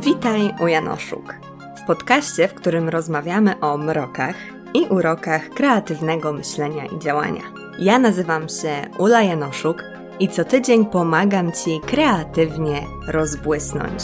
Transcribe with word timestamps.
Witaj 0.00 0.54
u 0.60 0.66
Janoszuk. 0.66 1.34
W 1.82 1.86
podcaście, 1.86 2.48
w 2.48 2.54
którym 2.54 2.88
rozmawiamy 2.88 3.60
o 3.60 3.78
mrokach 3.78 4.34
i 4.74 4.80
urokach 4.82 5.48
kreatywnego 5.48 6.32
myślenia 6.32 6.86
i 6.86 6.98
działania. 6.98 7.42
Ja 7.78 7.98
nazywam 7.98 8.48
się 8.48 8.98
Ula 8.98 9.22
Janoszuk 9.22 9.84
i 10.20 10.28
co 10.28 10.44
tydzień 10.44 10.86
pomagam 10.86 11.52
Ci 11.52 11.80
kreatywnie 11.86 12.82
rozbłysnąć. 13.08 14.02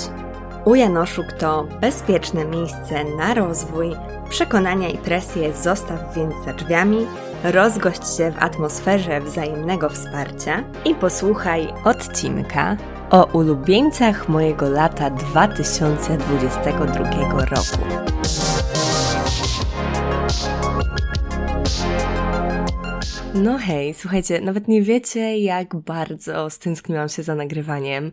U 0.65 0.75
Janoszuk 0.75 1.33
to 1.33 1.67
bezpieczne 1.81 2.45
miejsce 2.45 3.05
na 3.19 3.35
rozwój, 3.35 3.97
przekonania 4.31 4.89
i 4.89 4.99
presję 4.99 5.53
zostaw 5.53 6.15
więc 6.17 6.35
za 6.45 6.53
drzwiami, 6.53 7.07
rozgość 7.45 8.17
się 8.17 8.31
w 8.33 8.43
atmosferze 8.43 9.21
wzajemnego 9.21 9.89
wsparcia 9.89 10.65
i 10.85 10.95
posłuchaj 10.95 11.69
odcinka 11.85 12.77
o 13.11 13.25
ulubieńcach 13.25 14.29
mojego 14.29 14.69
lata 14.69 15.11
2022 15.11 17.45
roku. 17.45 17.79
No 23.35 23.59
hej, 23.59 23.95
słuchajcie, 23.95 24.41
nawet 24.41 24.69
nie 24.69 24.83
wiecie, 24.83 25.39
jak 25.39 25.77
bardzo 25.77 26.51
stęskniłam 26.51 27.09
się 27.09 27.23
za 27.23 27.35
nagrywaniem. 27.35 28.13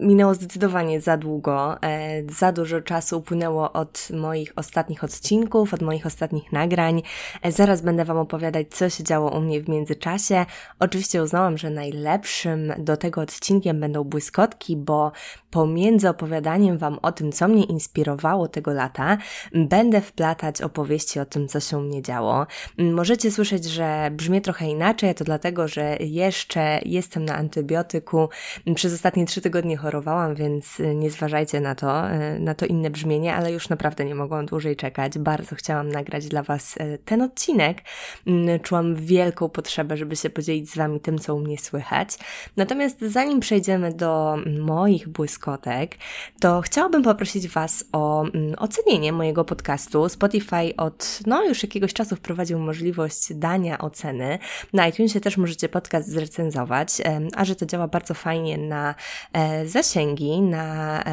Minęło 0.00 0.34
zdecydowanie 0.34 1.00
za 1.00 1.16
długo, 1.16 1.82
e, 1.82 2.22
za 2.32 2.52
dużo 2.52 2.80
czasu 2.80 3.18
upłynęło 3.18 3.72
od 3.72 4.08
moich 4.10 4.52
ostatnich 4.56 5.04
odcinków, 5.04 5.74
od 5.74 5.82
moich 5.82 6.06
ostatnich 6.06 6.52
nagrań. 6.52 7.02
E, 7.42 7.52
zaraz 7.52 7.82
będę 7.82 8.04
Wam 8.04 8.18
opowiadać, 8.18 8.66
co 8.70 8.90
się 8.90 9.04
działo 9.04 9.38
u 9.38 9.40
mnie 9.40 9.60
w 9.60 9.68
międzyczasie. 9.68 10.46
Oczywiście 10.78 11.22
uznałam, 11.22 11.58
że 11.58 11.70
najlepszym 11.70 12.72
do 12.78 12.96
tego 12.96 13.20
odcinkiem 13.20 13.80
będą 13.80 14.04
błyskotki, 14.04 14.76
bo 14.76 15.12
pomiędzy 15.50 16.08
opowiadaniem 16.08 16.78
Wam 16.78 16.98
o 17.02 17.12
tym, 17.12 17.32
co 17.32 17.48
mnie 17.48 17.64
inspirowało 17.64 18.48
tego 18.48 18.72
lata, 18.72 19.18
będę 19.54 20.00
wplatać 20.00 20.62
opowieści 20.62 21.20
o 21.20 21.24
tym, 21.24 21.48
co 21.48 21.60
się 21.60 21.78
u 21.78 21.80
mnie 21.80 22.02
działo. 22.02 22.46
Możecie 22.78 23.30
słyszeć, 23.30 23.64
że 23.64 24.10
brzmi 24.12 24.40
trochę 24.40 24.66
inaczej, 24.66 25.14
to 25.14 25.24
dlatego, 25.24 25.68
że 25.68 25.96
jeszcze 26.00 26.80
jestem 26.84 27.24
na 27.24 27.34
antybiotyku. 27.34 28.28
Przez 28.74 28.94
ostatnie 28.94 29.26
trzy 29.26 29.40
tygodnie 29.40 29.76
chorowałam, 29.84 30.34
więc 30.34 30.80
y, 30.80 30.94
nie 30.94 31.10
zważajcie 31.10 31.60
na 31.60 31.74
to, 31.74 32.10
y, 32.12 32.40
na 32.40 32.54
to 32.54 32.66
inne 32.66 32.90
brzmienie, 32.90 33.34
ale 33.34 33.52
już 33.52 33.68
naprawdę 33.68 34.04
nie 34.04 34.14
mogłam 34.14 34.46
dłużej 34.46 34.76
czekać. 34.76 35.18
Bardzo 35.18 35.56
chciałam 35.56 35.88
nagrać 35.88 36.28
dla 36.28 36.42
Was 36.42 36.76
y, 36.76 36.98
ten 37.04 37.22
odcinek. 37.22 37.82
Mm, 38.26 38.60
czułam 38.60 38.94
wielką 38.94 39.48
potrzebę, 39.48 39.96
żeby 39.96 40.16
się 40.16 40.30
podzielić 40.30 40.70
z 40.70 40.76
Wami 40.76 41.00
tym, 41.00 41.18
co 41.18 41.34
u 41.34 41.40
mnie 41.40 41.58
słychać. 41.58 42.08
Natomiast 42.56 43.00
zanim 43.00 43.40
przejdziemy 43.40 43.92
do 43.92 44.36
moich 44.60 45.08
błyskotek, 45.08 45.96
to 46.40 46.60
chciałabym 46.60 47.02
poprosić 47.02 47.48
Was 47.48 47.84
o 47.92 48.22
mm, 48.22 48.54
ocenienie 48.58 49.12
mojego 49.12 49.44
podcastu. 49.44 50.08
Spotify 50.08 50.76
od 50.76 51.20
no 51.26 51.44
już 51.44 51.62
jakiegoś 51.62 51.92
czasu 51.92 52.16
wprowadził 52.16 52.58
możliwość 52.58 53.34
dania 53.34 53.78
oceny. 53.78 54.38
Na 54.72 54.88
iTunesie 54.88 55.20
też 55.20 55.36
możecie 55.36 55.68
podcast 55.68 56.08
zrecenzować, 56.08 57.02
a 57.36 57.44
że 57.44 57.56
to 57.56 57.66
działa 57.66 57.88
bardzo 57.88 58.14
fajnie 58.14 58.58
na 58.58 58.94
e, 59.32 59.68
zasięgi, 59.74 60.40
na 60.40 61.04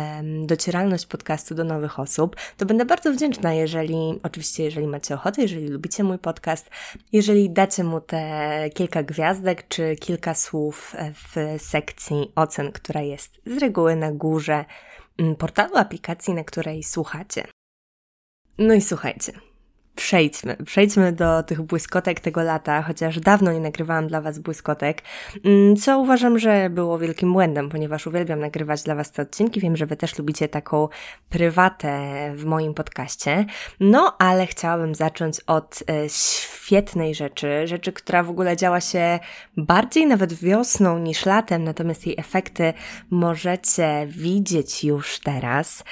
docieralność 0.45 1.05
podcastu 1.05 1.55
do 1.55 1.63
nowych 1.63 1.99
osób, 1.99 2.35
to 2.57 2.65
będę 2.65 2.85
bardzo 2.85 3.13
wdzięczna, 3.13 3.53
jeżeli, 3.53 4.19
oczywiście, 4.23 4.63
jeżeli 4.63 4.87
macie 4.87 5.15
ochotę, 5.15 5.41
jeżeli 5.41 5.67
lubicie 5.67 6.03
mój 6.03 6.17
podcast, 6.17 6.69
jeżeli 7.11 7.49
dacie 7.49 7.83
mu 7.83 8.01
te 8.01 8.69
kilka 8.73 9.03
gwiazdek 9.03 9.67
czy 9.67 9.95
kilka 9.95 10.35
słów 10.35 10.95
w 11.13 11.61
sekcji 11.61 12.31
ocen, 12.35 12.71
która 12.71 13.01
jest 13.01 13.41
z 13.45 13.57
reguły 13.57 13.95
na 13.95 14.11
górze 14.11 14.65
mm, 15.17 15.35
portalu 15.35 15.77
aplikacji, 15.77 16.33
na 16.33 16.43
której 16.43 16.83
słuchacie. 16.83 17.43
No 18.57 18.73
i 18.73 18.81
słuchajcie, 18.81 19.33
przejdźmy. 19.95 20.57
Przejdźmy 20.65 21.11
do 21.11 21.43
tych 21.43 21.61
błyskotek 21.61 22.19
tego 22.19 22.43
lata, 22.43 22.81
chociaż 22.81 23.19
dawno 23.19 23.51
nie 23.51 23.59
nagrywałam 23.59 24.07
dla 24.07 24.21
Was 24.21 24.39
błyskotek, 24.39 25.01
mm, 25.45 25.75
co 25.75 25.99
uważam, 25.99 26.39
że 26.39 26.69
było 26.69 26.99
wielkim 26.99 27.33
błędem, 27.33 27.69
ponieważ 27.69 28.07
uwielbiam 28.07 28.39
nagrywać 28.39 28.83
dla 28.83 28.95
Was 28.95 29.11
te 29.11 29.21
odcinki. 29.21 29.59
Wiem, 29.59 29.77
że 29.77 29.85
Wy 29.85 29.95
też 29.95 30.17
lubicie 30.17 30.49
taką 30.49 30.87
prywatę 31.29 32.01
w 32.35 32.45
moim 32.45 32.73
podcaście. 32.73 33.45
No, 33.79 34.15
ale 34.19 34.47
chciałabym 34.47 34.95
zacząć 34.95 35.39
od 35.47 35.83
e, 35.89 36.09
świetnej 36.09 37.15
rzeczy, 37.15 37.67
rzeczy, 37.67 37.91
która 37.91 38.23
w 38.23 38.29
ogóle 38.29 38.57
działa 38.57 38.81
się 38.81 39.19
bardziej 39.57 40.05
nawet 40.05 40.33
wiosną 40.33 40.99
niż 40.99 41.25
latem, 41.25 41.63
natomiast 41.63 42.07
jej 42.07 42.15
efekty 42.19 42.73
możecie 43.09 44.07
widzieć 44.07 44.83
już 44.83 45.19
teraz. 45.19 45.83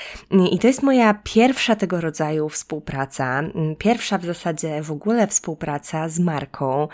I 0.52 0.60
to 0.60 0.68
jest 0.68 0.84
moja 0.84 1.14
pierwsza 1.24 1.76
tego 1.76 2.02
rodzaju 2.02 2.50
współpraca. 2.50 3.44
Pierwsza 3.78 3.89
pierwsza 3.90 4.18
w 4.18 4.26
zasadzie 4.26 4.82
w 4.82 4.92
ogóle 4.92 5.28
współpraca 5.28 6.10
z 6.10 6.20
marką 6.20 6.88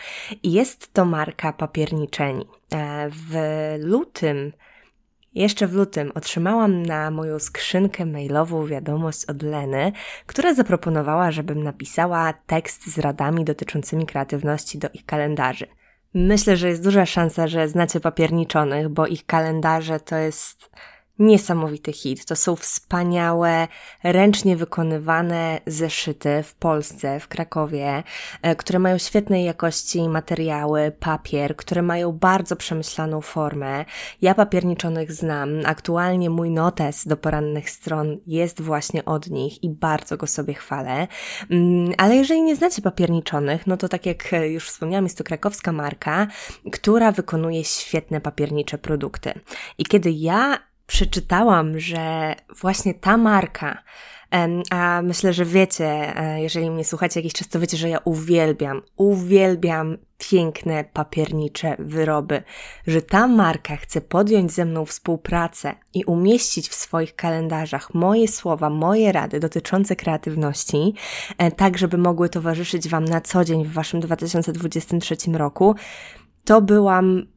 i 0.44 0.52
jest 0.52 0.94
to 0.94 1.06
marka 1.06 1.54
Papierniczeni. 1.54 2.46
E, 2.74 3.10
w 3.10 3.36
lutym 3.80 4.54
jeszcze 5.34 5.68
w 5.68 5.74
lutym 5.74 6.12
otrzymałam 6.16 6.84
na 6.84 7.12
moją 7.12 7.40
skrzynkę 7.40 8.06
mailową 8.06 8.66
wiadomość 8.66 9.26
od 9.26 9.44
Leny, 9.44 9.92
która 10.26 10.54
zaproponowała, 10.54 11.32
żebym 11.32 11.64
napisała 11.64 12.34
tekst 12.34 12.94
z 12.94 12.98
radami 12.98 13.46
dotyczącymi 13.46 14.06
kreatywności 14.06 14.78
do 14.78 14.90
ich 14.94 15.06
kalendarzy. 15.06 15.68
Myślę, 16.14 16.58
że 16.58 16.68
jest 16.68 16.84
duża 16.84 17.06
szansa, 17.06 17.48
że 17.48 17.68
znacie 17.68 18.00
papierniczonych, 18.00 18.90
bo 18.90 19.08
ich 19.08 19.26
kalendarze 19.26 20.00
to 20.00 20.16
jest 20.16 20.70
Niesamowity 21.20 21.94
hit. 21.94 22.26
To 22.26 22.36
są 22.36 22.56
wspaniałe, 22.56 23.68
ręcznie 24.04 24.56
wykonywane 24.56 25.60
zeszyty 25.68 26.44
w 26.44 26.56
Polsce, 26.56 27.20
w 27.20 27.28
Krakowie, 27.28 28.04
e, 28.42 28.56
które 28.56 28.80
mają 28.80 28.98
świetnej 28.98 29.46
jakości 29.46 30.10
materiały, 30.10 30.92
papier, 31.00 31.56
które 31.56 31.82
mają 31.82 32.12
bardzo 32.12 32.56
przemyślaną 32.56 33.22
formę. 33.22 33.86
Ja 34.22 34.36
papierniczonych 34.36 35.12
znam. 35.12 35.50
Aktualnie 35.66 36.30
mój 36.30 36.52
notes 36.52 37.08
do 37.08 37.18
porannych 37.18 37.70
stron 37.70 38.18
jest 38.28 38.62
właśnie 38.62 39.06
od 39.06 39.30
nich 39.30 39.64
i 39.64 39.70
bardzo 39.70 40.18
go 40.18 40.28
sobie 40.28 40.54
chwalę. 40.54 41.08
Mm, 41.50 41.94
ale 41.98 42.16
jeżeli 42.16 42.42
nie 42.42 42.56
znacie 42.56 42.82
papierniczonych, 42.82 43.68
no 43.68 43.78
to 43.78 43.90
tak 43.90 44.06
jak 44.06 44.32
już 44.50 44.70
wspomniałam, 44.70 45.06
jest 45.06 45.18
to 45.18 45.24
krakowska 45.24 45.72
marka, 45.72 46.28
która 46.72 47.12
wykonuje 47.12 47.64
świetne 47.64 48.22
papiernicze 48.22 48.78
produkty. 48.78 49.34
I 49.78 49.86
kiedy 49.86 50.12
ja 50.12 50.58
przeczytałam, 50.88 51.80
że 51.80 52.36
właśnie 52.62 52.94
ta 52.94 53.18
marka, 53.18 53.84
a 54.72 55.02
myślę, 55.04 55.34
że 55.34 55.46
wiecie, 55.46 56.18
e, 56.18 56.42
jeżeli 56.42 56.72
mnie 56.72 56.86
słuchacie 56.86 57.20
jakiś 57.20 57.34
czas, 57.34 57.48
to 57.48 57.60
wiecie, 57.60 57.78
że 57.78 57.90
ja 57.90 57.98
uwielbiam, 58.04 58.82
uwielbiam 58.98 59.98
piękne 60.18 60.84
papiernicze 60.84 61.76
wyroby, 61.80 62.44
że 62.88 63.02
ta 63.02 63.28
marka 63.28 63.76
chce 63.76 64.02
podjąć 64.02 64.52
ze 64.52 64.66
mną 64.66 64.86
współpracę 64.86 65.76
i 65.94 66.06
umieścić 66.06 66.70
w 66.70 66.74
swoich 66.74 67.16
kalendarzach 67.16 67.94
moje 67.94 68.28
słowa, 68.28 68.70
moje 68.70 69.12
rady 69.12 69.40
dotyczące 69.40 69.96
kreatywności, 69.96 70.94
e, 71.38 71.52
tak 71.52 71.78
żeby 71.78 71.98
mogły 71.98 72.30
towarzyszyć 72.30 72.90
Wam 72.90 73.06
na 73.06 73.22
co 73.22 73.46
dzień 73.46 73.66
w 73.66 73.74
Waszym 73.74 74.00
2023 74.00 75.38
roku, 75.38 75.76
to 76.46 76.62
byłam 76.62 77.35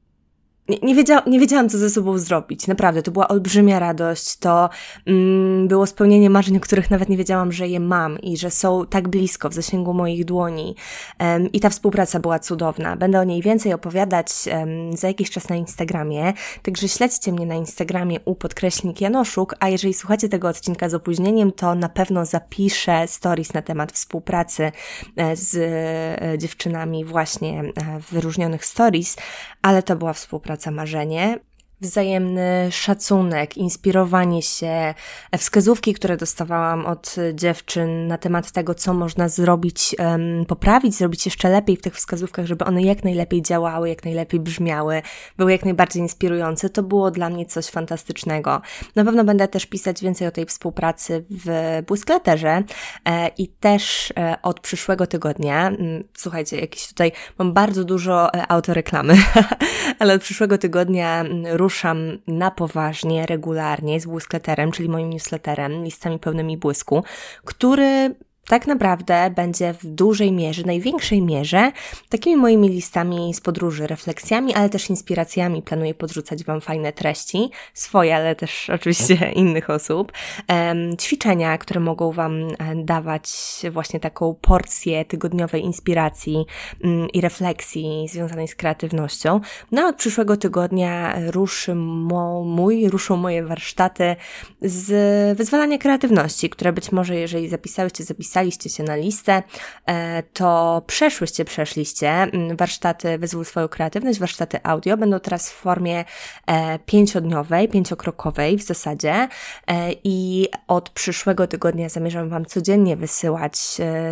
nie, 0.82 0.94
wiedział, 0.94 1.20
nie 1.26 1.40
wiedziałam, 1.40 1.68
co 1.68 1.78
ze 1.78 1.90
sobą 1.90 2.18
zrobić. 2.18 2.66
Naprawdę, 2.66 3.02
to 3.02 3.10
była 3.10 3.28
olbrzymia 3.28 3.78
radość. 3.78 4.36
To 4.36 4.70
mm, 5.06 5.68
było 5.68 5.86
spełnienie 5.86 6.30
marzeń, 6.30 6.56
o 6.56 6.60
których 6.60 6.90
nawet 6.90 7.08
nie 7.08 7.16
wiedziałam, 7.16 7.52
że 7.52 7.68
je 7.68 7.80
mam 7.80 8.18
i 8.18 8.36
że 8.36 8.50
są 8.50 8.86
tak 8.86 9.08
blisko, 9.08 9.48
w 9.48 9.54
zasięgu 9.54 9.94
moich 9.94 10.24
dłoni. 10.24 10.76
Um, 11.20 11.52
I 11.52 11.60
ta 11.60 11.70
współpraca 11.70 12.20
była 12.20 12.38
cudowna. 12.38 12.96
Będę 12.96 13.20
o 13.20 13.24
niej 13.24 13.42
więcej 13.42 13.72
opowiadać 13.72 14.28
um, 14.52 14.96
za 14.96 15.08
jakiś 15.08 15.30
czas 15.30 15.48
na 15.48 15.56
Instagramie. 15.56 16.32
Także 16.62 16.88
śledźcie 16.88 17.32
mnie 17.32 17.46
na 17.46 17.54
Instagramie 17.54 18.20
u 18.24 18.34
podkreślnik 18.34 19.00
Janoszuk, 19.00 19.54
a 19.60 19.68
jeżeli 19.68 19.94
słuchacie 19.94 20.28
tego 20.28 20.48
odcinka 20.48 20.88
z 20.88 20.94
opóźnieniem, 20.94 21.52
to 21.52 21.74
na 21.74 21.88
pewno 21.88 22.26
zapiszę 22.26 23.08
stories 23.08 23.54
na 23.54 23.62
temat 23.62 23.92
współpracy 23.92 24.72
e, 25.16 25.36
z 25.36 25.56
e, 25.56 26.38
dziewczynami 26.38 27.04
właśnie 27.04 27.60
e, 27.60 28.00
wyróżnionych 28.10 28.64
stories, 28.64 29.16
ale 29.62 29.82
to 29.82 29.96
była 29.96 30.12
współpraca 30.12 30.57
praca 30.58 30.70
marzenie 30.70 31.38
wzajemny 31.80 32.68
szacunek, 32.70 33.56
inspirowanie 33.56 34.42
się, 34.42 34.94
wskazówki, 35.38 35.94
które 35.94 36.16
dostawałam 36.16 36.86
od 36.86 37.16
dziewczyn 37.34 38.06
na 38.06 38.18
temat 38.18 38.52
tego, 38.52 38.74
co 38.74 38.94
można 38.94 39.28
zrobić, 39.28 39.96
poprawić, 40.48 40.94
zrobić 40.94 41.24
jeszcze 41.24 41.48
lepiej 41.48 41.76
w 41.76 41.82
tych 41.82 41.94
wskazówkach, 41.94 42.46
żeby 42.46 42.64
one 42.64 42.82
jak 42.82 43.04
najlepiej 43.04 43.42
działały, 43.42 43.88
jak 43.88 44.04
najlepiej 44.04 44.40
brzmiały, 44.40 45.02
były 45.36 45.52
jak 45.52 45.64
najbardziej 45.64 46.02
inspirujące. 46.02 46.70
To 46.70 46.82
było 46.82 47.10
dla 47.10 47.30
mnie 47.30 47.46
coś 47.46 47.66
fantastycznego. 47.66 48.60
Na 48.96 49.04
pewno 49.04 49.24
będę 49.24 49.48
też 49.48 49.66
pisać 49.66 50.02
więcej 50.02 50.28
o 50.28 50.30
tej 50.30 50.46
współpracy 50.46 51.24
w 51.30 51.82
Błyskleterze 51.86 52.62
e, 53.04 53.28
i 53.28 53.48
też 53.48 54.12
e, 54.16 54.36
od 54.42 54.60
przyszłego 54.60 55.06
tygodnia, 55.06 55.68
mm, 55.68 56.04
słuchajcie, 56.14 56.60
jakieś 56.60 56.88
tutaj 56.88 57.12
mam 57.38 57.52
bardzo 57.52 57.84
dużo 57.84 58.34
e, 58.34 58.52
autoreklamy, 58.52 59.14
ale 59.98 60.14
od 60.14 60.22
przyszłego 60.22 60.58
tygodnia 60.58 61.20
mm, 61.20 61.56
ruszam 61.68 62.18
na 62.26 62.50
poważnie, 62.50 63.26
regularnie 63.26 64.00
z 64.00 64.06
błyskleterem, 64.06 64.72
czyli 64.72 64.88
moim 64.88 65.10
newsletterem, 65.10 65.84
listami 65.84 66.18
pełnymi 66.18 66.56
błysku, 66.56 67.04
który 67.44 68.14
tak 68.48 68.66
naprawdę 68.66 69.30
będzie 69.30 69.74
w 69.74 69.86
dużej 69.86 70.32
mierze, 70.32 70.62
największej 70.62 71.22
mierze, 71.22 71.72
takimi 72.08 72.36
moimi 72.36 72.68
listami 72.68 73.34
z 73.34 73.40
podróży, 73.40 73.86
refleksjami, 73.86 74.54
ale 74.54 74.68
też 74.68 74.90
inspiracjami. 74.90 75.62
Planuję 75.62 75.94
podrzucać 75.94 76.44
Wam 76.44 76.60
fajne 76.60 76.92
treści, 76.92 77.50
swoje, 77.74 78.16
ale 78.16 78.34
też 78.34 78.70
oczywiście 78.74 79.32
innych 79.34 79.70
osób. 79.70 80.12
Ćwiczenia, 81.00 81.58
które 81.58 81.80
mogą 81.80 82.12
Wam 82.12 82.34
e, 82.34 82.54
dawać 82.76 83.30
właśnie 83.70 84.00
taką 84.00 84.34
porcję 84.40 85.04
tygodniowej 85.04 85.64
inspiracji 85.64 86.44
um, 86.84 87.08
i 87.10 87.20
refleksji 87.20 88.08
związanej 88.08 88.48
z 88.48 88.54
kreatywnością. 88.54 89.40
No, 89.72 89.86
od 89.86 89.96
przyszłego 89.96 90.36
tygodnia 90.36 91.14
ruszy 91.30 91.74
mo, 91.74 92.44
mój, 92.44 92.88
ruszą 92.88 93.16
moje 93.16 93.44
warsztaty 93.44 94.16
z 94.62 95.38
wyzwalania 95.38 95.78
kreatywności, 95.78 96.50
które 96.50 96.72
być 96.72 96.92
może, 96.92 97.16
jeżeli 97.16 97.48
zapisałyście, 97.48 98.04
zapisałyście, 98.04 98.37
zapisaliście 98.38 98.70
się 98.70 98.82
na 98.82 98.96
listę, 98.96 99.42
e, 99.86 100.22
to 100.22 100.82
przeszłyście, 100.86 101.44
przeszliście 101.44 102.10
mm, 102.10 102.56
warsztaty 102.56 103.18
Wyzwól 103.18 103.44
swoją 103.44 103.68
kreatywność, 103.68 104.18
warsztaty 104.18 104.58
audio 104.62 104.96
będą 104.96 105.20
teraz 105.20 105.50
w 105.50 105.54
formie 105.54 106.04
e, 106.46 106.78
pięciodniowej, 106.78 107.68
pięciokrokowej 107.68 108.56
w 108.56 108.62
zasadzie 108.62 109.28
e, 109.66 109.92
i 110.04 110.48
od 110.68 110.90
przyszłego 110.90 111.46
tygodnia 111.46 111.88
zamierzam 111.88 112.28
Wam 112.28 112.46
codziennie 112.46 112.96
wysyłać 112.96 113.58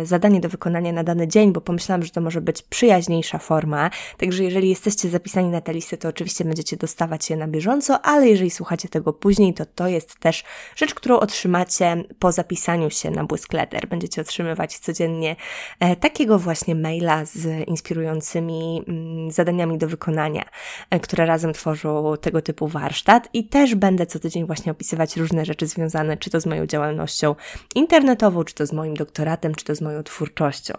zadanie 0.03 0.39
do 0.39 0.49
wykonania 0.49 0.91
na 0.91 1.03
dany 1.03 1.27
dzień, 1.27 1.53
bo 1.53 1.61
pomyślałam, 1.61 2.03
że 2.03 2.11
to 2.11 2.21
może 2.21 2.41
być 2.41 2.61
przyjaźniejsza 2.61 3.37
forma, 3.37 3.89
także 4.17 4.43
jeżeli 4.43 4.69
jesteście 4.69 5.09
zapisani 5.09 5.49
na 5.49 5.61
tę 5.61 5.73
listę, 5.73 5.97
to 5.97 6.09
oczywiście 6.09 6.45
będziecie 6.45 6.77
dostawać 6.77 7.29
je 7.29 7.37
na 7.37 7.47
bieżąco, 7.47 8.01
ale 8.01 8.27
jeżeli 8.27 8.49
słuchacie 8.49 8.89
tego 8.89 9.13
później, 9.13 9.53
to 9.53 9.65
to 9.65 9.87
jest 9.87 10.19
też 10.19 10.43
rzecz, 10.75 10.93
którą 10.93 11.19
otrzymacie 11.19 12.03
po 12.19 12.31
zapisaniu 12.31 12.89
się 12.89 13.11
na 13.11 13.23
Błyskletter. 13.23 13.87
Będziecie 13.87 14.16
otrzymywać 14.21 14.79
codziennie 14.79 15.35
e, 15.79 15.95
takiego 15.95 16.39
właśnie 16.39 16.75
maila 16.75 17.25
z 17.25 17.67
inspirującymi 17.67 18.83
mm, 18.87 19.31
zadaniami 19.31 19.77
do 19.77 19.87
wykonania, 19.87 20.43
e, 20.89 20.99
które 20.99 21.25
razem 21.25 21.53
tworzą 21.53 22.13
tego 22.21 22.41
typu 22.41 22.67
warsztat 22.67 23.29
i 23.33 23.47
też 23.47 23.75
będę 23.75 24.05
co 24.05 24.19
tydzień 24.19 24.45
właśnie 24.45 24.71
opisywać 24.71 25.17
różne 25.17 25.45
rzeczy 25.45 25.67
związane 25.67 26.17
czy 26.17 26.29
to 26.29 26.41
z 26.41 26.45
moją 26.45 26.65
działalnością 26.65 27.35
internetową, 27.75 28.43
czy 28.43 28.55
to 28.55 28.65
z 28.65 28.73
moim 28.73 28.93
doktoratem, 28.93 29.55
czy 29.55 29.65
to 29.65 29.75
z 29.75 29.81
moją 29.81 30.03
twórczością. 30.03 30.73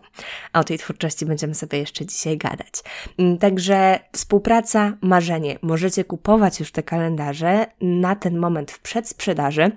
A 0.53 0.61
o 0.61 0.65
tej 0.65 0.79
twórczości 0.79 1.27
będziemy 1.27 1.55
sobie 1.55 1.79
jeszcze 1.79 2.07
dzisiaj 2.07 2.39
gadać. 2.39 2.73
Mm, 3.19 3.39
także 3.39 3.99
współpraca, 4.13 4.93
marzenie. 5.01 5.59
Możecie 5.63 6.05
kupować 6.05 6.61
już 6.61 6.73
te 6.73 6.83
kalendarze 6.83 7.67
na 7.81 8.17
ten 8.17 8.39
moment 8.39 8.71
w 8.71 8.81
przedsprzedaży. 8.81 9.71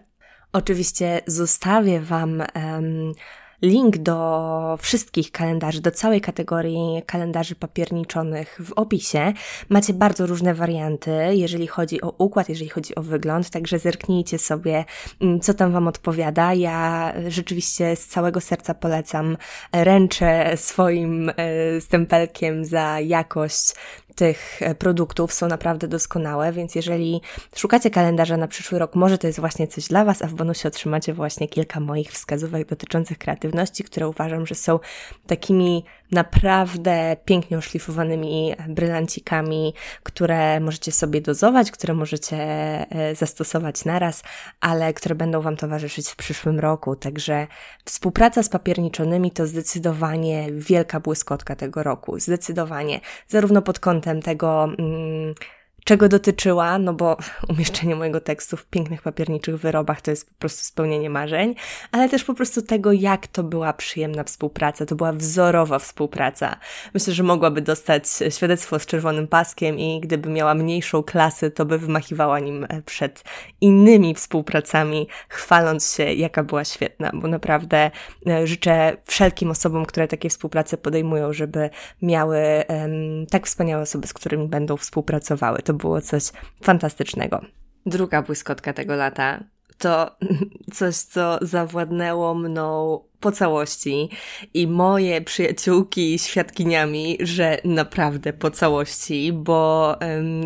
Oczywiście 0.54 1.22
zostawię 1.28 2.00
Wam 2.00 2.44
um, 2.56 3.13
link 3.62 3.98
do 3.98 4.78
wszystkich 4.81 5.31
kalendarzy, 5.31 5.81
do 5.81 5.92
całej 5.92 6.22
kategorii 6.22 7.04
kalendarzy 7.06 7.56
papierniczonych 7.56 8.60
w 8.63 8.74
opisie. 8.74 9.34
Macie 9.69 9.94
bardzo 9.94 10.28
różne 10.28 10.54
warianty, 10.54 11.12
jeżeli 11.31 11.68
chodzi 11.68 12.02
o 12.02 12.13
układ, 12.18 12.50
jeżeli 12.50 12.69
chodzi 12.69 12.96
o 12.96 13.02
wygląd, 13.02 13.50
także 13.50 13.80
zerknijcie 13.80 14.40
sobie, 14.40 14.86
mm, 15.22 15.40
co 15.40 15.54
tam 15.54 15.72
Wam 15.72 15.88
odpowiada. 15.88 16.54
Ja 16.54 17.13
rzeczywiście 17.28 17.96
z 17.96 18.08
całego 18.08 18.42
serca 18.42 18.74
polecam, 18.74 19.38
ręczę 19.74 20.58
swoim 20.58 21.30
e, 21.30 21.81
stempelkiem 21.81 22.66
za 22.66 23.00
jakość 23.00 23.74
tych 24.16 24.62
e, 24.62 24.75
produktów 24.75 25.34
są 25.34 25.48
naprawdę 25.48 25.88
doskonałe, 25.88 26.52
więc 26.52 26.75
jeżeli 26.75 27.22
szukacie 27.56 27.90
kalendarza 27.90 28.38
na 28.38 28.48
przyszły 28.48 28.80
rok, 28.80 28.96
może 28.96 29.18
to 29.18 29.28
jest 29.28 29.40
właśnie 29.40 29.68
coś 29.68 29.88
dla 29.88 30.06
Was, 30.06 30.22
a 30.22 30.28
w 30.28 30.34
bonusie 30.34 30.68
otrzymacie 30.68 31.13
właśnie 31.13 31.48
kilka 31.48 31.80
moich 31.80 32.12
wskazówek 32.12 32.68
dotyczących 32.68 33.18
kreatywności, 33.18 33.84
które 33.84 34.08
uważam, 34.08 34.48
że 34.48 34.56
są 34.56 34.80
takimi 35.28 35.86
naprawdę 36.12 37.18
pięknie 37.25 37.58
oszlifowanymi 37.58 38.54
brylancikami, 38.69 39.74
które 40.04 40.60
możecie 40.60 40.92
sobie 40.92 41.22
dozować, 41.22 41.72
które 41.72 41.94
możecie 41.94 42.38
e, 42.38 43.16
zastosować 43.16 43.86
naraz, 43.86 44.24
ale 44.60 44.94
które 44.94 45.16
będą 45.16 45.42
Wam 45.42 45.58
towarzyszyć 45.58 46.10
w 46.10 46.16
przyszłym 46.16 46.60
roku. 46.60 46.96
Także 46.96 47.48
współpraca 47.86 48.44
z 48.44 48.50
papierniczonymi 48.50 49.31
to 49.31 49.48
zdecydowanie 49.48 50.48
wielka 50.52 51.00
błyskotka 51.00 51.56
tego 51.56 51.84
roku. 51.84 52.19
Zdecydowanie. 52.19 53.00
Zarówno 53.28 53.62
pod 53.62 53.80
kątem 53.80 54.22
tego, 54.22 54.63
mm, 54.63 55.36
czego 55.83 56.10
dotyczyła, 56.10 56.78
no 56.78 56.94
bo 56.94 57.18
umieszczenie 57.50 57.95
mojego 57.95 58.22
tekstu 58.22 58.57
w 58.57 58.66
pięknych 58.66 59.01
papierniczych 59.01 59.57
wyrobach 59.57 60.01
to 60.01 60.12
jest 60.12 60.30
po 60.30 60.36
prostu 60.39 60.66
spełnienie 60.66 61.10
marzeń, 61.10 61.56
ale 61.92 62.10
też 62.10 62.24
po 62.24 62.33
prostu 62.33 62.62
tego, 62.62 62.92
jak 62.92 63.28
to 63.28 63.44
była 63.44 63.74
przyjemna 63.74 64.24
współpraca, 64.24 64.86
to 64.86 64.95
była 64.95 65.13
wzorowa 65.13 65.80
współpraca. 65.80 66.56
Myślę, 66.94 67.13
że 67.13 67.24
mogłaby 67.24 67.62
dostać 67.62 68.04
świadectwo 68.30 68.80
z 68.80 68.86
czerwonym 68.86 69.28
paskiem 69.28 69.80
i 69.80 70.00
gdyby 70.00 70.30
miała 70.30 70.54
mniejszą 70.54 71.04
klasę, 71.04 71.51
to 71.51 71.66
by 71.66 71.78
wymachiwała 71.78 72.39
nim 72.39 72.63
e, 72.69 72.81
przed 72.81 73.24
innymi 73.62 74.16
współpracami, 74.16 75.07
chwaląc 75.30 75.95
się, 75.95 76.04
jaka 76.04 76.44
była 76.44 76.66
świetna, 76.66 77.12
bo 77.13 77.27
naprawdę 77.27 77.92
e, 78.27 78.48
życzę 78.48 78.98
wszelkim 79.06 79.51
osobom, 79.51 79.86
które 79.86 80.07
takie 80.07 80.30
współprace 80.30 80.77
podejmują, 80.77 81.34
żeby 81.34 81.69
miały 82.01 82.39
um, 82.69 83.25
tak 83.30 83.48
wspaniałe 83.48 83.84
osoby, 83.84 84.07
z 84.07 84.13
którymi 84.13 84.48
będą 84.48 84.77
współpracowały 84.77 85.60
to 85.60 85.70
było 85.73 86.01
coś 86.01 86.23
fantastycznego. 86.63 87.41
Druga 87.85 88.21
błyskotka 88.21 88.73
tego 88.73 88.95
lata 88.95 89.44
to 89.81 90.15
coś, 90.77 90.95
co 90.95 91.39
zawładnęło 91.41 92.35
mną 92.35 93.00
po 93.19 93.31
całości 93.31 94.09
i 94.53 94.68
moje 94.68 95.21
przyjaciółki 95.21 96.19
świadkiniami, 96.19 97.18
że 97.19 97.57
naprawdę 97.65 98.33
po 98.33 98.51
całości, 98.51 99.33
bo 99.33 99.95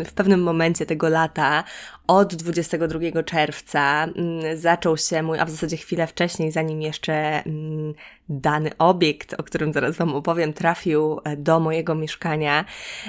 w 0.06 0.12
pewnym 0.12 0.42
momencie 0.42 0.86
tego 0.86 1.08
lata 1.08 1.64
od 2.06 2.34
22 2.34 3.22
czerwca 3.22 4.04
mm, 4.04 4.56
zaczął 4.58 4.96
się 4.96 5.22
mój, 5.22 5.38
a 5.38 5.44
w 5.44 5.50
zasadzie 5.50 5.76
chwilę 5.76 6.06
wcześniej, 6.06 6.52
zanim 6.52 6.82
jeszcze 6.82 7.12
mm, 7.44 7.94
dany 8.28 8.70
obiekt, 8.78 9.34
o 9.34 9.42
którym 9.42 9.72
zaraz 9.72 9.96
Wam 9.96 10.14
opowiem, 10.14 10.52
trafił 10.52 11.20
e, 11.24 11.36
do 11.36 11.60
mojego 11.60 11.94
mieszkania, 11.94 12.64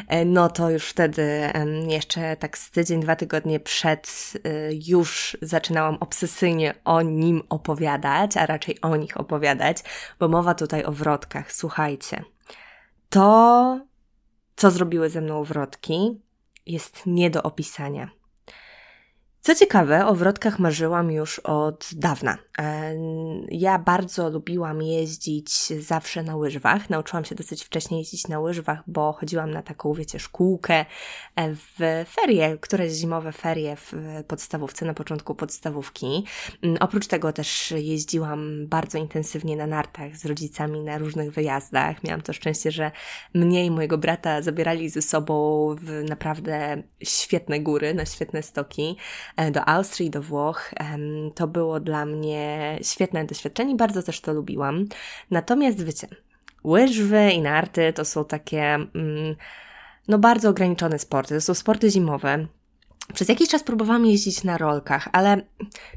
e, 0.08 0.26
no 0.26 0.50
to 0.50 0.70
już 0.70 0.86
wtedy 0.86 1.52
jeszcze 1.88 2.36
tak 2.36 2.58
z 2.58 2.72
tydzień, 2.72 3.02
dwa 3.02 3.16
tygodnie 3.16 3.60
przed 3.60 4.34
e, 4.44 4.50
już 4.88 5.38
zaczynałam 5.42 5.98
obsesyjnie 6.00 6.74
o 6.86 7.02
nim 7.02 7.44
opowiadać, 7.50 8.38
a 8.38 8.46
raczej 8.46 8.82
o 8.82 8.96
nich 8.96 9.18
opowiadać, 9.18 9.78
bo 10.20 10.28
mowa 10.28 10.54
tutaj 10.54 10.84
o 10.84 10.92
wrotkach. 10.92 11.52
Słuchajcie, 11.54 12.24
to, 13.10 13.80
co 14.56 14.72
zrobiły 14.72 15.10
ze 15.10 15.22
mną 15.22 15.44
wrotki, 15.44 16.22
jest 16.66 17.06
nie 17.06 17.30
do 17.30 17.44
opisania. 17.44 18.17
Co 19.42 19.56
ciekawe, 19.56 20.06
o 20.06 20.16
wrotkach 20.16 20.60
marzyłam 20.60 21.12
już 21.12 21.40
od 21.40 21.90
dawna. 21.96 22.38
E, 22.60 22.96
ja 23.50 23.80
bardzo 23.80 24.30
lubiłam 24.30 24.82
jeździć 24.82 25.52
zawsze 25.84 26.24
na 26.24 26.36
łyżwach. 26.36 26.90
Nauczyłam 26.90 27.26
się 27.26 27.36
dosyć 27.36 27.64
wcześnie 27.64 27.98
jeździć 27.98 28.28
na 28.28 28.40
łyżwach, 28.40 28.84
bo 28.88 29.14
chodziłam 29.14 29.52
na 29.52 29.62
taką, 29.62 29.94
wiecie, 29.94 30.20
szkółkę 30.20 30.86
e, 31.36 31.56
w 31.56 32.06
ferie, 32.10 32.58
któreś 32.58 32.94
zimowe 32.94 33.32
ferie 33.32 33.76
w 33.76 33.94
podstawówce, 34.28 34.86
na 34.86 34.94
początku 34.94 35.36
podstawówki. 35.36 36.26
Mm, 36.62 36.78
oprócz 36.80 37.08
tego 37.08 37.34
też 37.34 37.72
jeździłam 37.72 38.68
bardzo 38.68 38.98
intensywnie 38.98 39.56
na 39.56 39.68
nartach 39.68 40.18
z 40.18 40.26
rodzicami 40.26 40.82
na 40.82 40.98
różnych 40.98 41.32
wyjazdach. 41.32 42.04
Miałam 42.04 42.22
to 42.22 42.34
szczęście, 42.34 42.72
że 42.72 42.92
mnie 43.34 43.66
i 43.66 43.72
mojego 43.72 43.98
brata 43.98 44.42
zabierali 44.42 44.90
ze 44.90 45.02
sobą 45.02 45.68
w 45.82 46.04
naprawdę 46.10 46.84
świetne 47.04 47.60
góry, 47.60 47.94
na 47.94 48.06
świetne 48.06 48.44
stoki. 48.44 48.98
E, 49.38 49.52
do 49.52 49.70
Austrii, 49.70 50.10
do 50.10 50.22
Włoch. 50.22 50.74
To 51.36 51.48
było 51.48 51.80
dla 51.80 52.06
mnie 52.06 52.80
świetne 52.82 53.26
doświadczenie, 53.26 53.76
bardzo 53.76 54.04
też 54.04 54.22
to 54.22 54.34
lubiłam. 54.34 54.86
Natomiast 55.32 55.84
wiecie, 55.84 56.08
łyżwy 56.64 57.32
i 57.32 57.42
narty 57.42 57.94
to 57.94 58.06
są 58.06 58.26
takie 58.26 58.74
mm, 58.74 59.36
no 60.08 60.20
bardzo 60.20 60.50
ograniczone 60.50 61.00
sporty. 61.00 61.36
To 61.36 61.42
są 61.42 61.54
sporty 61.54 61.92
zimowe, 61.92 62.48
przez 63.14 63.30
jakiś 63.30 63.50
czas 63.50 63.64
próbowałam 63.64 64.06
jeździć 64.06 64.44
na 64.44 64.58
rolkach, 64.58 65.10
ale 65.12 65.42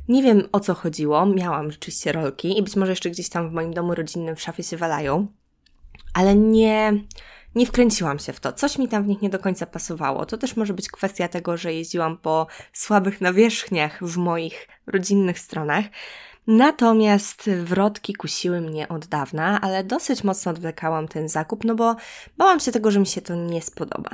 nie 0.09 0.23
wiem 0.23 0.49
o 0.53 0.61
co 0.61 0.75
chodziło. 0.75 1.27
Miałam 1.27 1.71
rzeczywiście 1.71 2.13
rolki 2.13 2.59
i 2.59 2.63
być 2.63 2.77
może 2.77 2.93
jeszcze 2.93 3.11
gdzieś 3.11 3.29
tam 3.29 3.51
w 3.51 3.53
moim 3.53 3.75
domu 3.75 3.95
rodzinnym 3.95 4.37
w 4.37 4.43
szafie 4.43 4.63
się 4.63 4.77
walają, 4.77 5.27
ale 6.15 6.35
nie, 6.35 6.93
nie 7.55 7.67
wkręciłam 7.67 8.19
się 8.19 8.33
w 8.33 8.41
to. 8.41 8.53
Coś 8.53 8.79
mi 8.79 8.89
tam 8.89 9.05
w 9.05 9.07
nich 9.07 9.23
nie 9.23 9.31
do 9.31 9.39
końca 9.39 9.67
pasowało. 9.67 10.27
To 10.27 10.39
też 10.39 10.57
może 10.57 10.75
być 10.75 10.89
kwestia 10.89 11.29
tego, 11.29 11.57
że 11.57 11.75
jeździłam 11.75 12.19
po 12.19 12.47
słabych 12.73 13.21
nawierzchniach 13.21 14.05
w 14.05 14.17
moich 14.17 14.69
rodzinnych 14.87 15.39
stronach. 15.39 15.85
Natomiast 16.53 17.51
wrotki 17.51 18.15
kusiły 18.15 18.61
mnie 18.61 18.89
od 18.89 19.07
dawna, 19.07 19.61
ale 19.61 19.85
dosyć 19.85 20.25
mocno 20.25 20.51
odwlekałam 20.51 21.09
ten 21.09 21.29
zakup, 21.29 21.65
no 21.65 21.75
bo 21.75 21.97
bałam 22.39 22.61
się 22.61 22.73
tego, 22.73 22.91
że 22.91 23.01
mi 23.01 23.07
się 23.07 23.21
to 23.21 23.35
nie 23.35 23.63
spodoba. 23.63 24.11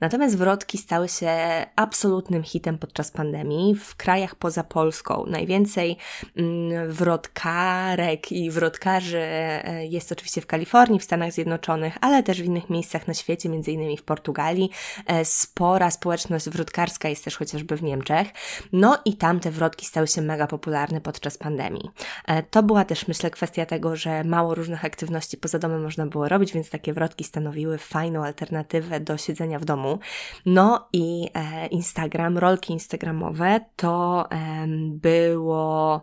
Natomiast 0.00 0.38
wrotki 0.38 0.78
stały 0.78 1.08
się 1.08 1.30
absolutnym 1.76 2.42
hitem 2.42 2.78
podczas 2.78 3.10
pandemii 3.10 3.74
w 3.74 3.96
krajach 3.96 4.34
poza 4.34 4.64
Polską. 4.64 5.24
Najwięcej 5.26 5.96
mm, 6.36 6.92
wrotkarek 6.92 8.32
i 8.32 8.50
wrotkarzy 8.50 9.20
e, 9.20 9.86
jest 9.86 10.12
oczywiście 10.12 10.40
w 10.40 10.46
Kalifornii, 10.46 11.00
w 11.00 11.04
Stanach 11.04 11.32
Zjednoczonych, 11.32 11.98
ale 12.00 12.22
też 12.22 12.42
w 12.42 12.44
innych 12.44 12.70
miejscach 12.70 13.08
na 13.08 13.14
świecie, 13.14 13.48
między 13.48 13.72
innymi 13.72 13.96
w 13.96 14.02
Portugalii. 14.02 14.70
E, 15.06 15.24
spora 15.24 15.90
społeczność 15.90 16.48
wrotkarska 16.48 17.08
jest 17.08 17.24
też 17.24 17.36
chociażby 17.36 17.76
w 17.76 17.82
Niemczech. 17.82 18.28
No 18.72 18.98
i 19.04 19.16
tam 19.16 19.40
te 19.40 19.50
wrotki 19.50 19.86
stały 19.86 20.06
się 20.06 20.22
mega 20.22 20.46
popularne 20.46 21.00
podczas 21.00 21.38
pandemii. 21.38 21.77
E, 22.26 22.42
to 22.42 22.62
była 22.62 22.84
też, 22.84 23.08
myślę, 23.08 23.30
kwestia 23.30 23.66
tego, 23.66 23.96
że 23.96 24.24
mało 24.24 24.54
różnych 24.54 24.84
aktywności 24.84 25.36
poza 25.36 25.58
domem 25.58 25.82
można 25.82 26.06
było 26.06 26.28
robić, 26.28 26.52
więc 26.52 26.70
takie 26.70 26.92
wrotki 26.92 27.24
stanowiły 27.24 27.78
fajną 27.78 28.24
alternatywę 28.24 29.00
do 29.00 29.16
siedzenia 29.16 29.58
w 29.58 29.64
domu. 29.64 29.98
No 30.46 30.88
i 30.92 31.30
e, 31.34 31.66
Instagram, 31.66 32.38
rolki 32.38 32.72
instagramowe 32.72 33.60
to 33.76 34.28
było 34.90 36.02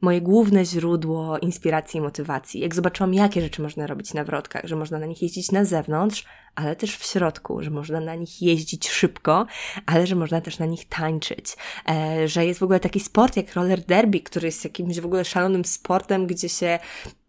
moje 0.00 0.20
główne 0.20 0.64
źródło 0.64 1.38
inspiracji 1.38 1.98
i 1.98 2.00
motywacji. 2.00 2.60
Jak 2.60 2.74
zobaczyłam, 2.74 3.14
jakie 3.14 3.40
rzeczy 3.40 3.62
można 3.62 3.86
robić 3.86 4.14
na 4.14 4.24
wrotkach, 4.24 4.64
że 4.64 4.76
można 4.76 4.98
na 4.98 5.06
nich 5.06 5.22
jeździć 5.22 5.52
na 5.52 5.64
zewnątrz, 5.64 6.24
ale 6.54 6.76
też 6.76 6.96
w 6.96 7.04
środku, 7.04 7.62
że 7.62 7.70
można 7.70 8.00
na 8.00 8.14
nich 8.14 8.42
jeździć 8.42 8.88
szybko, 8.88 9.46
ale 9.86 10.06
że 10.06 10.14
można 10.14 10.40
też 10.40 10.58
na 10.58 10.66
nich 10.66 10.88
tańczyć, 10.88 11.56
e, 11.88 12.28
że 12.28 12.46
jest 12.46 12.60
w 12.60 12.62
ogóle 12.62 12.80
taki 12.80 13.00
sport 13.00 13.36
jak 13.36 13.54
roller 13.54 13.80
derby, 13.80 14.20
który 14.20 14.46
jest 14.46 14.64
jakimś 14.64 15.00
w 15.00 15.06
ogóle 15.06 15.24
szalonym 15.24 15.64
sportem, 15.64 16.26
gdzie 16.26 16.48
się 16.48 16.78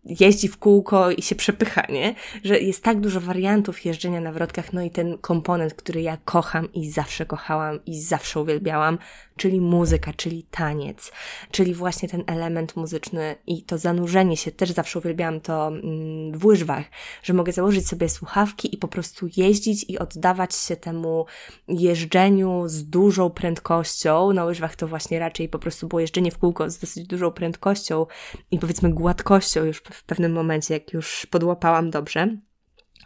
jeździ 0.05 0.47
w 0.47 0.57
kółko 0.57 1.11
i 1.11 1.21
się 1.21 1.35
przepycha, 1.35 1.85
nie? 1.89 2.15
Że 2.43 2.59
jest 2.59 2.83
tak 2.83 2.99
dużo 2.99 3.21
wariantów 3.21 3.85
jeżdżenia 3.85 4.21
na 4.21 4.31
wrotkach, 4.31 4.73
no 4.73 4.81
i 4.81 4.91
ten 4.91 5.17
komponent, 5.17 5.73
który 5.73 6.01
ja 6.01 6.17
kocham 6.25 6.73
i 6.73 6.91
zawsze 6.91 7.25
kochałam 7.25 7.85
i 7.85 8.01
zawsze 8.01 8.39
uwielbiałam, 8.39 8.97
czyli 9.39 9.61
muzyka, 9.61 10.13
czyli 10.13 10.43
taniec, 10.43 11.11
czyli 11.51 11.73
właśnie 11.73 12.09
ten 12.09 12.23
element 12.27 12.75
muzyczny 12.75 13.35
i 13.47 13.63
to 13.63 13.77
zanurzenie 13.77 14.37
się, 14.37 14.51
też 14.51 14.71
zawsze 14.71 14.99
uwielbiałam 14.99 15.41
to 15.41 15.67
mm, 15.67 16.39
w 16.39 16.45
łyżwach, 16.45 16.85
że 17.23 17.33
mogę 17.33 17.51
założyć 17.51 17.87
sobie 17.87 18.09
słuchawki 18.09 18.75
i 18.75 18.77
po 18.77 18.87
prostu 18.87 19.27
jeździć 19.37 19.85
i 19.89 19.99
oddawać 19.99 20.55
się 20.55 20.75
temu 20.75 21.25
jeżdżeniu 21.67 22.63
z 22.67 22.89
dużą 22.89 23.29
prędkością. 23.29 24.33
Na 24.33 24.45
łyżwach 24.45 24.75
to 24.75 24.87
właśnie 24.87 25.19
raczej 25.19 25.49
po 25.49 25.59
prostu 25.59 25.87
było 25.87 25.99
jeżdżenie 25.99 26.31
w 26.31 26.37
kółko 26.37 26.69
z 26.69 26.77
dosyć 26.77 27.07
dużą 27.07 27.31
prędkością 27.31 28.05
i 28.51 28.59
powiedzmy 28.59 28.93
gładkością 28.93 29.63
już 29.63 29.77
w 29.77 30.03
pewnym 30.03 30.31
momencie, 30.31 30.73
jak 30.73 30.93
już 30.93 31.25
podłapałam 31.25 31.89
dobrze 31.89 32.37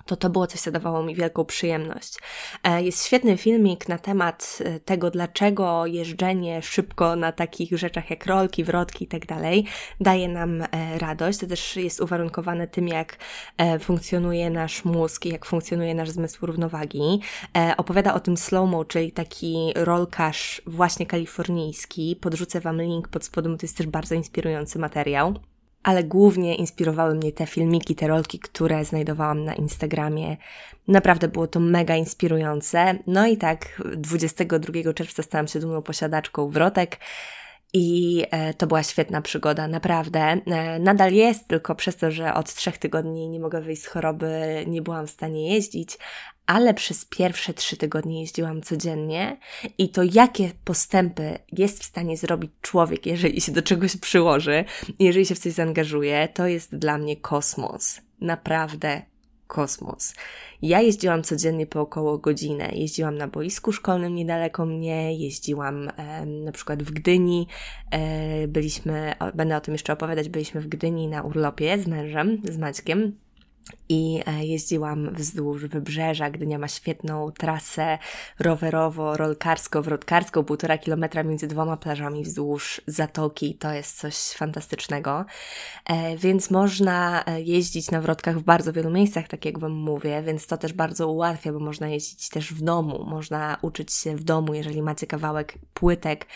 to 0.06 0.16
to 0.16 0.30
było 0.30 0.48
coś, 0.48 0.62
co 0.62 0.72
dawało 0.72 1.04
mi 1.04 1.16
wielką 1.16 1.46
przyjemność. 1.46 2.18
E, 2.64 2.84
jest 2.84 3.06
świetny 3.06 3.38
filmik 3.38 3.90
na 3.90 3.98
temat 3.98 4.60
e, 4.66 4.80
tego, 4.80 5.12
dlaczego 5.12 5.86
jeżdżenie 5.86 6.62
szybko 6.62 7.16
na 7.16 7.32
takich 7.32 7.78
rzeczach 7.78 8.10
jak 8.10 8.26
rolki, 8.26 8.64
wrotki 8.64 9.06
i 9.06 9.08
tak 9.08 9.26
daje 10.00 10.28
nam 10.28 10.62
e, 10.62 10.68
radość. 11.00 11.40
To 11.40 11.48
też 11.48 11.76
jest 11.76 12.02
uwarunkowane 12.02 12.68
tym, 12.68 12.88
jak 12.88 13.18
funkcjonuje 13.80 14.50
nasz 14.50 14.86
mózg 14.86 15.26
i 15.26 15.30
jak 15.30 15.46
funkcjonuje 15.46 15.96
nasz 15.96 16.10
zmysł 16.10 16.46
równowagi. 16.46 17.20
Opowiada 17.78 18.14
o 18.14 18.20
tym 18.20 18.38
slow-mo, 18.38 18.86
czyli 18.86 19.12
taki 19.12 19.74
rolkarz 19.76 20.62
właśnie 20.66 21.06
kalifornijski. 21.06 22.16
Podrzucę 22.22 22.60
Wam 22.60 22.82
link 22.82 23.08
pod 23.08 23.26
spodem, 23.26 23.58
to 23.58 23.66
jest 23.66 23.78
też 23.78 23.88
bardzo 23.88 24.16
inspirujący 24.16 24.80
materiał 24.80 25.34
ale 25.84 26.04
głównie 26.04 26.56
inspirowały 26.56 27.16
mnie 27.16 27.32
te 27.32 27.46
filmiki, 27.46 27.96
te 27.96 28.08
rolki, 28.08 28.40
które 28.40 28.86
znajdowałam 28.86 29.46
na 29.46 29.56
Instagramie. 29.56 30.38
Naprawdę 30.88 31.28
było 31.28 31.48
to 31.48 31.60
mega 31.60 31.96
inspirujące. 31.96 33.00
No 33.08 33.28
i 33.28 33.38
tak 33.38 33.82
22 33.96 34.94
czerwca 34.94 35.24
stałam 35.24 35.48
się 35.48 35.60
dumną 35.60 35.82
posiadaczką 35.82 36.50
wrotek. 36.50 37.00
I 37.76 38.24
e, 38.32 38.54
to 38.54 38.68
była 38.68 38.84
świetna 38.84 39.22
przygoda, 39.22 39.68
naprawdę. 39.68 40.20
E, 40.20 40.80
nadal 40.80 41.14
jest, 41.14 41.48
tylko 41.48 41.76
przez 41.76 41.96
to, 41.96 42.12
że 42.12 42.34
od 42.34 42.54
trzech 42.54 42.78
tygodni 42.78 43.30
nie 43.30 43.40
mogę 43.40 43.62
wyjść 43.62 43.82
z 43.82 43.88
choroby, 43.88 44.64
nie 44.68 44.82
byłam 44.82 45.08
w 45.08 45.12
stanie 45.12 45.54
jeździć, 45.54 45.98
ale 46.46 46.74
przez 46.74 47.06
pierwsze 47.06 47.54
trzy 47.54 47.78
tygodnie 47.78 48.22
jeździłam 48.22 48.62
codziennie 48.62 49.38
i 49.78 49.90
to 49.90 50.02
jakie 50.04 50.52
postępy 50.64 51.40
jest 51.52 51.80
w 51.80 51.86
stanie 51.86 52.18
zrobić 52.18 52.52
człowiek, 52.62 53.06
jeżeli 53.06 53.42
się 53.42 53.52
do 53.52 53.62
czegoś 53.62 53.98
przyłoży, 53.98 54.66
jeżeli 55.00 55.26
się 55.26 55.36
w 55.36 55.40
coś 55.40 55.54
zaangażuje, 55.54 56.28
to 56.34 56.48
jest 56.48 56.76
dla 56.76 56.98
mnie 56.98 57.18
kosmos. 57.18 58.02
Naprawdę 58.22 59.02
kosmos. 59.48 60.14
Ja 60.62 60.82
jeździłam 60.82 61.24
codziennie 61.24 61.68
po 61.68 61.82
około 61.82 62.18
godzinę. 62.18 62.70
Jeździłam 62.74 63.18
na 63.18 63.28
boisku 63.28 63.72
szkolnym 63.72 64.16
niedaleko 64.16 64.66
mnie, 64.66 65.18
jeździłam 65.18 65.90
e, 65.98 66.26
na 66.26 66.52
przykład 66.52 66.84
w 66.84 66.92
Gdyni. 66.92 67.48
E, 67.92 68.48
byliśmy, 68.48 69.14
będę 69.34 69.58
o 69.58 69.62
tym 69.62 69.74
jeszcze 69.74 69.94
opowiadać, 69.94 70.30
byliśmy 70.30 70.62
w 70.62 70.68
Gdyni 70.68 71.08
na 71.08 71.22
urlopie 71.22 71.80
z 71.80 71.88
mężem, 71.88 72.42
z 72.44 72.58
Maćkiem 72.58 73.23
i 73.90 74.22
e, 74.26 74.46
jeździłam 74.46 75.16
wzdłuż 75.16 75.66
wybrzeża. 75.66 76.30
Gdynia 76.30 76.60
ma 76.60 76.68
świetną 76.68 77.32
trasę 77.32 77.98
rowerowo-rolkarsko-wrotkarską, 78.40 80.44
półtora 80.44 80.78
kilometra 80.78 81.24
między 81.24 81.48
dwoma 81.48 81.78
plażami 81.78 82.24
wzdłuż 82.24 82.82
zatoki. 82.88 83.56
To 83.56 83.72
jest 83.72 83.98
coś 83.98 84.16
fantastycznego. 84.16 85.26
E, 85.86 86.18
więc 86.18 86.52
można 86.52 87.26
e, 87.26 87.42
jeździć 87.42 87.92
na 87.92 88.02
wrotkach 88.02 88.40
w 88.40 88.44
bardzo 88.44 88.74
wielu 88.74 88.90
miejscach, 88.90 89.28
tak 89.28 89.46
jak 89.46 89.60
Wam 89.60 89.72
mówię, 89.72 90.24
więc 90.26 90.48
to 90.48 90.58
też 90.58 90.74
bardzo 90.74 91.08
ułatwia, 91.08 91.54
bo 91.54 91.60
można 91.60 91.88
jeździć 91.88 92.30
też 92.30 92.54
w 92.54 92.62
domu. 92.62 93.06
Można 93.06 93.58
uczyć 93.62 93.94
się 93.94 94.16
w 94.16 94.24
domu, 94.24 94.54
jeżeli 94.54 94.82
macie 94.82 95.08
kawałek 95.08 95.58
płytek, 95.74 96.28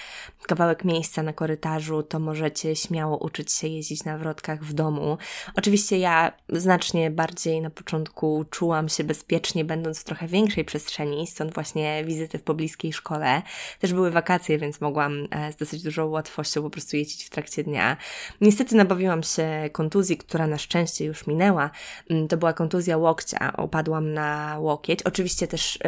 kawałek 0.48 0.86
miejsca 0.86 1.24
na 1.24 1.34
korytarzu, 1.34 2.04
to 2.04 2.20
możecie 2.20 2.76
śmiało 2.76 3.18
uczyć 3.18 3.54
się 3.54 3.68
jeździć 3.68 4.04
na 4.04 4.18
wrotkach 4.18 4.64
w 4.64 4.74
domu. 4.74 5.18
Oczywiście 5.56 6.00
ja 6.00 6.32
znacznie 6.50 7.12
bardziej 7.18 7.62
na 7.62 7.70
początku 7.70 8.46
czułam 8.50 8.90
się 8.90 9.04
bezpiecznie, 9.04 9.66
będąc 9.66 10.00
w 10.00 10.04
trochę 10.04 10.28
większej 10.28 10.66
przestrzeni, 10.66 11.28
stąd 11.28 11.54
właśnie 11.54 12.06
wizyty 12.06 12.38
w 12.38 12.44
pobliskiej 12.44 12.94
szkole. 12.94 13.42
Też 13.80 13.94
były 13.94 14.12
wakacje, 14.12 14.58
więc 14.58 14.82
mogłam 14.82 15.28
e, 15.32 15.52
z 15.52 15.56
dosyć 15.56 15.84
dużą 15.84 16.06
łatwością 16.06 16.62
po 16.64 16.70
prostu 16.70 16.98
jeździć 16.98 17.26
w 17.26 17.30
trakcie 17.30 17.64
dnia. 17.64 17.98
Niestety 18.42 18.76
nabawiłam 18.76 19.24
się 19.24 19.70
kontuzji, 19.72 20.18
która 20.18 20.48
na 20.48 20.58
szczęście 20.58 21.06
już 21.06 21.28
minęła. 21.28 21.70
Mm, 22.10 22.28
to 22.28 22.38
była 22.38 22.54
kontuzja 22.54 22.98
łokcia. 22.98 23.54
Opadłam 23.58 24.14
na 24.14 24.58
łokieć. 24.60 25.04
Oczywiście 25.04 25.48
też 25.48 25.80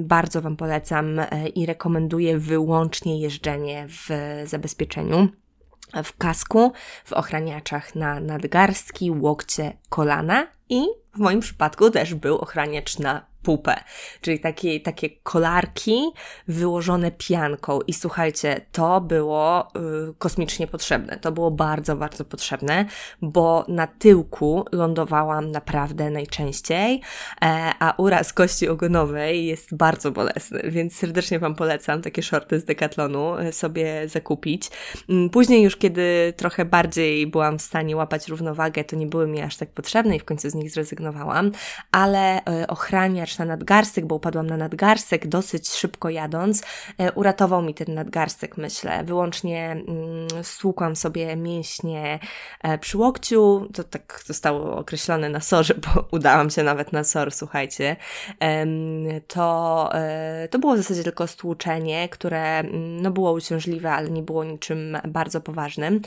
bardzo 0.00 0.42
Wam 0.42 0.56
polecam 0.56 1.18
e, 1.18 1.48
i 1.48 1.66
rekomenduję 1.66 2.38
wyłącznie 2.38 3.20
jeżdżenie 3.20 3.86
w 3.88 4.08
zabezpieczeniu 4.46 5.28
w 6.04 6.16
kasku, 6.16 6.72
w 7.04 7.12
ochraniaczach 7.12 7.94
na 7.94 8.20
nadgarstki, 8.20 9.10
łokcie, 9.10 9.76
kolana 9.88 10.46
i 10.68 10.86
w 11.14 11.18
moim 11.18 11.40
przypadku 11.40 11.90
też 11.90 12.14
był 12.14 12.38
ochraniacz 12.38 12.98
na 12.98 13.26
pupę, 13.48 13.74
czyli 14.20 14.40
takie, 14.40 14.80
takie 14.80 15.10
kolarki 15.10 16.10
wyłożone 16.48 17.10
pianką. 17.10 17.80
I 17.86 17.92
słuchajcie, 17.92 18.60
to 18.72 19.00
było 19.00 19.68
y, 20.10 20.14
kosmicznie 20.18 20.66
potrzebne. 20.66 21.18
To 21.18 21.32
było 21.32 21.50
bardzo, 21.50 21.96
bardzo 21.96 22.24
potrzebne, 22.24 22.84
bo 23.22 23.64
na 23.68 23.86
tyłku 23.86 24.64
lądowałam 24.72 25.50
naprawdę 25.50 26.10
najczęściej, 26.10 27.00
e, 27.42 27.72
a 27.78 27.94
uraz 27.98 28.32
kości 28.32 28.68
ogonowej 28.68 29.46
jest 29.46 29.76
bardzo 29.76 30.10
bolesny, 30.10 30.62
więc 30.64 30.96
serdecznie 30.96 31.38
Wam 31.38 31.54
polecam 31.54 32.02
takie 32.02 32.22
shorty 32.22 32.60
z 32.60 32.64
Decathlonu 32.64 33.36
e, 33.36 33.52
sobie 33.52 34.08
zakupić. 34.08 34.70
Mm, 35.08 35.30
później 35.30 35.62
już, 35.62 35.76
kiedy 35.76 36.34
trochę 36.36 36.64
bardziej 36.64 37.26
byłam 37.26 37.58
w 37.58 37.62
stanie 37.62 37.96
łapać 37.96 38.28
równowagę, 38.28 38.84
to 38.84 38.96
nie 38.96 39.06
były 39.06 39.26
mi 39.26 39.40
aż 39.40 39.56
tak 39.56 39.70
potrzebne 39.70 40.16
i 40.16 40.20
w 40.20 40.24
końcu 40.24 40.50
z 40.50 40.54
nich 40.54 40.70
zrezygnowałam, 40.70 41.52
ale 41.92 42.44
e, 42.44 42.66
na 43.38 43.44
nadgarstek, 43.44 44.06
bo 44.06 44.14
upadłam 44.14 44.46
na 44.46 44.56
nadgarstek 44.56 45.26
dosyć 45.26 45.68
szybko 45.68 46.10
jadąc. 46.10 46.62
E, 46.98 47.12
uratował 47.12 47.62
mi 47.62 47.74
ten 47.74 47.94
nadgarstek, 47.94 48.56
myślę. 48.56 49.04
Wyłącznie 49.04 49.70
mm, 49.70 50.44
stłukłam 50.44 50.96
sobie 50.96 51.36
mięśnie 51.36 52.18
e, 52.62 52.78
przy 52.78 52.98
łokciu. 52.98 53.68
To 53.74 53.84
tak 53.84 54.22
zostało 54.26 54.76
określone 54.76 55.28
na 55.28 55.40
sorze, 55.40 55.74
bo 55.74 56.04
udałam 56.18 56.50
się 56.50 56.62
nawet 56.62 56.92
na 56.92 57.04
sor, 57.04 57.32
słuchajcie. 57.32 57.96
To, 59.26 59.88
e, 59.94 60.48
to 60.48 60.58
było 60.58 60.74
w 60.74 60.76
zasadzie 60.76 61.04
tylko 61.04 61.26
stłuczenie, 61.26 62.08
które 62.08 62.58
mm, 62.58 63.02
no, 63.02 63.10
było 63.10 63.32
uciążliwe, 63.32 63.92
ale 63.92 64.10
nie 64.10 64.22
było 64.22 64.44
niczym 64.44 64.98
bardzo 65.08 65.40
poważnym. 65.40 66.00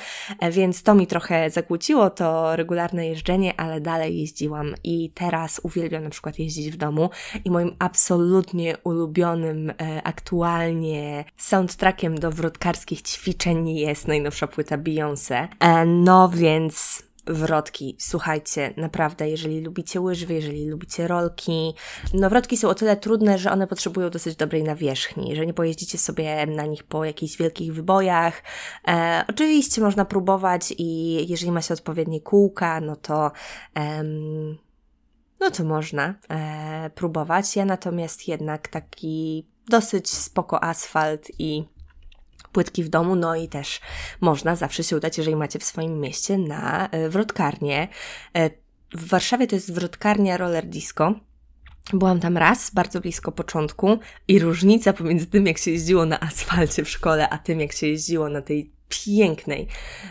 Więc 0.51 0.83
to 0.83 0.95
mi 0.95 1.07
trochę 1.07 1.49
zakłóciło 1.49 2.09
to 2.09 2.55
regularne 2.55 3.07
jeżdżenie, 3.07 3.59
ale 3.59 3.81
dalej 3.81 4.19
jeździłam 4.19 4.75
i 4.83 5.11
teraz 5.15 5.61
uwielbiam 5.63 6.03
na 6.03 6.09
przykład 6.09 6.39
jeździć 6.39 6.71
w 6.71 6.77
domu. 6.77 7.09
I 7.45 7.51
moim 7.51 7.75
absolutnie 7.79 8.77
ulubionym 8.83 9.69
e, 9.69 10.03
aktualnie 10.03 11.25
soundtrackiem 11.37 12.19
do 12.19 12.31
wrotkarskich 12.31 13.01
ćwiczeń 13.01 13.69
jest 13.69 14.07
najnowsza 14.07 14.47
płyta 14.47 14.77
Beyoncé. 14.77 15.47
E, 15.59 15.85
no 15.85 16.29
więc 16.29 17.03
wrotki. 17.27 17.95
Słuchajcie, 17.99 18.73
naprawdę, 18.77 19.29
jeżeli 19.29 19.61
lubicie 19.61 20.01
łyżwy, 20.01 20.33
jeżeli 20.33 20.69
lubicie 20.69 21.07
rolki, 21.07 21.73
no 22.13 22.29
wrotki 22.29 22.57
są 22.57 22.69
o 22.69 22.75
tyle 22.75 22.97
trudne, 22.97 23.37
że 23.37 23.51
one 23.51 23.67
potrzebują 23.67 24.09
dosyć 24.09 24.35
dobrej 24.35 24.63
nawierzchni, 24.63 25.35
że 25.35 25.45
nie 25.45 25.53
pojeździcie 25.53 25.97
sobie 25.97 26.45
na 26.45 26.65
nich 26.65 26.83
po 26.83 27.05
jakichś 27.05 27.37
wielkich 27.37 27.73
wybojach. 27.73 28.43
E, 28.87 29.25
oczywiście 29.29 29.81
można 29.81 30.05
próbować 30.05 30.73
i 30.77 31.15
jeżeli 31.29 31.51
ma 31.51 31.61
się 31.61 31.73
odpowiednie 31.73 32.21
kółka, 32.21 32.81
no 32.81 32.95
to 32.95 33.31
em, 33.73 34.57
no 35.41 35.51
to 35.51 35.63
można 35.63 36.15
e, 36.29 36.89
próbować. 36.95 37.55
Ja 37.55 37.65
natomiast 37.65 38.27
jednak 38.27 38.67
taki 38.67 39.47
dosyć 39.69 40.09
spoko 40.09 40.63
asfalt 40.63 41.31
i 41.39 41.63
płytki 42.51 42.83
w 42.83 42.89
domu, 42.89 43.15
no 43.15 43.35
i 43.35 43.47
też 43.47 43.81
można 44.21 44.55
zawsze 44.55 44.83
się 44.83 44.97
udać, 44.97 45.17
jeżeli 45.17 45.35
macie 45.35 45.59
w 45.59 45.63
swoim 45.63 45.99
mieście, 45.99 46.37
na 46.37 46.89
e, 46.89 47.09
wrotkarnię. 47.09 47.87
E, 48.33 48.49
w 48.93 49.07
Warszawie 49.07 49.47
to 49.47 49.55
jest 49.55 49.73
wrotkarnia 49.73 50.37
Roller 50.37 50.65
Disco. 50.65 51.13
Byłam 51.93 52.19
tam 52.19 52.37
raz, 52.37 52.71
bardzo 52.73 53.01
blisko 53.01 53.31
początku, 53.31 53.99
i 54.27 54.39
różnica 54.39 54.93
pomiędzy 54.93 55.25
tym, 55.25 55.47
jak 55.47 55.57
się 55.57 55.71
jeździło 55.71 56.05
na 56.05 56.19
asfalcie 56.19 56.83
w 56.83 56.89
szkole, 56.89 57.29
a 57.29 57.37
tym, 57.37 57.59
jak 57.59 57.71
się 57.71 57.87
jeździło 57.87 58.29
na 58.29 58.41
tej 58.41 58.71
pięknej 59.05 59.67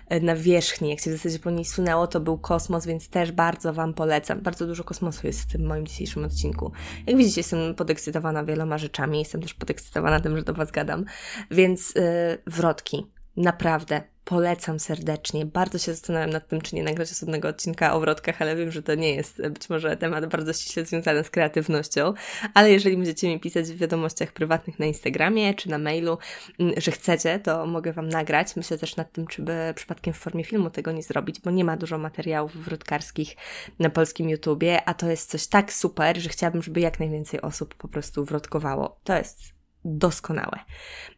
e, 0.08 0.20
nawierzchni, 0.20 0.90
jak 0.90 1.00
się 1.00 1.10
w 1.10 1.14
zasadzie 1.14 1.38
po 1.38 1.50
niej 1.50 1.64
sunęło, 1.64 2.06
to 2.06 2.20
był 2.20 2.38
kosmos, 2.38 2.86
więc 2.86 3.08
też 3.08 3.32
bardzo 3.32 3.72
Wam 3.72 3.94
polecam. 3.94 4.40
Bardzo 4.40 4.66
dużo 4.66 4.84
kosmosu 4.84 5.26
jest 5.26 5.40
w 5.42 5.52
tym 5.52 5.66
moim 5.66 5.86
dzisiejszym 5.86 6.24
odcinku. 6.24 6.72
Jak 7.06 7.16
widzicie, 7.16 7.40
jestem 7.40 7.74
podekscytowana 7.74 8.44
wieloma 8.44 8.78
rzeczami, 8.78 9.18
jestem 9.18 9.42
też 9.42 9.54
podekscytowana 9.54 10.20
tym, 10.20 10.36
że 10.36 10.42
do 10.42 10.54
Was 10.54 10.70
gadam, 10.70 11.04
więc 11.50 11.94
yy, 11.94 12.02
wrotki. 12.46 13.06
Naprawdę 13.36 14.02
polecam 14.30 14.80
serdecznie. 14.80 15.46
Bardzo 15.46 15.78
się 15.78 15.92
zastanawiam 15.92 16.30
nad 16.30 16.48
tym, 16.48 16.60
czy 16.60 16.76
nie 16.76 16.82
nagrać 16.82 17.12
osobnego 17.12 17.48
odcinka 17.48 17.94
o 17.94 18.00
wrotkach, 18.00 18.42
ale 18.42 18.56
wiem, 18.56 18.70
że 18.70 18.82
to 18.82 18.94
nie 18.94 19.14
jest 19.14 19.48
być 19.48 19.70
może 19.70 19.96
temat 19.96 20.26
bardzo 20.26 20.52
ściśle 20.52 20.84
związany 20.84 21.24
z 21.24 21.30
kreatywnością. 21.30 22.14
Ale 22.54 22.70
jeżeli 22.70 22.96
będziecie 22.96 23.28
mi 23.28 23.40
pisać 23.40 23.66
w 23.66 23.76
wiadomościach 23.76 24.32
prywatnych 24.32 24.78
na 24.78 24.86
Instagramie 24.86 25.54
czy 25.54 25.70
na 25.70 25.78
mailu, 25.78 26.18
mm, 26.58 26.74
że 26.76 26.90
chcecie, 26.90 27.38
to 27.38 27.66
mogę 27.66 27.92
Wam 27.92 28.08
nagrać. 28.08 28.56
Myślę 28.56 28.78
też 28.78 28.96
nad 28.96 29.12
tym, 29.12 29.26
czy 29.26 29.42
by 29.42 29.72
przypadkiem 29.74 30.14
w 30.14 30.18
formie 30.18 30.44
filmu 30.44 30.70
tego 30.70 30.92
nie 30.92 31.02
zrobić, 31.02 31.40
bo 31.40 31.50
nie 31.50 31.64
ma 31.64 31.76
dużo 31.76 31.98
materiałów 31.98 32.56
wrotkarskich 32.56 33.36
na 33.78 33.90
polskim 33.90 34.28
YouTubie, 34.28 34.88
a 34.88 34.94
to 34.94 35.10
jest 35.10 35.30
coś 35.30 35.46
tak 35.46 35.72
super, 35.72 36.18
że 36.20 36.28
chciałabym, 36.28 36.62
żeby 36.62 36.80
jak 36.80 37.00
najwięcej 37.00 37.40
osób 37.40 37.74
po 37.74 37.88
prostu 37.88 38.24
wrotkowało. 38.24 39.00
To 39.04 39.16
jest 39.16 39.59
doskonałe. 39.84 40.58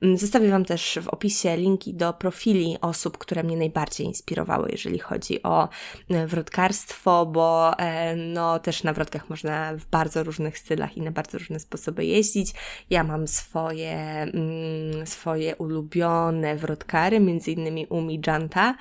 Mm, 0.03 0.19
zostawię 0.19 0.51
Wam 0.51 0.65
też 0.65 0.99
w 1.03 1.09
opisie 1.09 1.57
linki 1.57 1.95
do 1.95 2.13
profili 2.13 2.77
osób, 2.81 3.19
które 3.19 3.43
mnie 3.43 3.57
najbardziej 3.57 4.07
inspirowały, 4.07 4.69
jeżeli 4.73 4.99
chodzi 4.99 5.43
o 5.43 5.69
e, 6.11 6.27
wrotkarstwo, 6.27 7.27
bo 7.27 7.79
e, 7.79 8.17
no 8.17 8.59
też 8.59 8.83
na 8.83 8.93
wrotkach 8.93 9.31
można 9.31 9.73
w 9.75 9.87
bardzo 9.87 10.25
różnych 10.25 10.59
stylach 10.59 10.97
i 10.97 11.03
na 11.03 11.11
bardzo 11.11 11.39
różne 11.39 11.61
sposoby 11.61 12.05
jeździć. 12.05 12.55
Ja 12.91 13.05
mam 13.05 13.29
swoje, 13.29 13.93
mm, 13.95 15.07
swoje 15.07 15.57
ulubione 15.57 16.57
wrotkary, 16.57 17.21
między 17.21 17.51
innymi 17.51 17.87
Umi 17.87 18.21
Janta, 18.27 18.75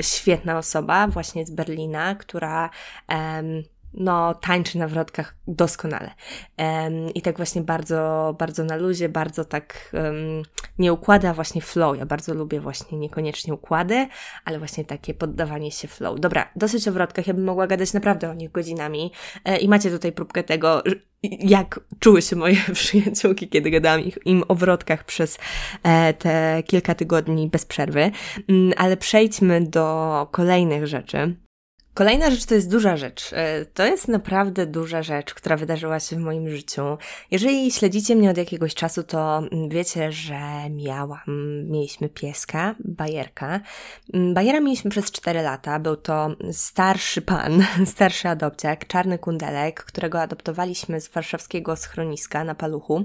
świetna 0.00 0.58
osoba 0.58 1.08
właśnie 1.08 1.46
z 1.46 1.50
Berlina, 1.50 2.14
która 2.14 2.70
no, 3.94 4.34
tańczy 4.34 4.78
na 4.78 4.88
wrotkach 4.88 5.34
doskonale. 5.48 6.10
Um, 6.58 7.10
I 7.14 7.22
tak 7.22 7.36
właśnie 7.36 7.62
bardzo, 7.62 8.34
bardzo 8.38 8.64
na 8.64 8.76
luzie, 8.76 9.08
bardzo 9.08 9.44
tak 9.44 9.92
um, 9.92 10.42
nie 10.78 10.92
układa 10.92 11.34
właśnie 11.34 11.60
flow. 11.60 11.98
Ja 11.98 12.06
bardzo 12.06 12.34
lubię 12.34 12.60
właśnie 12.60 12.98
niekoniecznie 12.98 13.54
układy, 13.54 14.08
ale 14.44 14.58
właśnie 14.58 14.84
takie 14.84 15.14
poddawanie 15.14 15.70
się 15.70 15.88
flow. 15.88 16.20
Dobra, 16.20 16.50
dosyć 16.56 16.88
o 16.88 16.92
wrotkach, 16.92 17.26
ja 17.26 17.34
bym 17.34 17.44
mogła 17.44 17.66
gadać 17.66 17.92
naprawdę 17.92 18.30
o 18.30 18.34
nich 18.34 18.52
godzinami 18.52 19.12
e, 19.44 19.58
i 19.58 19.68
macie 19.68 19.90
tutaj 19.90 20.12
próbkę 20.12 20.42
tego, 20.42 20.82
jak 21.22 21.80
czuły 21.98 22.22
się 22.22 22.36
moje 22.36 22.56
przyjaciółki, 22.72 23.48
kiedy 23.48 23.70
gadałam 23.70 24.00
ich, 24.00 24.18
im 24.24 24.44
o 24.48 24.54
wrotkach 24.54 25.04
przez 25.04 25.38
e, 25.82 26.14
te 26.14 26.62
kilka 26.66 26.94
tygodni 26.94 27.48
bez 27.48 27.64
przerwy. 27.64 28.10
Mm, 28.48 28.72
ale 28.76 28.96
przejdźmy 28.96 29.60
do 29.60 30.28
kolejnych 30.32 30.86
rzeczy. 30.86 31.36
Kolejna 31.94 32.30
rzecz 32.30 32.44
to 32.44 32.54
jest 32.54 32.70
duża 32.70 32.96
rzecz. 32.96 33.30
E, 33.32 33.64
to 33.64 33.86
jest 33.86 34.08
naprawdę 34.08 34.66
duża 34.66 35.02
rzecz, 35.02 35.34
która 35.34 35.56
wydarzyła 35.56 36.00
się 36.00 36.16
w 36.16 36.18
moim 36.18 36.48
życiu. 36.48 36.82
Jeżeli 37.30 37.72
śledzicie 37.72 38.16
mnie 38.16 38.30
od 38.30 38.36
jakiegoś 38.36 38.74
czasu, 38.74 39.02
to 39.02 39.42
wiecie, 39.68 40.12
że 40.12 40.70
miałam, 40.70 41.20
mieliśmy 41.70 42.08
pieska, 42.08 42.74
bajerka. 42.84 43.60
Bajera 44.34 44.60
mieliśmy 44.60 44.90
przez 44.90 45.10
4 45.10 45.42
lata. 45.42 45.78
Był 45.78 45.96
to 45.96 46.28
starszy 46.52 47.22
pan, 47.22 47.64
starszy 47.86 48.28
adopciak, 48.28 48.86
czarny 48.86 49.18
kundelek, 49.18 49.84
którego 49.84 50.20
adoptowaliśmy 50.20 51.00
z 51.00 51.08
warszawskiego 51.08 51.76
schroniska 51.76 52.44
na 52.44 52.54
Paluchu. 52.54 53.04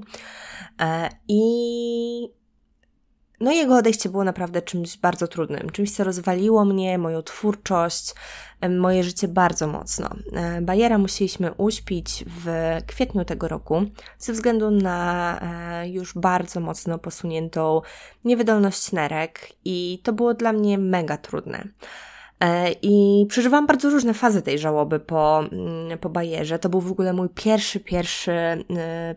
E, 0.81 1.09
I 1.27 2.37
no 3.39 3.51
jego 3.51 3.77
odejście 3.77 4.09
było 4.09 4.23
naprawdę 4.23 4.61
czymś 4.61 4.97
bardzo 4.97 5.27
trudnym, 5.27 5.69
czymś, 5.69 5.91
co 5.91 6.03
rozwaliło 6.03 6.65
mnie, 6.65 6.97
moją 6.97 7.23
twórczość, 7.23 8.13
moje 8.69 9.03
życie 9.03 9.27
bardzo 9.27 9.67
mocno. 9.67 10.09
E, 10.33 10.61
Bajera 10.61 10.97
musieliśmy 10.97 11.53
uśpić 11.53 12.25
w 12.27 12.77
kwietniu 12.87 13.25
tego 13.25 13.47
roku 13.47 13.81
ze 14.17 14.33
względu 14.33 14.71
na 14.71 15.39
e, 15.41 15.89
już 15.89 16.13
bardzo 16.13 16.59
mocno 16.59 16.99
posuniętą 16.99 17.81
niewydolność 18.25 18.91
nerek 18.91 19.49
i 19.65 19.99
to 20.03 20.13
było 20.13 20.33
dla 20.33 20.53
mnie 20.53 20.77
mega 20.77 21.17
trudne. 21.17 21.67
E, 22.39 22.71
I 22.81 23.25
przeżywałam 23.29 23.67
bardzo 23.67 23.89
różne 23.89 24.13
fazy 24.13 24.41
tej 24.41 24.59
żałoby 24.59 24.99
po, 24.99 25.39
mm, 25.39 25.97
po 25.97 26.09
bajerze. 26.09 26.59
To 26.59 26.69
był 26.69 26.81
w 26.81 26.91
ogóle 26.91 27.13
mój 27.13 27.29
pierwszy, 27.29 27.79
pierwszy 27.79 28.31
e, 28.31 28.63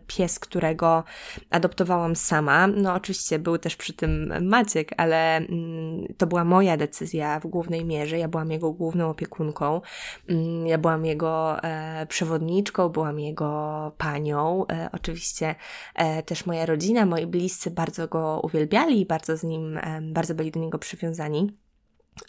pies, 0.07 0.39
którego 0.39 1.03
adoptowałam 1.49 2.15
sama. 2.15 2.67
No 2.67 2.93
oczywiście 2.93 3.39
był 3.39 3.57
też 3.57 3.75
przy 3.75 3.93
tym 3.93 4.33
Maciek, 4.47 4.91
ale 4.97 5.37
mm, 5.37 6.13
to 6.17 6.27
była 6.27 6.43
moja 6.43 6.77
decyzja 6.77 7.39
w 7.39 7.47
głównej 7.47 7.85
mierze. 7.85 8.17
Ja 8.17 8.27
byłam 8.27 8.51
jego 8.51 8.71
główną 8.71 9.09
opiekunką. 9.09 9.81
Mm, 10.29 10.67
ja 10.67 10.77
byłam 10.77 11.05
jego 11.05 11.63
e, 11.63 12.05
przewodniczką, 12.05 12.89
byłam 12.89 13.19
jego 13.19 13.91
panią. 13.97 14.65
Oczywiście 14.91 15.55
też 16.25 16.45
moja 16.45 16.65
rodzina, 16.65 17.05
moi 17.05 17.27
bliscy 17.27 17.71
bardzo 17.71 18.07
go 18.07 18.39
uwielbiali 18.43 19.01
i 19.01 19.05
bardzo 19.05 19.37
z 19.37 19.43
nim, 19.43 19.79
bardzo 20.01 20.35
byli 20.35 20.51
do 20.51 20.59
niego 20.59 20.79
przywiązani. 20.79 21.60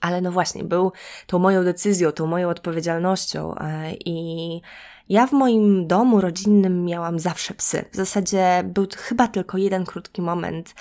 Ale 0.00 0.20
no 0.20 0.32
właśnie, 0.32 0.64
był 0.64 0.92
tą 1.26 1.38
moją 1.38 1.64
decyzją, 1.64 2.12
tą 2.12 2.26
moją 2.26 2.48
odpowiedzialnością 2.48 3.54
e, 3.54 3.92
i 3.94 4.60
ja 5.08 5.26
w 5.26 5.32
moim 5.32 5.86
domu 5.86 6.20
rodzinnym 6.20 6.84
miałam 6.84 7.18
zawsze 7.18 7.54
psy. 7.54 7.84
W 7.92 7.96
zasadzie 7.96 8.62
był 8.64 8.86
chyba 8.96 9.28
tylko 9.28 9.58
jeden 9.58 9.84
krótki 9.84 10.22
moment, 10.22 10.74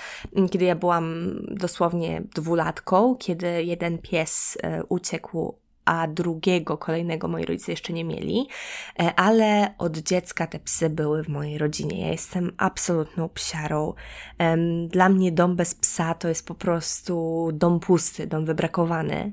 kiedy 0.50 0.64
ja 0.64 0.74
byłam 0.74 1.36
dosłownie 1.50 2.22
dwulatką, 2.34 3.16
kiedy 3.16 3.64
jeden 3.64 3.98
pies 3.98 4.58
e, 4.62 4.84
uciekł 4.84 5.61
a 5.84 6.06
drugiego, 6.08 6.78
kolejnego 6.78 7.28
moi 7.28 7.44
rodzice 7.44 7.72
jeszcze 7.72 7.92
nie 7.92 8.04
mieli, 8.04 8.48
e, 8.98 9.14
ale 9.14 9.74
od 9.78 9.98
dziecka 9.98 10.46
te 10.46 10.58
psy 10.58 10.90
były 10.90 11.24
w 11.24 11.28
mojej 11.28 11.58
rodzinie. 11.58 12.00
Ja 12.00 12.12
jestem 12.12 12.52
absolutną 12.56 13.28
psiarą. 13.28 13.94
Dla 14.88 15.08
mnie 15.08 15.32
dom 15.32 15.56
bez 15.56 15.74
psa 15.74 16.14
to 16.14 16.28
jest 16.28 16.46
po 16.46 16.54
prostu 16.54 17.48
dom 17.52 17.80
pusty, 17.80 18.26
dom 18.26 18.44
wybrakowany. 18.44 19.32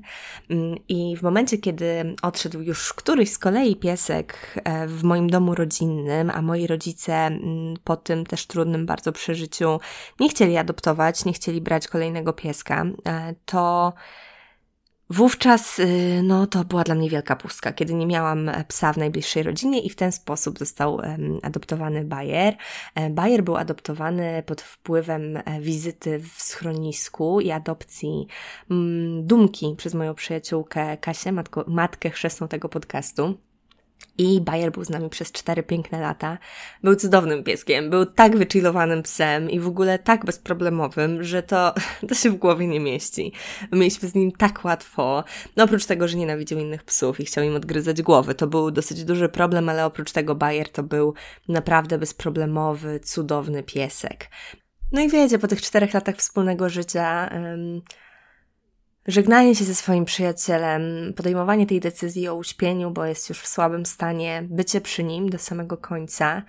Mm, 0.50 0.78
I 0.88 1.16
w 1.16 1.22
momencie, 1.22 1.58
kiedy 1.58 2.14
odszedł 2.22 2.60
już 2.60 2.92
któryś 2.92 3.32
z 3.32 3.38
kolei 3.38 3.76
piesek 3.76 4.54
e, 4.64 4.86
w 4.86 5.02
moim 5.02 5.30
domu 5.30 5.54
rodzinnym, 5.54 6.30
a 6.30 6.42
moi 6.42 6.66
rodzice 6.66 7.14
mm, 7.14 7.76
po 7.84 7.96
tym 7.96 8.26
też 8.26 8.46
trudnym 8.46 8.86
bardzo 8.86 9.12
przeżyciu 9.12 9.80
nie 10.20 10.28
chcieli 10.28 10.56
adoptować, 10.56 11.24
nie 11.24 11.32
chcieli 11.32 11.60
brać 11.60 11.88
kolejnego 11.88 12.32
pieska, 12.32 12.84
e, 13.06 13.34
to 13.44 13.92
Wówczas, 15.10 15.78
y, 15.78 16.20
no, 16.22 16.46
to 16.46 16.64
była 16.64 16.84
dla 16.84 16.94
mnie 16.94 17.10
wielka 17.10 17.36
pustka, 17.36 17.72
kiedy 17.72 17.94
nie 17.94 18.06
miałam 18.06 18.48
e, 18.48 18.64
psa 18.64 18.92
w 18.92 18.96
najbliższej 18.96 19.42
rodzinie 19.42 19.80
i 19.80 19.90
w 19.90 19.96
ten 19.96 20.12
sposób 20.12 20.58
został 20.58 21.00
adoptowany 21.42 22.04
Bayer. 22.04 22.56
E, 22.94 23.10
Bayer 23.10 23.44
był 23.44 23.56
adoptowany 23.56 24.42
pod 24.46 24.60
wpływem 24.60 25.36
e, 25.36 25.60
wizyty 25.60 26.18
w 26.18 26.42
schronisku 26.42 27.40
i 27.40 27.50
adopcji 27.50 28.26
mm, 28.70 29.26
Dumki 29.26 29.74
przez 29.78 29.94
moją 29.94 30.14
przyjaciółkę 30.14 30.96
Kasię, 30.96 31.32
matko, 31.32 31.64
matkę 31.68 32.10
chrzestną 32.10 32.48
tego 32.48 32.68
podcastu. 32.68 33.49
I 34.18 34.40
Bayer 34.40 34.72
był 34.72 34.84
z 34.84 34.90
nami 34.90 35.10
przez 35.10 35.32
cztery 35.32 35.62
piękne 35.62 36.00
lata. 36.00 36.38
Był 36.82 36.96
cudownym 36.96 37.44
pieskiem, 37.44 37.90
był 37.90 38.06
tak 38.06 38.36
wychillowanym 38.36 39.02
psem 39.02 39.50
i 39.50 39.60
w 39.60 39.66
ogóle 39.66 39.98
tak 39.98 40.24
bezproblemowym, 40.24 41.24
że 41.24 41.42
to, 41.42 41.74
to 42.08 42.14
się 42.14 42.30
w 42.30 42.36
głowie 42.36 42.66
nie 42.66 42.80
mieści. 42.80 43.32
Mieliśmy 43.72 44.08
z 44.08 44.14
nim 44.14 44.32
tak 44.32 44.64
łatwo. 44.64 45.24
No 45.56 45.64
oprócz 45.64 45.86
tego, 45.86 46.08
że 46.08 46.16
nienawidził 46.16 46.58
innych 46.58 46.84
psów 46.84 47.20
i 47.20 47.24
chciał 47.24 47.44
im 47.44 47.56
odgryzać 47.56 48.02
głowy, 48.02 48.34
to 48.34 48.46
był 48.46 48.70
dosyć 48.70 49.04
duży 49.04 49.28
problem, 49.28 49.68
ale 49.68 49.86
oprócz 49.86 50.12
tego 50.12 50.34
Bayer 50.34 50.68
to 50.68 50.82
był 50.82 51.14
naprawdę 51.48 51.98
bezproblemowy, 51.98 53.00
cudowny 53.00 53.62
piesek. 53.62 54.28
No 54.92 55.00
i 55.00 55.08
wiecie, 55.08 55.38
po 55.38 55.48
tych 55.48 55.62
czterech 55.62 55.94
latach 55.94 56.16
wspólnego 56.16 56.68
życia... 56.68 57.30
Żegnanie 59.06 59.54
się 59.54 59.64
ze 59.64 59.74
swoim 59.74 60.04
przyjacielem, 60.04 60.82
podejmowanie 61.16 61.66
tej 61.66 61.80
decyzji 61.80 62.28
o 62.28 62.34
uśpieniu, 62.34 62.90
bo 62.90 63.04
jest 63.04 63.28
już 63.28 63.40
w 63.40 63.48
słabym 63.48 63.86
stanie, 63.86 64.42
bycie 64.50 64.80
przy 64.80 65.04
nim 65.04 65.30
do 65.30 65.38
samego 65.38 65.76
końca, 65.76 66.42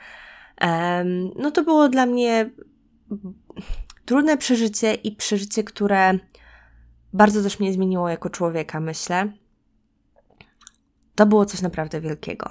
no 1.35 1.51
to 1.51 1.63
było 1.63 1.89
dla 1.89 2.05
mnie 2.05 2.49
trudne 4.05 4.37
przeżycie 4.37 4.93
i 4.93 5.15
przeżycie, 5.15 5.63
które 5.63 6.19
bardzo 7.13 7.43
też 7.43 7.59
mnie 7.59 7.73
zmieniło 7.73 8.09
jako 8.09 8.29
człowieka, 8.29 8.79
myślę. 8.79 9.31
To 11.15 11.25
było 11.25 11.45
coś 11.45 11.61
naprawdę 11.61 12.01
wielkiego. 12.01 12.49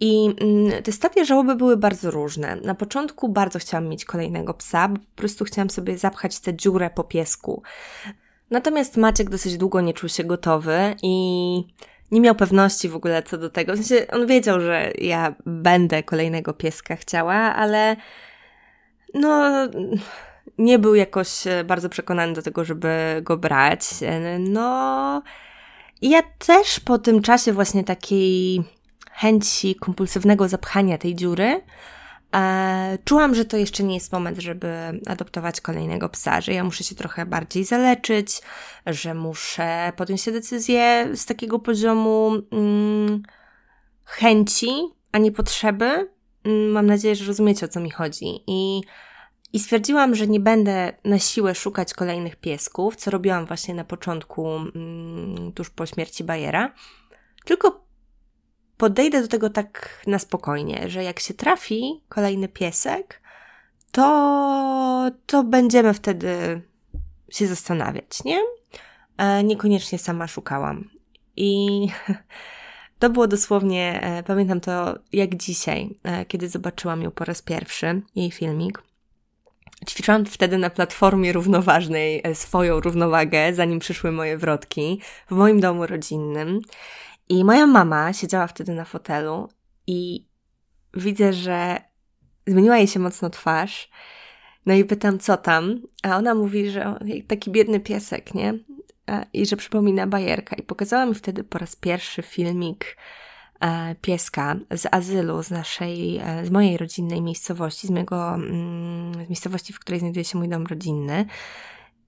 I 0.00 0.34
mm, 0.40 0.82
te 0.82 0.92
stopnie 0.92 1.24
żałoby 1.24 1.56
były 1.56 1.76
bardzo 1.76 2.10
różne. 2.10 2.56
Na 2.56 2.74
początku 2.74 3.28
bardzo 3.28 3.58
chciałam 3.58 3.88
mieć 3.88 4.04
kolejnego 4.04 4.54
psa, 4.54 4.88
po 4.88 5.16
prostu 5.16 5.44
chciałam 5.44 5.70
sobie 5.70 5.98
zapchać 5.98 6.40
tę 6.40 6.54
dziurę 6.54 6.90
po 6.90 7.04
piesku. 7.04 7.62
Natomiast 8.54 8.96
Maciek 8.96 9.30
dosyć 9.30 9.56
długo 9.56 9.80
nie 9.80 9.94
czuł 9.94 10.08
się 10.08 10.24
gotowy 10.24 10.94
i 11.02 11.14
nie 12.10 12.20
miał 12.20 12.34
pewności 12.34 12.88
w 12.88 12.96
ogóle 12.96 13.22
co 13.22 13.38
do 13.38 13.50
tego. 13.50 13.72
W 13.72 13.76
sensie 13.76 14.06
on 14.12 14.26
wiedział, 14.26 14.60
że 14.60 14.92
ja 14.98 15.34
będę 15.46 16.02
kolejnego 16.02 16.52
pieska 16.52 16.96
chciała, 16.96 17.34
ale 17.34 17.96
no 19.14 19.52
nie 20.58 20.78
był 20.78 20.94
jakoś 20.94 21.46
e, 21.46 21.64
bardzo 21.64 21.88
przekonany 21.88 22.32
do 22.32 22.42
tego, 22.42 22.64
żeby 22.64 23.20
go 23.22 23.36
brać. 23.36 23.80
No 24.38 25.22
i 26.02 26.10
ja 26.10 26.22
też 26.38 26.80
po 26.80 26.98
tym 26.98 27.22
czasie 27.22 27.52
właśnie 27.52 27.84
takiej 27.84 28.62
chęci 29.12 29.74
kompulsywnego 29.74 30.48
zapchania 30.48 30.98
tej 30.98 31.14
dziury, 31.14 31.46
E, 31.46 31.93
czułam, 33.04 33.34
że 33.34 33.44
to 33.44 33.56
jeszcze 33.56 33.82
nie 33.82 33.94
jest 33.94 34.12
moment, 34.12 34.38
żeby 34.38 34.68
adoptować 35.06 35.60
kolejnego 35.60 36.08
psa, 36.08 36.40
że 36.40 36.52
ja 36.52 36.64
muszę 36.64 36.84
się 36.84 36.94
trochę 36.94 37.26
bardziej 37.26 37.64
zaleczyć, 37.64 38.42
że 38.86 39.14
muszę 39.14 39.92
podjąć 39.96 40.22
się 40.22 40.32
decyzję 40.32 41.08
z 41.14 41.26
takiego 41.26 41.58
poziomu 41.58 42.32
mm, 42.52 43.22
chęci, 44.04 44.70
a 45.12 45.18
nie 45.18 45.32
potrzeby. 45.32 46.10
Mm, 46.44 46.70
mam 46.70 46.86
nadzieję, 46.86 47.14
że 47.14 47.24
rozumiecie 47.24 47.66
o 47.66 47.68
co 47.68 47.80
mi 47.80 47.90
chodzi. 47.90 48.26
I, 48.46 48.82
I 49.52 49.58
stwierdziłam, 49.58 50.14
że 50.14 50.26
nie 50.26 50.40
będę 50.40 50.92
na 51.04 51.18
siłę 51.18 51.54
szukać 51.54 51.94
kolejnych 51.94 52.36
piesków, 52.36 52.96
co 52.96 53.10
robiłam 53.10 53.46
właśnie 53.46 53.74
na 53.74 53.84
początku, 53.84 54.48
mm, 54.48 55.52
tuż 55.52 55.70
po 55.70 55.86
śmierci 55.86 56.24
Bajera, 56.24 56.74
tylko 57.44 57.83
podejdę 58.76 59.22
do 59.22 59.28
tego 59.28 59.50
tak 59.50 60.02
na 60.06 60.18
spokojnie, 60.18 60.90
że 60.90 61.04
jak 61.04 61.20
się 61.20 61.34
trafi 61.34 62.00
kolejny 62.08 62.48
piesek, 62.48 63.20
to, 63.92 65.10
to 65.26 65.44
będziemy 65.44 65.94
wtedy 65.94 66.62
się 67.30 67.46
zastanawiać, 67.46 68.24
nie? 68.24 68.40
E, 69.16 69.44
niekoniecznie 69.44 69.98
sama 69.98 70.26
szukałam. 70.26 70.90
I 71.36 71.86
to 72.98 73.10
było 73.10 73.26
dosłownie, 73.26 74.00
e, 74.02 74.22
pamiętam 74.22 74.60
to 74.60 74.98
jak 75.12 75.34
dzisiaj, 75.34 75.98
e, 76.02 76.24
kiedy 76.24 76.48
zobaczyłam 76.48 77.02
ją 77.02 77.10
po 77.10 77.24
raz 77.24 77.42
pierwszy, 77.42 78.02
jej 78.16 78.30
filmik. 78.30 78.82
Ćwiczyłam 79.88 80.26
wtedy 80.26 80.58
na 80.58 80.70
platformie 80.70 81.32
równoważnej 81.32 82.22
swoją 82.34 82.80
równowagę, 82.80 83.54
zanim 83.54 83.78
przyszły 83.78 84.12
moje 84.12 84.38
wrotki, 84.38 85.00
w 85.30 85.34
moim 85.34 85.60
domu 85.60 85.86
rodzinnym. 85.86 86.60
I 87.28 87.44
moja 87.44 87.66
mama 87.66 88.12
siedziała 88.12 88.46
wtedy 88.46 88.74
na 88.74 88.84
fotelu 88.84 89.48
i 89.86 90.28
widzę, 90.94 91.32
że 91.32 91.76
zmieniła 92.46 92.76
jej 92.76 92.86
się 92.86 93.00
mocno 93.00 93.30
twarz. 93.30 93.90
No 94.66 94.74
i 94.74 94.84
pytam, 94.84 95.18
co 95.18 95.36
tam? 95.36 95.80
A 96.02 96.16
ona 96.16 96.34
mówi, 96.34 96.70
że 96.70 96.98
taki 97.28 97.50
biedny 97.50 97.80
piesek, 97.80 98.34
nie? 98.34 98.54
I 99.32 99.46
że 99.46 99.56
przypomina 99.56 100.06
bajerka. 100.06 100.56
I 100.56 100.62
pokazała 100.62 101.06
mi 101.06 101.14
wtedy 101.14 101.44
po 101.44 101.58
raz 101.58 101.76
pierwszy 101.76 102.22
filmik 102.22 102.96
e, 103.60 103.94
pieska 103.94 104.56
z 104.70 104.86
azylu, 104.90 105.42
z 105.42 105.50
naszej, 105.50 106.18
e, 106.18 106.46
z 106.46 106.50
mojej 106.50 106.76
rodzinnej 106.76 107.22
miejscowości, 107.22 107.86
z 107.86 107.90
mojego, 107.90 108.34
mm, 108.34 109.14
z 109.14 109.28
miejscowości, 109.28 109.72
w 109.72 109.80
której 109.80 110.00
znajduje 110.00 110.24
się 110.24 110.38
mój 110.38 110.48
dom 110.48 110.66
rodzinny. 110.66 111.26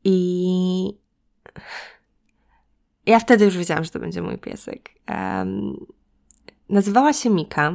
I 0.04 0.98
ja 3.06 3.18
wtedy 3.18 3.44
już 3.44 3.56
wiedziałam, 3.56 3.84
że 3.84 3.90
to 3.90 3.98
będzie 3.98 4.22
mój 4.22 4.38
piesek. 4.38 4.90
Um, 5.08 5.86
nazywała 6.68 7.12
się 7.12 7.30
Mika. 7.30 7.72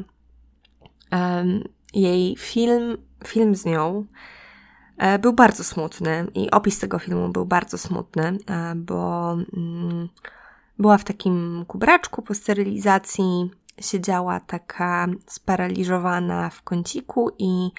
Um, 1.12 1.63
jej 1.94 2.36
film, 2.38 2.98
film 3.28 3.56
z 3.56 3.65
nią 3.65 4.06
e, 4.98 5.20
był 5.20 5.34
bardzo 5.34 5.63
smutny 5.63 6.28
i 6.36 6.52
opis 6.52 6.80
tego 6.80 7.00
filmu 7.00 7.30
był 7.30 7.46
bardzo 7.46 7.78
smutny, 7.78 8.24
e, 8.24 8.76
bo 8.76 9.32
mm, 9.34 10.10
była 10.80 10.98
w 10.98 11.04
takim 11.04 11.65
kubraczku 11.67 12.22
po 12.22 12.34
sterylizacji, 12.34 13.52
siedziała 13.82 14.39
taka 14.39 15.08
sparaliżowana 15.28 16.50
w 16.50 16.62
kąciku 16.62 17.30
i 17.39 17.72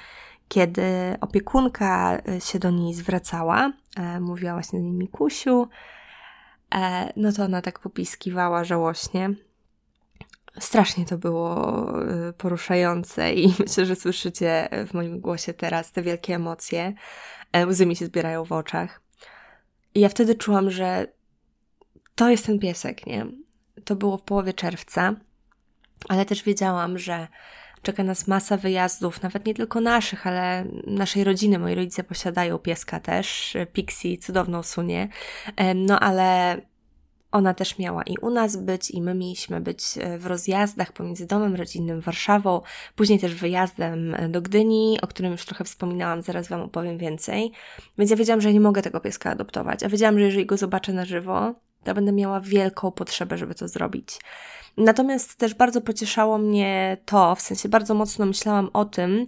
kiedy 0.48 0.82
opiekunka 1.20 2.18
e, 2.28 2.40
się 2.40 2.58
do 2.58 2.70
niej 2.70 2.94
zwracała, 2.94 3.72
mówiła 4.20 4.52
właśnie 4.52 4.78
do 4.78 4.84
niej 4.84 4.94
Mikusiu, 4.94 5.68
no 7.16 7.32
to 7.32 7.44
ona 7.44 7.62
tak 7.62 7.78
popiskiwała 7.78 8.64
żałośnie. 8.64 9.30
Strasznie 10.60 11.06
to 11.06 11.18
było 11.18 11.88
e, 12.02 12.32
poruszające 12.32 13.34
i 13.34 13.54
myślę, 13.60 13.86
że 13.86 13.96
słyszycie 13.96 14.68
w 14.86 14.94
moim 14.94 15.20
głosie 15.20 15.54
teraz 15.54 15.92
te 15.92 16.02
wielkie 16.02 16.34
emocje. 16.34 16.92
E, 17.52 17.66
łzy 17.66 17.86
mi 17.86 17.96
się 17.96 18.06
zbierają 18.06 18.44
w 18.44 18.52
oczach. 18.52 19.00
I 19.94 20.00
ja 20.00 20.08
wtedy 20.08 20.34
czułam, 20.34 20.70
że 20.70 21.06
to 22.14 22.30
jest 22.30 22.46
ten 22.46 22.58
piesek, 22.58 23.06
nie? 23.06 23.26
To 23.84 23.96
było 23.96 24.16
w 24.16 24.22
połowie 24.22 24.52
czerwca, 24.52 25.14
ale 26.08 26.26
też 26.26 26.42
wiedziałam, 26.42 26.98
że 26.98 27.28
czeka 27.82 28.04
nas 28.04 28.28
masa 28.28 28.56
wyjazdów, 28.56 29.22
nawet 29.22 29.46
nie 29.46 29.54
tylko 29.54 29.80
naszych, 29.80 30.26
ale 30.26 30.64
naszej 30.86 31.24
rodziny. 31.24 31.58
Moi 31.58 31.74
rodzice 31.74 32.04
posiadają 32.04 32.58
pieska 32.58 33.00
też, 33.00 33.56
Pixie, 33.72 34.18
cudowną 34.18 34.62
Sunię, 34.62 35.08
no 35.74 36.00
ale 36.00 36.56
ona 37.32 37.54
też 37.54 37.78
miała 37.78 38.02
i 38.02 38.16
u 38.18 38.30
nas 38.30 38.56
być, 38.56 38.90
i 38.90 39.02
my 39.02 39.14
mieliśmy 39.14 39.60
być 39.60 39.84
e, 39.98 40.18
w 40.18 40.26
rozjazdach 40.26 40.92
pomiędzy 40.92 41.26
domem 41.26 41.54
rodzinnym, 41.54 42.00
Warszawą, 42.00 42.60
później 42.96 43.18
też 43.18 43.34
wyjazdem 43.34 44.14
e, 44.14 44.28
do 44.28 44.42
Gdyni, 44.42 44.98
o 45.02 45.06
którym 45.06 45.32
już 45.32 45.44
trochę 45.44 45.64
wspominałam, 45.64 46.22
zaraz 46.22 46.48
Wam 46.48 46.60
opowiem 46.60 46.98
więcej. 46.98 47.52
Więc 47.98 48.10
ja 48.10 48.16
wiedziałam, 48.16 48.40
że 48.40 48.52
nie 48.52 48.60
mogę 48.60 48.82
tego 48.82 49.00
pieska 49.00 49.30
adoptować, 49.30 49.82
a 49.82 49.88
wiedziałam, 49.88 50.18
że 50.18 50.24
jeżeli 50.24 50.46
go 50.46 50.56
zobaczę 50.56 50.92
na 50.92 51.04
żywo, 51.04 51.54
to 51.84 51.94
będę 51.94 52.12
miała 52.12 52.40
wielką 52.40 52.90
potrzebę, 52.90 53.38
żeby 53.38 53.54
to 53.54 53.68
zrobić. 53.68 54.18
Natomiast 54.76 55.36
też 55.36 55.54
bardzo 55.54 55.80
pocieszało 55.80 56.38
mnie 56.38 56.96
to, 57.04 57.34
w 57.34 57.40
sensie 57.40 57.68
bardzo 57.68 57.94
mocno 57.94 58.26
myślałam 58.26 58.70
o 58.72 58.84
tym, 58.84 59.26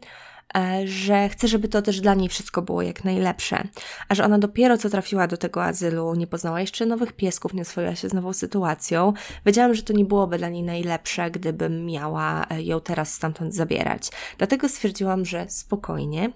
e, 0.57 0.87
że 0.87 1.29
chcę, 1.29 1.49
żeby 1.49 1.69
to 1.69 1.83
też 1.83 2.01
dla 2.01 2.15
niej 2.15 2.29
wszystko 2.29 2.63
było 2.63 2.83
jak 2.83 3.05
najlepsze. 3.05 3.69
A 4.09 4.15
że 4.15 4.25
ona 4.25 4.39
dopiero 4.39 4.79
co 4.79 4.91
trafiła 4.91 5.27
do 5.27 5.37
tego 5.37 5.65
azylu, 5.65 6.15
nie 6.15 6.27
poznała 6.27 6.61
jeszcze 6.61 6.87
nowych 6.87 7.13
piesków, 7.13 7.55
nie 7.55 7.63
oswoiła 7.63 7.95
się 7.95 8.09
z 8.09 8.13
nową 8.13 8.33
sytuacją, 8.33 9.13
wiedziałam, 9.47 9.75
że 9.75 9.83
to 9.83 9.93
nie 9.93 10.05
byłoby 10.05 10.39
dla 10.39 10.49
niej 10.49 10.63
najlepsze, 10.63 11.31
gdybym 11.31 11.87
miała 11.87 12.47
e, 12.51 12.63
ją 12.63 12.81
teraz 12.81 13.15
stamtąd 13.15 13.55
zabierać. 13.55 14.11
Dlatego 14.39 14.69
stwierdziłam, 14.69 15.25
że 15.25 15.47
spokojnie, 15.49 16.33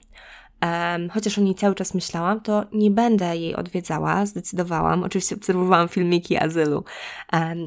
Chociaż 1.12 1.38
o 1.38 1.40
niej 1.40 1.54
cały 1.54 1.74
czas 1.74 1.94
myślałam, 1.94 2.40
to 2.40 2.64
nie 2.72 2.90
będę 2.90 3.36
jej 3.36 3.56
odwiedzała, 3.56 4.26
zdecydowałam. 4.26 5.04
Oczywiście 5.04 5.36
obserwowałam 5.36 5.88
filmiki 5.88 6.36
azylu 6.36 6.84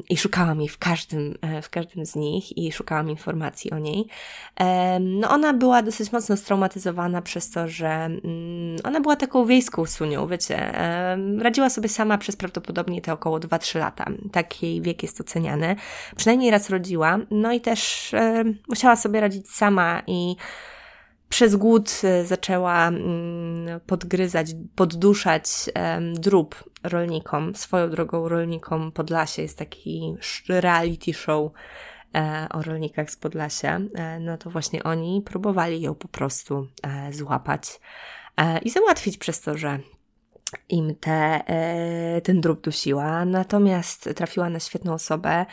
i 0.08 0.16
szukałam 0.16 0.60
jej 0.60 0.68
w 0.68 0.78
każdym, 0.78 1.34
e, 1.40 1.62
w 1.62 1.70
każdym 1.70 2.06
z 2.06 2.16
nich 2.16 2.58
i 2.58 2.72
szukałam 2.72 3.10
informacji 3.10 3.70
o 3.70 3.78
niej. 3.78 4.06
No 5.00 5.30
ona 5.30 5.52
była 5.52 5.82
dosyć 5.82 6.12
mocno 6.12 6.36
straumatyzowana 6.36 7.22
przez 7.22 7.50
to, 7.50 7.68
że 7.68 8.08
um, 8.24 8.76
ona 8.84 9.00
była 9.00 9.16
taką 9.16 9.46
wiejską 9.46 9.86
sunią, 9.86 10.26
wiecie. 10.26 10.72
radziła 11.38 11.70
sobie 11.70 11.88
sama 11.88 12.18
przez 12.18 12.36
prawdopodobnie 12.36 13.02
te 13.02 13.12
około 13.12 13.38
2-3 13.38 13.78
lata. 13.78 14.04
Tak 14.32 14.62
jej 14.62 14.82
wiek 14.82 15.02
jest 15.02 15.20
oceniany. 15.20 15.76
Przynajmniej 16.16 16.50
raz 16.50 16.70
rodziła, 16.70 17.18
no 17.30 17.52
i 17.52 17.60
też 17.60 18.12
musiała 18.68 18.96
sobie 18.96 19.20
radzić 19.20 19.50
sama 19.50 20.02
i 20.06 20.36
przez 21.32 21.56
głód 21.56 22.00
e, 22.04 22.26
zaczęła 22.26 22.88
mm, 22.88 23.80
podgryzać, 23.86 24.46
podduszać 24.74 25.44
drób 26.14 26.64
rolnikom. 26.82 27.54
Swoją 27.54 27.90
drogą 27.90 28.28
rolnikom 28.28 28.92
Podlasie 28.92 29.42
jest 29.42 29.58
taki 29.58 30.16
reality 30.48 31.14
show 31.14 31.52
e, 32.14 32.46
o 32.50 32.62
rolnikach 32.62 33.10
z 33.10 33.16
Podlasia, 33.16 33.80
e, 33.94 34.20
no 34.20 34.38
to 34.38 34.50
właśnie 34.50 34.82
oni 34.82 35.22
próbowali 35.22 35.80
ją 35.80 35.94
po 35.94 36.08
prostu 36.08 36.66
e, 36.82 37.12
złapać 37.12 37.80
i 38.62 38.70
załatwić 38.70 39.18
przez 39.18 39.40
to, 39.40 39.58
że 39.58 39.78
im 40.68 40.94
te, 40.94 41.42
e, 41.46 42.20
ten 42.20 42.40
drób 42.40 42.60
dusiła, 42.60 43.24
natomiast 43.24 44.08
trafiła 44.16 44.50
na 44.50 44.60
świetną 44.60 44.92
osobę, 44.92 45.46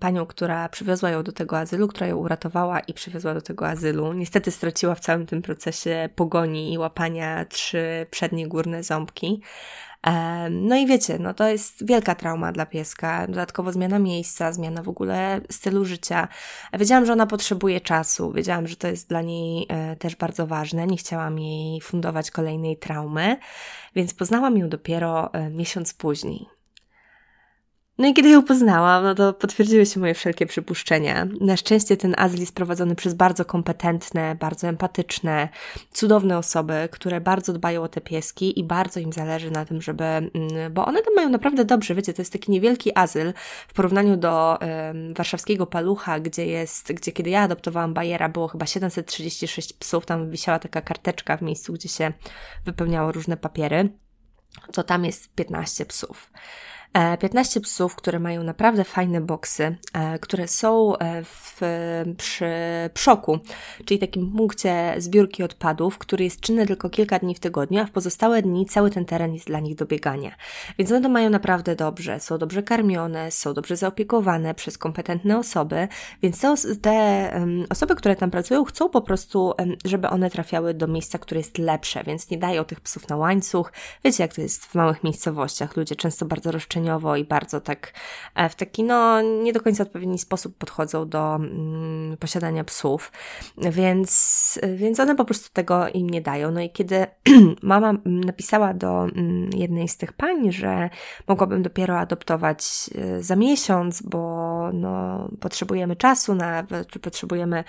panią, 0.00 0.26
która 0.26 0.68
przywiozła 0.68 1.10
ją 1.10 1.22
do 1.22 1.32
tego 1.32 1.58
azylu, 1.58 1.88
która 1.88 2.06
ją 2.06 2.16
uratowała 2.16 2.80
i 2.80 2.94
przywiozła 2.94 3.34
do 3.34 3.42
tego 3.42 3.68
azylu. 3.68 4.12
Niestety 4.12 4.50
straciła 4.50 4.94
w 4.94 5.00
całym 5.00 5.26
tym 5.26 5.42
procesie 5.42 6.08
pogoni 6.14 6.72
i 6.72 6.78
łapania 6.78 7.44
trzy 7.44 8.06
przednie 8.10 8.48
górne 8.48 8.82
ząbki, 8.82 9.42
no 10.50 10.76
i 10.76 10.86
wiecie, 10.86 11.18
no 11.18 11.34
to 11.34 11.48
jest 11.48 11.86
wielka 11.86 12.14
trauma 12.14 12.52
dla 12.52 12.66
pieska. 12.66 13.26
Dodatkowo 13.26 13.72
zmiana 13.72 13.98
miejsca, 13.98 14.52
zmiana 14.52 14.82
w 14.82 14.88
ogóle 14.88 15.40
stylu 15.50 15.84
życia. 15.84 16.28
Wiedziałam, 16.72 17.06
że 17.06 17.12
ona 17.12 17.26
potrzebuje 17.26 17.80
czasu, 17.80 18.32
wiedziałam, 18.32 18.66
że 18.66 18.76
to 18.76 18.88
jest 18.88 19.08
dla 19.08 19.22
niej 19.22 19.66
e, 19.68 19.96
też 19.96 20.16
bardzo 20.16 20.46
ważne. 20.46 20.86
Nie 20.86 20.96
chciałam 20.96 21.38
jej 21.38 21.80
fundować 21.80 22.30
kolejnej 22.30 22.76
traumy, 22.76 23.36
więc 23.96 24.14
poznałam 24.14 24.58
ją 24.58 24.68
dopiero 24.68 25.34
e, 25.34 25.50
miesiąc 25.50 25.94
później. 25.94 26.46
No 27.98 28.08
i 28.08 28.14
kiedy 28.14 28.28
ją 28.28 28.42
poznałam, 28.42 29.04
no 29.04 29.14
to 29.14 29.32
potwierdziły 29.32 29.86
się 29.86 30.00
moje 30.00 30.14
wszelkie 30.14 30.46
przypuszczenia. 30.46 31.26
Na 31.40 31.56
szczęście 31.56 31.96
ten 31.96 32.14
azyl 32.18 32.40
jest 32.40 32.54
prowadzony 32.54 32.94
przez 32.94 33.14
bardzo 33.14 33.44
kompetentne, 33.44 34.34
bardzo 34.34 34.68
empatyczne, 34.68 35.48
cudowne 35.92 36.38
osoby, 36.38 36.88
które 36.92 37.20
bardzo 37.20 37.52
dbają 37.52 37.82
o 37.82 37.88
te 37.88 38.00
pieski 38.00 38.60
i 38.60 38.64
bardzo 38.64 39.00
im 39.00 39.12
zależy 39.12 39.50
na 39.50 39.64
tym, 39.64 39.82
żeby, 39.82 40.04
mm, 40.04 40.30
bo 40.70 40.86
one 40.86 41.02
tam 41.02 41.14
mają 41.14 41.28
naprawdę 41.28 41.64
dobrze, 41.64 41.94
wiecie, 41.94 42.14
to 42.14 42.22
jest 42.22 42.32
taki 42.32 42.50
niewielki 42.50 42.98
azyl 42.98 43.32
w 43.68 43.74
porównaniu 43.74 44.16
do 44.16 44.58
um, 44.60 45.14
warszawskiego 45.14 45.66
Palucha, 45.66 46.20
gdzie 46.20 46.46
jest, 46.46 46.92
gdzie 46.92 47.12
kiedy 47.12 47.30
ja 47.30 47.40
adoptowałam 47.40 47.94
Bajera, 47.94 48.28
było 48.28 48.48
chyba 48.48 48.66
736 48.66 49.72
psów, 49.72 50.06
tam 50.06 50.30
wisiała 50.30 50.58
taka 50.58 50.80
karteczka 50.80 51.36
w 51.36 51.42
miejscu, 51.42 51.72
gdzie 51.72 51.88
się 51.88 52.12
wypełniało 52.64 53.12
różne 53.12 53.36
papiery, 53.36 53.88
to 54.72 54.82
tam 54.82 55.04
jest 55.04 55.34
15 55.34 55.86
psów. 55.86 56.30
15 57.20 57.60
e, 57.60 57.62
psów, 57.62 57.96
które 57.96 58.18
mają 58.18 58.42
naprawdę 58.42 58.84
fajne 58.84 59.20
boksy, 59.20 59.76
e, 59.92 60.18
które 60.18 60.48
są 60.48 60.98
e, 60.98 61.24
w, 61.24 61.60
przy 62.16 62.50
przoku, 62.94 63.38
czyli 63.84 64.00
takim 64.00 64.32
punkcie 64.32 64.94
zbiórki 64.98 65.42
odpadów, 65.42 65.98
który 65.98 66.24
jest 66.24 66.40
czynny 66.40 66.66
tylko 66.66 66.90
kilka 66.90 67.18
dni 67.18 67.34
w 67.34 67.40
tygodniu, 67.40 67.80
a 67.80 67.86
w 67.86 67.90
pozostałe 67.90 68.42
dni 68.42 68.66
cały 68.66 68.90
ten 68.90 69.04
teren 69.04 69.34
jest 69.34 69.46
dla 69.46 69.60
nich 69.60 69.74
do 69.74 69.86
biegania. 69.86 70.30
Więc 70.78 70.90
one 70.90 71.00
to 71.00 71.08
mają 71.08 71.30
naprawdę 71.30 71.76
dobrze, 71.76 72.20
są 72.20 72.38
dobrze 72.38 72.62
karmione, 72.62 73.30
są 73.30 73.54
dobrze 73.54 73.76
zaopiekowane 73.76 74.54
przez 74.54 74.78
kompetentne 74.78 75.38
osoby, 75.38 75.88
więc 76.22 76.42
te, 76.82 77.30
osoby, 77.70 77.94
które 77.94 78.16
tam 78.16 78.30
pracują, 78.30 78.64
chcą 78.64 78.88
po 78.88 79.02
prostu, 79.02 79.52
żeby 79.84 80.08
one 80.08 80.30
trafiały 80.30 80.74
do 80.74 80.86
miejsca, 80.86 81.18
które 81.18 81.40
jest 81.40 81.58
lepsze, 81.58 82.04
więc 82.04 82.30
nie 82.30 82.38
dają 82.38 82.64
tych 82.64 82.80
psów 82.80 83.08
na 83.08 83.16
łańcuch. 83.16 83.72
Wiecie, 84.04 84.24
jak 84.24 84.34
to 84.34 84.40
jest 84.40 84.64
w 84.64 84.74
małych 84.74 85.04
miejscowościach, 85.04 85.76
ludzie 85.76 85.96
często 85.96 86.26
bardzo 86.26 86.52
i 87.16 87.24
bardzo 87.24 87.60
tak 87.60 87.92
e, 88.34 88.48
w 88.48 88.54
taki 88.54 88.84
no 88.84 89.20
nie 89.20 89.52
do 89.52 89.60
końca 89.60 89.82
odpowiedni 89.82 90.18
sposób 90.18 90.56
podchodzą 90.58 91.08
do 91.08 91.34
mm, 91.34 92.16
posiadania 92.16 92.64
psów, 92.64 93.12
więc, 93.58 94.60
więc 94.74 95.00
one 95.00 95.16
po 95.16 95.24
prostu 95.24 95.48
tego 95.52 95.88
im 95.88 96.10
nie 96.10 96.20
dają. 96.20 96.50
No 96.50 96.60
i 96.60 96.70
kiedy 96.70 97.06
mama 97.62 97.94
napisała 98.04 98.74
do 98.74 99.04
mm, 99.04 99.50
jednej 99.52 99.88
z 99.88 99.96
tych 99.96 100.12
pań, 100.12 100.52
że 100.52 100.90
mogłabym 101.28 101.62
dopiero 101.62 101.98
adoptować 101.98 102.90
e, 102.94 103.22
za 103.22 103.36
miesiąc, 103.36 104.02
bo 104.02 104.70
no, 104.72 105.28
potrzebujemy 105.40 105.96
czasu 105.96 106.34
na, 106.34 106.66
czy 106.88 106.98
potrzebujemy, 106.98 107.64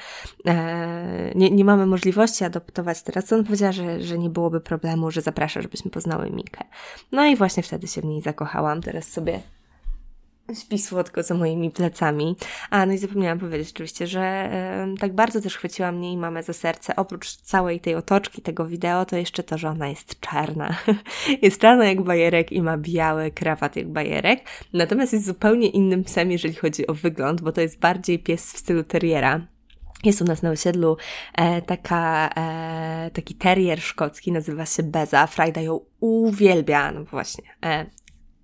e, 0.45 1.32
nie, 1.36 1.51
nie 1.51 1.65
mamy 1.65 1.86
możliwości 1.86 2.43
adoptować 2.43 3.01
teraz, 3.01 3.25
to 3.25 3.36
on 3.36 3.43
powiedziała, 3.43 3.71
że, 3.71 4.01
że 4.01 4.17
nie 4.17 4.30
byłoby 4.30 4.62
problemu, 4.62 5.12
że 5.12 5.21
zaprasza, 5.21 5.62
żebyśmy 5.62 5.91
poznały 5.91 6.30
Mikę. 6.30 6.63
No 7.12 7.25
i 7.25 7.36
właśnie 7.36 7.63
wtedy 7.63 7.88
się 7.88 8.01
w 8.01 8.06
niej 8.06 8.21
zakochałam. 8.21 8.82
Teraz 8.82 9.04
sobie 9.07 9.39
śpi 10.53 10.79
słodko 10.79 11.23
za 11.23 11.33
moimi 11.33 11.71
plecami. 11.71 12.35
A, 12.69 12.85
no 12.85 12.93
i 12.93 12.97
zapomniałam 12.97 13.39
powiedzieć 13.39 13.71
oczywiście, 13.71 14.07
że 14.07 14.21
e, 14.21 14.87
tak 14.99 15.13
bardzo 15.13 15.41
też 15.41 15.57
chwyciła 15.57 15.91
mnie 15.91 16.11
i 16.13 16.17
mamę 16.17 16.43
za 16.43 16.53
serce. 16.53 16.95
Oprócz 16.95 17.35
całej 17.35 17.79
tej 17.79 17.95
otoczki, 17.95 18.41
tego 18.41 18.65
wideo, 18.65 19.05
to 19.05 19.17
jeszcze 19.17 19.43
to, 19.43 19.57
że 19.57 19.69
ona 19.69 19.87
jest 19.87 20.19
czarna. 20.19 20.75
jest 21.41 21.61
czarna 21.61 21.85
jak 21.85 22.01
bajerek 22.01 22.51
i 22.51 22.61
ma 22.61 22.77
biały 22.77 23.31
krawat 23.31 23.75
jak 23.75 23.87
bajerek. 23.87 24.39
Natomiast 24.73 25.13
jest 25.13 25.25
zupełnie 25.25 25.67
innym 25.67 26.03
psem, 26.03 26.31
jeżeli 26.31 26.53
chodzi 26.53 26.87
o 26.87 26.93
wygląd, 26.93 27.41
bo 27.41 27.51
to 27.51 27.61
jest 27.61 27.79
bardziej 27.79 28.19
pies 28.19 28.53
w 28.53 28.57
stylu 28.57 28.83
terriera. 28.83 29.47
Jest 30.03 30.21
u 30.21 30.25
nas 30.25 30.41
na 30.41 30.51
osiedlu 30.51 30.97
e, 31.33 31.61
taka, 31.61 32.29
e, 32.37 33.11
taki 33.13 33.35
terrier 33.35 33.81
szkocki, 33.81 34.31
nazywa 34.31 34.65
się 34.65 34.83
Beza. 34.83 35.27
Frajda 35.27 35.61
ją 35.61 35.79
uwielbia, 35.99 36.91
no 36.91 37.03
właśnie. 37.03 37.43
E, 37.65 37.85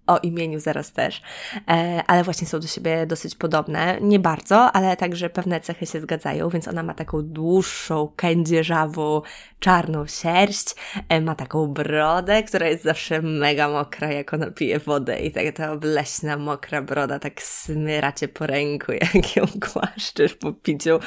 o 0.08 0.18
imieniu 0.18 0.60
zaraz 0.60 0.94
też, 0.94 1.22
e, 1.70 2.04
ale 2.08 2.24
właśnie 2.24 2.48
są 2.48 2.60
do 2.60 2.68
siebie 2.68 3.06
dosyć 3.06 3.36
podobne. 3.36 3.98
Nie 4.02 4.20
bardzo, 4.20 4.72
ale 4.72 4.98
także 4.98 5.30
pewne 5.30 5.62
cechy 5.62 5.86
się 5.86 6.02
zgadzają, 6.02 6.50
więc 6.50 6.68
ona 6.68 6.84
ma 6.84 6.94
taką 6.94 7.22
dłuższą, 7.22 8.12
kędzierzawą, 8.16 9.22
czarną 9.60 10.08
sierść, 10.08 10.76
e, 11.10 11.22
ma 11.22 11.36
taką 11.36 11.68
brodę, 11.68 12.44
która 12.44 12.68
jest 12.68 12.84
zawsze 12.84 13.22
mega 13.22 13.70
mokra, 13.70 14.12
jak 14.12 14.34
ona 14.34 14.52
pije 14.52 14.80
wodę 14.80 15.20
i 15.20 15.32
tak 15.32 15.56
ta 15.56 15.72
obleśna, 15.72 16.38
mokra 16.38 16.82
broda 16.82 17.20
tak 17.20 17.42
smyra 17.42 18.12
cię 18.12 18.28
po 18.28 18.48
ręku, 18.48 18.92
jak 19.14 19.36
ją 19.36 19.46
głaszczysz 19.56 20.34
po 20.34 20.54
piciu. 20.54 21.00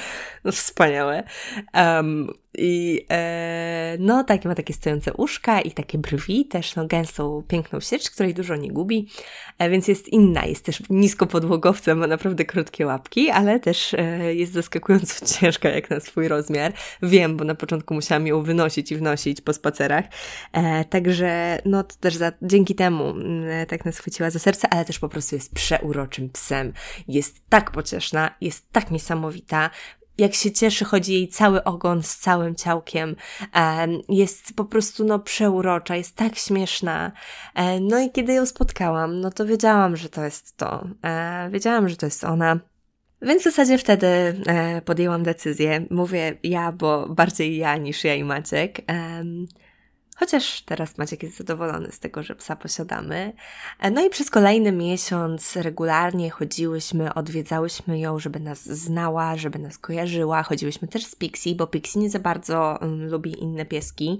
No 0.45 0.53
wspaniałe. 0.53 1.23
Um, 1.75 2.44
i 2.59 3.07
e, 3.11 3.97
no, 3.99 4.25
takie 4.25 4.49
ma 4.49 4.55
takie 4.55 4.75
stojące 4.75 5.13
uszka 5.13 5.61
i 5.61 5.71
takie 5.71 5.99
brwi, 5.99 6.47
też 6.47 6.77
no, 6.77 6.87
gęstą, 6.87 7.43
piękną 7.49 7.81
sieć, 7.81 8.11
której 8.11 8.35
dużo 8.35 8.57
nie 8.57 8.73
gubi, 8.73 9.09
e, 9.59 9.71
więc 9.71 9.89
jest 9.89 10.09
inna, 10.09 10.45
jest 10.45 10.65
też 10.65 10.83
nisko 10.91 11.27
podłogowcem, 11.27 11.99
ma 11.99 12.07
naprawdę 12.07 12.45
krótkie 12.45 12.87
łapki, 12.87 13.31
ale 13.31 13.61
też 13.61 13.95
e, 13.95 14.35
jest 14.35 14.53
zaskakująco 14.53 15.27
ciężka 15.41 15.69
jak 15.69 15.91
na 15.91 16.01
swój 16.01 16.29
rozmiar. 16.29 16.73
Wiem, 17.03 17.37
bo 17.37 17.45
na 17.45 17.55
początku 17.55 17.95
musiałam 17.95 18.27
ją 18.27 18.43
wynosić 18.43 18.93
i 18.93 18.97
wnosić 18.97 19.41
po 19.41 19.53
spacerach, 19.53 20.05
e, 20.53 20.85
także 20.85 21.59
no 21.65 21.85
to 21.85 21.95
też 22.01 22.17
za, 22.17 22.33
dzięki 22.43 22.75
temu 22.75 23.11
mm, 23.11 23.67
tak 23.67 23.85
nas 23.85 23.99
chwyciła 23.99 24.31
za 24.31 24.39
serce, 24.39 24.69
ale 24.71 24.85
też 24.85 24.99
po 24.99 25.09
prostu 25.09 25.35
jest 25.37 25.55
przeuroczym 25.55 26.31
psem. 26.31 26.73
Jest 27.09 27.49
tak 27.49 27.71
pocieszna, 27.71 28.35
jest 28.41 28.73
tak 28.73 28.91
niesamowita, 28.91 29.71
jak 30.19 30.35
się 30.35 30.53
cieszy, 30.53 30.85
chodzi 30.85 31.13
jej 31.13 31.29
cały 31.29 31.65
ogon 31.65 32.03
z 32.03 32.17
całym 32.17 32.55
ciałkiem. 32.55 33.17
Jest 34.09 34.57
po 34.57 34.65
prostu 34.65 35.05
no 35.05 35.19
przeurocza, 35.19 35.97
jest 35.97 36.17
tak 36.17 36.37
śmieszna. 36.37 37.13
No 37.81 38.01
i 38.01 38.11
kiedy 38.11 38.33
ją 38.33 38.47
spotkałam, 38.47 39.21
no 39.21 39.31
to 39.31 39.47
wiedziałam, 39.47 39.97
że 39.97 40.09
to 40.09 40.25
jest 40.25 40.57
to. 40.57 40.87
E, 41.05 41.49
wiedziałam, 41.51 41.89
że 41.89 41.97
to 41.97 42.07
jest 42.07 42.25
ona. 42.25 42.61
Więc 43.23 43.43
w 43.43 43.45
zasadzie 43.45 43.79
wtedy 43.79 44.07
e, 44.07 44.83
podjęłam 44.83 45.23
decyzję. 45.23 45.87
Mówię 45.91 46.39
ja, 46.43 46.73
bo 46.73 47.09
bardziej 47.09 47.57
ja 47.57 47.77
niż 47.77 48.05
ja 48.05 48.15
i 48.15 48.25
Maciek. 48.25 48.81
Chociaż 50.17 50.63
teraz 50.63 50.99
Maciek 50.99 51.23
jest 51.23 51.37
zadowolony 51.37 51.93
z 51.93 51.99
tego, 51.99 52.23
że 52.23 52.35
psa 52.35 52.57
posiadamy. 52.57 53.33
E, 53.81 53.91
no 53.91 54.07
i 54.07 54.11
przez 54.11 54.31
kolejny 54.31 54.73
miesiąc 54.73 55.57
regularnie 55.57 56.31
chodziłyśmy, 56.31 57.15
odwiedzałyśmy 57.15 57.99
ją, 57.99 58.19
żeby 58.19 58.41
nas 58.41 58.63
znała, 58.63 59.37
żeby 59.37 59.59
nas 59.59 59.79
kojarzyła. 59.79 60.43
Chodziłyśmy 60.43 60.89
też 60.89 61.07
z 61.07 61.15
Pixie, 61.15 61.55
bo 61.55 61.67
Pixie 61.67 62.01
nie 62.01 62.11
za 62.11 62.19
bardzo 62.19 62.79
um, 62.81 63.11
lubi 63.11 63.43
inne 63.43 63.67
pieski, 63.67 64.19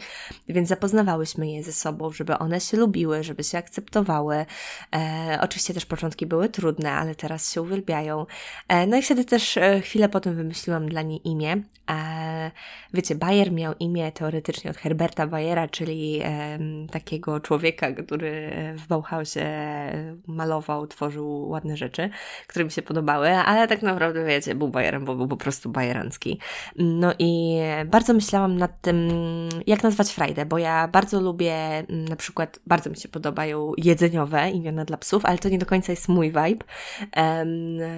więc 0.49 0.69
zapoznawałyśmy 0.69 1.51
je 1.51 1.63
ze 1.63 1.73
sobą, 1.73 2.13
żeby 2.13 2.39
one 2.39 2.61
się 2.61 2.77
lubiły, 2.77 3.25
żeby 3.25 3.45
się 3.45 3.59
akceptowały. 3.59 4.47
E, 4.95 5.39
oczywiście 5.41 5.75
też 5.75 5.87
początki 5.87 6.27
były 6.27 6.49
trudne, 6.49 6.93
ale 6.93 7.15
teraz 7.15 7.53
się 7.53 7.63
uwielbiają. 7.63 8.27
E, 8.69 8.87
no 8.87 8.97
i 8.97 9.03
wtedy 9.03 9.25
też 9.25 9.57
e, 9.57 9.81
chwilę 9.81 10.09
potem 10.09 10.35
wymyśliłam 10.35 10.89
dla 10.89 11.03
niej 11.03 11.29
imię. 11.29 11.63
E, 11.91 12.51
wiecie, 12.95 13.15
Bayer 13.15 13.53
miał 13.53 13.75
imię 13.81 14.13
teoretycznie 14.13 14.71
od 14.71 14.77
Herberta 14.77 15.27
Bayera, 15.27 15.69
czyli 15.69 15.84
czyli 15.85 16.21
e, 16.23 16.59
takiego 16.91 17.41
człowieka, 17.41 17.93
który 17.93 18.51
w 18.77 18.87
Bauhausie 18.87 19.47
malował, 20.27 20.87
tworzył 20.87 21.49
ładne 21.49 21.77
rzeczy, 21.77 22.11
które 22.47 22.65
mi 22.65 22.71
się 22.71 22.83
podobały, 22.83 23.31
ale 23.31 23.69
tak 23.69 23.83
naprawdę, 23.83 24.25
wiecie, 24.25 24.55
był 24.55 24.69
bajerem, 24.69 25.05
bo 25.05 25.15
był 25.15 25.29
po 25.29 25.37
prostu 25.37 25.71
bajerancki. 25.71 26.39
No 26.77 27.15
i 27.19 27.59
bardzo 27.87 28.15
myślałam 28.15 28.57
nad 28.57 28.81
tym, 28.81 29.09
jak 29.67 29.83
nazwać 29.83 30.13
frajdę, 30.13 30.47
bo 30.47 30.59
ja 30.59 30.89
bardzo 30.89 31.21
lubię, 31.21 31.57
na 31.89 32.17
przykład, 32.17 32.61
bardzo 32.67 32.91
mi 32.91 32.97
się 32.97 33.09
podobają 33.09 33.73
jedzeniowe 33.79 34.51
imiona 34.51 34.85
dla 34.85 34.97
psów, 34.97 35.25
ale 35.25 35.39
to 35.39 35.49
nie 35.49 35.59
do 35.59 35.67
końca 35.67 35.93
jest 35.93 36.09
mój 36.09 36.27
vibe. 36.27 36.65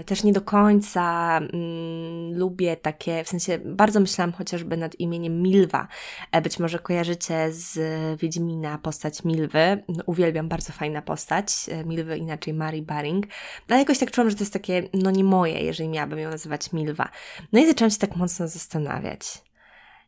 Też 0.07 0.25
nie 0.25 0.33
do 0.33 0.41
końca 0.41 1.37
mm, 1.39 2.39
lubię 2.39 2.77
takie, 2.77 3.25
w 3.25 3.29
sensie 3.29 3.59
bardzo 3.65 4.01
myślałam 4.01 4.33
chociażby 4.33 4.77
nad 4.77 5.01
imieniem 5.01 5.43
Milwa. 5.43 5.89
E, 6.33 6.43
być 6.43 6.59
może 6.59 6.79
kojarzycie 6.79 7.53
z 7.53 7.76
z 7.77 8.21
Wiedźmina 8.21 8.79
postać 8.79 9.25
Milwy. 9.25 9.83
No, 9.89 10.05
uwielbiam, 10.07 10.49
bardzo 10.49 10.73
fajna 10.73 11.03
postać. 11.03 11.49
E, 11.69 11.85
Milwy, 11.85 12.19
inaczej 12.19 12.55
Mary 12.55 12.83
Baring. 12.83 13.27
Ale 13.69 13.79
jakoś 13.79 13.99
tak 13.99 14.11
czułam, 14.11 14.31
że 14.31 14.37
to 14.37 14.43
jest 14.43 14.53
takie, 14.53 14.89
no 14.95 15.11
nie 15.11 15.25
moje, 15.25 15.61
jeżeli 15.61 15.89
miałabym 15.89 16.19
ją 16.19 16.31
nazywać 16.31 16.73
Milwa. 16.73 17.09
No 17.53 17.61
i 17.61 17.67
zaczęłam 17.67 17.91
się 17.91 17.99
tak 17.99 18.17
mocno 18.17 18.49
zastanawiać. 18.49 19.45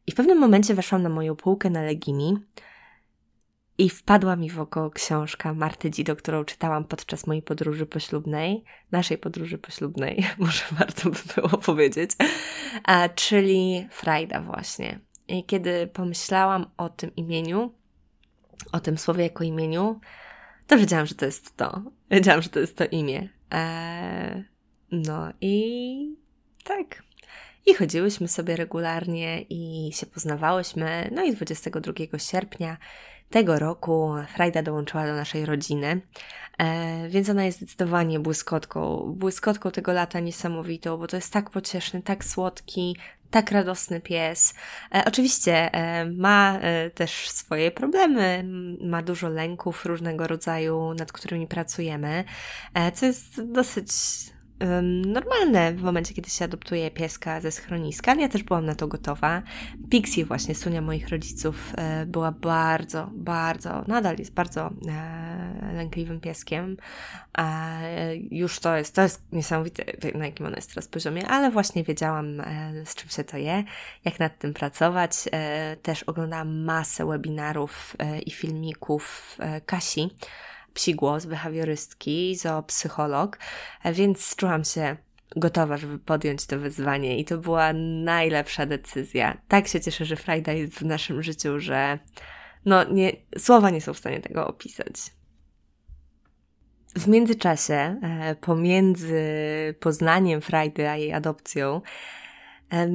I 0.07 0.12
w 0.12 0.14
pewnym 0.14 0.38
momencie 0.38 0.74
weszłam 0.74 1.02
na 1.02 1.09
moją 1.09 1.37
półkę 1.37 1.70
na 1.70 1.83
Legimi 1.83 2.37
i 3.78 3.90
wpadła 3.90 4.37
mi 4.37 4.50
w 4.50 4.61
oko 4.61 4.90
książka 4.90 5.54
Marty 5.54 5.90
Dzido, 5.90 6.16
którą 6.16 6.44
czytałam 6.44 6.85
podczas 6.85 7.26
mojej 7.26 7.42
podróży 7.42 7.87
poślubnej, 7.87 8.64
naszej 8.90 9.18
podróży 9.18 9.59
poślubnej, 9.59 10.26
może 10.38 10.62
warto 10.72 11.11
by 11.11 11.18
było 11.35 11.48
powiedzieć, 11.48 12.11
a, 12.85 13.09
czyli 13.09 13.88
Frajda 13.90 14.40
właśnie. 14.40 15.07
Kiedy 15.46 15.86
pomyślałam 15.86 16.70
o 16.76 16.88
tym 16.88 17.16
imieniu, 17.16 17.72
o 18.72 18.80
tym 18.80 18.98
słowie 18.98 19.22
jako 19.22 19.44
imieniu, 19.44 20.00
to 20.66 20.78
wiedziałam, 20.78 21.06
że 21.06 21.14
to 21.14 21.26
jest 21.26 21.56
to. 21.56 21.82
Wiedziałam, 22.10 22.42
że 22.42 22.48
to 22.48 22.60
jest 22.60 22.76
to 22.76 22.84
imię. 22.84 23.28
Eee, 23.50 24.44
no 24.92 25.32
i 25.40 26.16
tak. 26.64 27.02
I 27.66 27.74
chodziłyśmy 27.74 28.28
sobie 28.28 28.56
regularnie 28.56 29.42
i 29.42 29.90
się 29.92 30.06
poznawałyśmy. 30.06 31.10
No 31.12 31.24
i 31.24 31.32
22 31.32 32.18
sierpnia 32.18 32.76
tego 33.30 33.58
roku 33.58 34.14
Frajda 34.34 34.62
dołączyła 34.62 35.06
do 35.06 35.14
naszej 35.14 35.46
rodziny, 35.46 36.00
e, 36.58 37.08
więc 37.08 37.28
ona 37.28 37.44
jest 37.44 37.58
zdecydowanie 37.58 38.20
błyskotką. 38.20 39.12
Błyskotką 39.16 39.70
tego 39.70 39.92
lata 39.92 40.20
niesamowitą, 40.20 40.96
bo 40.96 41.06
to 41.06 41.16
jest 41.16 41.32
tak 41.32 41.50
pocieszny, 41.50 42.02
tak 42.02 42.24
słodki, 42.24 42.96
tak 43.30 43.50
radosny 43.50 44.00
pies. 44.00 44.54
E, 44.94 45.02
oczywiście 45.06 45.74
e, 45.74 46.04
ma 46.04 46.58
e, 46.58 46.90
też 46.90 47.28
swoje 47.28 47.70
problemy, 47.70 48.44
ma 48.80 49.02
dużo 49.02 49.28
lęków 49.28 49.86
różnego 49.86 50.26
rodzaju, 50.26 50.94
nad 50.94 51.12
którymi 51.12 51.46
pracujemy, 51.46 52.24
co 52.94 53.06
jest 53.06 53.52
dosyć 53.52 53.90
normalne 55.06 55.72
w 55.72 55.82
momencie, 55.82 56.14
kiedy 56.14 56.30
się 56.30 56.44
adoptuje 56.44 56.90
pieska 56.90 57.40
ze 57.40 57.52
schroniska, 57.52 58.14
ja 58.14 58.28
też 58.28 58.42
byłam 58.42 58.66
na 58.66 58.74
to 58.74 58.88
gotowa. 58.88 59.42
Pixie 59.90 60.24
właśnie, 60.24 60.54
sunia 60.54 60.80
moich 60.80 61.08
rodziców, 61.08 61.72
e, 61.76 62.06
była 62.06 62.32
bardzo, 62.32 63.10
bardzo, 63.12 63.84
nadal 63.88 64.16
jest 64.18 64.34
bardzo 64.34 64.70
e, 64.88 65.72
lękliwym 65.74 66.20
pieskiem. 66.20 66.76
Już 68.30 68.60
to 68.60 68.76
jest, 68.76 68.94
to 68.94 69.02
jest 69.02 69.22
niesamowite, 69.32 69.84
na 70.14 70.26
jakim 70.26 70.46
ona 70.46 70.56
jest 70.56 70.68
teraz 70.68 70.88
poziomie, 70.88 71.28
ale 71.28 71.50
właśnie 71.50 71.84
wiedziałam, 71.84 72.40
e, 72.40 72.72
z 72.86 72.94
czym 72.94 73.10
się 73.10 73.24
to 73.24 73.36
je, 73.36 73.64
jak 74.04 74.20
nad 74.20 74.38
tym 74.38 74.54
pracować. 74.54 75.12
Też 75.82 76.02
oglądałam 76.02 76.64
masę 76.64 77.06
webinarów 77.06 77.96
i 78.26 78.30
filmików 78.30 79.38
Kasi, 79.66 80.10
psigłos, 80.74 81.26
behawiorystki, 81.26 82.37
zoopsycholog, 82.37 83.38
więc 83.92 84.37
czułam 84.37 84.64
się 84.64 84.96
gotowa, 85.37 85.76
żeby 85.76 85.98
podjąć 85.98 86.46
to 86.46 86.59
wyzwanie 86.59 87.18
i 87.18 87.24
to 87.24 87.38
była 87.38 87.72
najlepsza 88.04 88.66
decyzja. 88.66 89.40
Tak 89.48 89.68
się 89.68 89.81
cieszę, 89.81 90.04
że 90.04 90.16
Frajda 90.16 90.52
jest 90.52 90.74
w 90.74 90.85
naszym 90.85 91.22
życiu, 91.22 91.61
że 91.61 91.98
no 92.64 92.85
nie, 92.85 93.12
słowa 93.38 93.70
nie 93.70 93.81
są 93.81 93.94
w 93.94 93.98
stanie 93.98 94.20
tego 94.20 94.46
opisać. 94.46 94.94
W 96.96 97.09
międzyczasie, 97.09 98.00
e, 98.02 98.37
pomiędzy 98.40 99.24
poznaniem 99.81 100.40
a 100.90 100.96
jej 100.96 101.12
adopcją, 101.12 101.81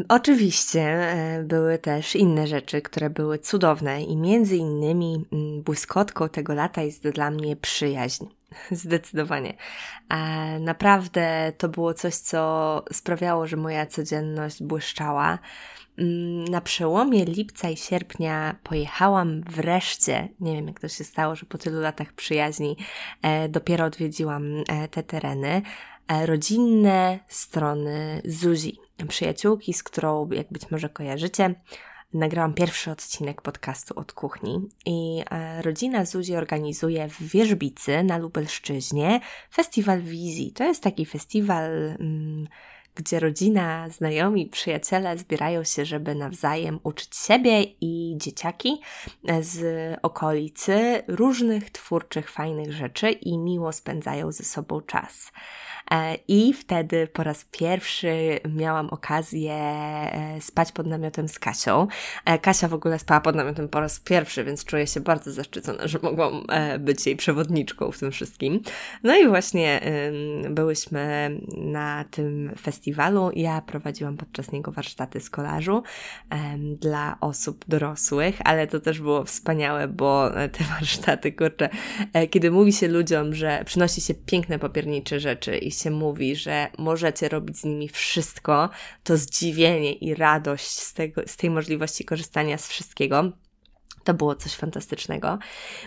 Oczywiście 0.09 0.81
e, 0.81 1.43
były 1.43 1.77
też 1.77 2.15
inne 2.15 2.47
rzeczy, 2.47 2.81
które 2.81 3.09
były 3.09 3.39
cudowne 3.39 4.03
i 4.03 4.17
między 4.17 4.57
innymi 4.57 5.25
mm, 5.31 5.63
błyskotką 5.63 6.29
tego 6.29 6.53
lata 6.53 6.81
jest 6.81 7.09
dla 7.09 7.31
mnie 7.31 7.55
przyjaźń. 7.55 8.25
Zdecydowanie. 8.71 9.53
E, 10.09 10.59
naprawdę 10.59 11.53
to 11.57 11.69
było 11.69 11.93
coś, 11.93 12.15
co 12.15 12.83
sprawiało, 12.91 13.47
że 13.47 13.57
moja 13.57 13.85
codzienność 13.85 14.63
błyszczała. 14.63 15.39
Mm, 15.97 16.45
na 16.45 16.61
przełomie 16.61 17.25
lipca 17.25 17.69
i 17.69 17.77
sierpnia 17.77 18.55
pojechałam 18.63 19.41
wreszcie, 19.41 20.29
nie 20.39 20.55
wiem 20.55 20.67
jak 20.67 20.79
to 20.79 20.87
się 20.87 21.03
stało, 21.03 21.35
że 21.35 21.45
po 21.45 21.57
tylu 21.57 21.81
latach 21.81 22.13
przyjaźni 22.13 22.77
e, 23.21 23.49
dopiero 23.49 23.85
odwiedziłam 23.85 24.43
te 24.91 25.03
tereny, 25.03 25.61
rodzinne 26.25 27.19
strony 27.27 28.21
Zuzi 28.25 28.82
przyjaciółki, 29.07 29.73
z 29.73 29.83
którą, 29.83 30.29
jak 30.31 30.47
być 30.51 30.71
może 30.71 30.89
kojarzycie, 30.89 31.55
nagrałam 32.13 32.53
pierwszy 32.53 32.91
odcinek 32.91 33.41
podcastu 33.41 33.99
od 33.99 34.13
kuchni 34.13 34.69
i 34.85 35.23
e, 35.31 35.61
rodzina 35.61 36.05
Zuzi 36.05 36.35
organizuje 36.35 37.09
w 37.09 37.21
Wierzbicy 37.21 38.03
na 38.03 38.17
Lubelszczyźnie 38.17 39.19
festiwal 39.53 40.01
wizji. 40.01 40.51
To 40.51 40.63
jest 40.63 40.83
taki 40.83 41.05
festiwal, 41.05 41.71
mm, 41.99 42.47
gdzie 42.95 43.19
rodzina, 43.19 43.89
znajomi, 43.89 44.45
przyjaciele 44.45 45.17
zbierają 45.17 45.63
się, 45.63 45.85
żeby 45.85 46.15
nawzajem 46.15 46.79
uczyć 46.83 47.15
siebie 47.15 47.63
i 47.81 48.13
dzieciaki 48.17 48.81
e, 49.27 49.43
z 49.43 49.63
okolicy 50.01 51.03
różnych 51.07 51.71
twórczych, 51.71 52.31
fajnych 52.31 52.71
rzeczy 52.71 53.11
i 53.11 53.37
miło 53.37 53.71
spędzają 53.71 54.31
ze 54.31 54.43
sobą 54.43 54.81
czas. 54.81 55.31
E, 55.93 56.17
I 56.27 56.53
wtedy 56.53 57.07
po 57.07 57.23
raz 57.23 57.45
pierwszy 57.51 58.39
miałam 58.49 58.89
okazję 58.89 59.53
e, 59.53 60.37
spać 60.41 60.71
pod 60.71 60.87
namiotem 60.87 61.27
z 61.27 61.39
Kasią. 61.39 61.87
E, 62.25 62.39
Kasia 62.39 62.67
w 62.67 62.73
ogóle 62.73 62.99
spała 62.99 63.21
pod 63.21 63.35
namiotem 63.35 63.69
po 63.69 63.79
raz 63.79 63.99
pierwszy, 63.99 64.43
więc 64.43 64.65
czuję 64.65 64.87
się 64.87 64.99
bardzo 64.99 65.31
zaszczycona, 65.31 65.87
że 65.87 65.99
mogłam 66.03 66.43
być 66.79 67.05
jej 67.05 67.15
przewodniczką 67.15 67.91
w 67.91 67.99
tym 67.99 68.11
wszystkim. 68.11 68.61
No 69.03 69.17
i 69.17 69.27
właśnie 69.27 69.81
byłyśmy 70.49 71.37
na 71.57 72.05
tym 72.11 72.51
festiwalu. 72.61 73.31
Ja 73.35 73.61
prowadziłam 73.61 74.17
podczas 74.17 74.51
niego 74.51 74.71
warsztaty 74.71 75.19
z 75.19 75.29
kolażu 75.29 75.83
dla 76.79 77.17
osób 77.21 77.65
dorosłych, 77.67 78.35
ale 78.43 78.67
to 78.67 78.79
też 78.79 79.01
było 79.01 79.23
wspaniałe, 79.23 79.87
bo 79.87 80.29
te 80.29 80.63
warsztaty, 80.63 81.31
kurczę, 81.31 81.69
kiedy 82.29 82.51
mówi 82.51 82.73
się 82.73 82.87
ludziom, 82.87 83.35
że 83.35 83.63
przynosi 83.65 84.01
się 84.01 84.13
piękne 84.13 84.59
papiernicze 84.59 85.19
rzeczy 85.19 85.57
i 85.57 85.71
się 85.71 85.82
mówi, 85.91 86.35
że 86.35 86.67
możecie 86.77 87.29
robić 87.29 87.57
z 87.57 87.63
nimi 87.63 87.89
wszystko, 87.89 88.69
to 89.03 89.17
zdziwienie 89.17 89.93
i 89.93 90.15
radość 90.15 90.69
z, 90.69 90.93
tego, 90.93 91.21
z 91.25 91.37
tej 91.37 91.49
możliwości 91.49 92.05
korzystania 92.05 92.57
z 92.57 92.67
wszystkiego. 92.67 93.31
To 94.03 94.13
było 94.13 94.35
coś 94.35 94.55
fantastycznego. 94.55 95.39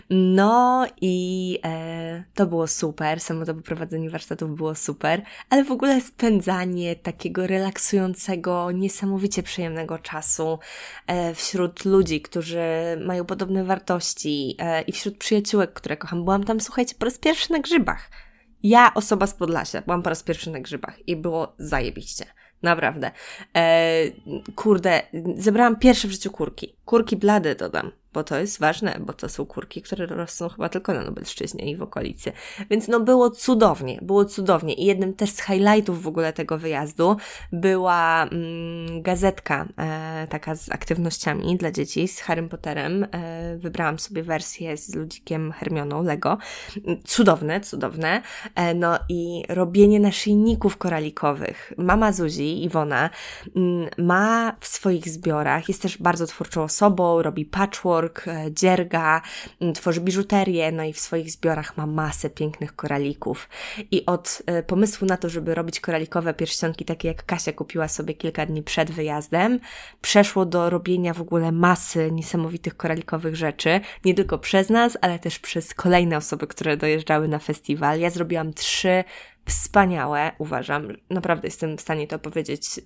No 0.09 0.87
i 1.01 1.59
e, 1.65 2.23
to 2.33 2.45
było 2.45 2.67
super. 2.67 3.19
Samo 3.19 3.45
to 3.45 3.55
poprowadzenie 3.55 4.09
warsztatów 4.09 4.55
było 4.55 4.75
super, 4.75 5.21
ale 5.49 5.63
w 5.63 5.71
ogóle 5.71 6.01
spędzanie 6.01 6.95
takiego 6.95 7.47
relaksującego, 7.47 8.71
niesamowicie 8.71 9.43
przyjemnego 9.43 9.99
czasu 9.99 10.59
e, 11.07 11.33
wśród 11.33 11.85
ludzi, 11.85 12.21
którzy 12.21 12.59
mają 13.05 13.25
podobne 13.25 13.63
wartości 13.63 14.55
e, 14.59 14.81
i 14.81 14.91
wśród 14.91 15.17
przyjaciółek, 15.17 15.73
które 15.73 15.97
kocham. 15.97 16.23
Byłam 16.23 16.43
tam, 16.43 16.59
słuchajcie, 16.59 16.95
po 16.99 17.05
raz 17.05 17.17
pierwszy 17.17 17.51
na 17.51 17.59
grzybach. 17.59 18.09
Ja, 18.63 18.91
osoba 18.95 19.27
z 19.27 19.33
Podlasia, 19.33 19.81
byłam 19.81 20.03
po 20.03 20.09
raz 20.09 20.23
pierwszy 20.23 20.51
na 20.51 20.59
grzybach 20.59 21.07
i 21.07 21.15
było 21.15 21.55
zajebiście. 21.57 22.25
Naprawdę. 22.61 23.11
E, 23.55 24.03
kurde, 24.55 25.01
zebrałam 25.35 25.75
pierwsze 25.75 26.07
w 26.07 26.11
życiu 26.11 26.31
kurki. 26.31 26.75
Kurki 26.85 27.15
blade 27.15 27.55
dodam 27.55 27.91
bo 28.17 28.23
to 28.23 28.39
jest 28.39 28.59
ważne, 28.59 28.97
bo 28.99 29.13
to 29.13 29.29
są 29.29 29.45
kurki, 29.45 29.81
które 29.81 30.05
rosną 30.05 30.49
chyba 30.49 30.69
tylko 30.69 30.93
na 30.93 31.03
Lubelszczyźnie 31.03 31.71
i 31.71 31.75
w 31.75 31.81
okolicy. 31.81 32.31
Więc 32.69 32.87
no 32.87 32.99
było 32.99 33.29
cudownie, 33.29 33.99
było 34.01 34.25
cudownie. 34.25 34.73
I 34.73 34.85
jednym 34.85 35.13
też 35.13 35.29
z 35.29 35.41
highlightów 35.41 36.03
w 36.03 36.07
ogóle 36.07 36.33
tego 36.33 36.57
wyjazdu 36.57 37.17
była 37.51 38.23
mm, 38.23 39.01
gazetka 39.01 39.67
e, 39.77 40.27
taka 40.29 40.55
z 40.55 40.71
aktywnościami 40.71 41.57
dla 41.57 41.71
dzieci, 41.71 42.07
z 42.07 42.19
Harrym 42.19 42.49
Potterem. 42.49 43.07
E, 43.11 43.57
wybrałam 43.57 43.99
sobie 43.99 44.23
wersję 44.23 44.77
z 44.77 44.95
ludzikiem 44.95 45.51
Hermioną 45.51 46.03
Lego. 46.03 46.37
Cudowne, 47.05 47.61
cudowne. 47.61 48.21
E, 48.55 48.73
no 48.73 48.99
i 49.09 49.43
robienie 49.49 49.99
naszyjników 49.99 50.77
koralikowych. 50.77 51.73
Mama 51.77 52.11
Zuzi, 52.11 52.63
Iwona, 52.63 53.09
mm, 53.55 53.89
ma 53.97 54.55
w 54.59 54.67
swoich 54.67 55.09
zbiorach, 55.09 55.67
jest 55.67 55.81
też 55.81 55.97
bardzo 55.97 56.27
twórczą 56.27 56.63
osobą, 56.63 57.21
robi 57.21 57.45
patchwork, 57.45 58.06
E, 58.27 58.51
dzierga, 58.51 59.21
tworzy 59.75 60.01
biżuterię, 60.01 60.71
no 60.71 60.83
i 60.83 60.93
w 60.93 60.99
swoich 60.99 61.31
zbiorach 61.31 61.77
ma 61.77 61.85
masę 61.85 62.29
pięknych 62.29 62.75
koralików. 62.75 63.49
I 63.91 64.05
od 64.05 64.41
e, 64.45 64.63
pomysłu 64.63 65.07
na 65.07 65.17
to, 65.17 65.29
żeby 65.29 65.55
robić 65.55 65.79
koralikowe 65.79 66.33
pierścionki, 66.33 66.85
takie 66.85 67.07
jak 67.07 67.25
Kasia 67.25 67.53
kupiła 67.53 67.87
sobie 67.87 68.13
kilka 68.13 68.45
dni 68.45 68.63
przed 68.63 68.91
wyjazdem, 68.91 69.59
przeszło 70.01 70.45
do 70.45 70.69
robienia 70.69 71.13
w 71.13 71.21
ogóle 71.21 71.51
masy 71.51 72.11
niesamowitych 72.11 72.77
koralikowych 72.77 73.35
rzeczy, 73.35 73.79
nie 74.05 74.13
tylko 74.13 74.37
przez 74.37 74.69
nas, 74.69 74.97
ale 75.01 75.19
też 75.19 75.39
przez 75.39 75.73
kolejne 75.73 76.17
osoby, 76.17 76.47
które 76.47 76.77
dojeżdżały 76.77 77.27
na 77.27 77.39
festiwal. 77.39 77.99
Ja 77.99 78.09
zrobiłam 78.09 78.53
trzy 78.53 79.03
wspaniałe, 79.47 80.31
uważam. 80.37 80.87
Naprawdę 81.09 81.47
jestem 81.47 81.77
w 81.77 81.81
stanie 81.81 82.07
to 82.07 82.19
powiedzieć 82.19 82.79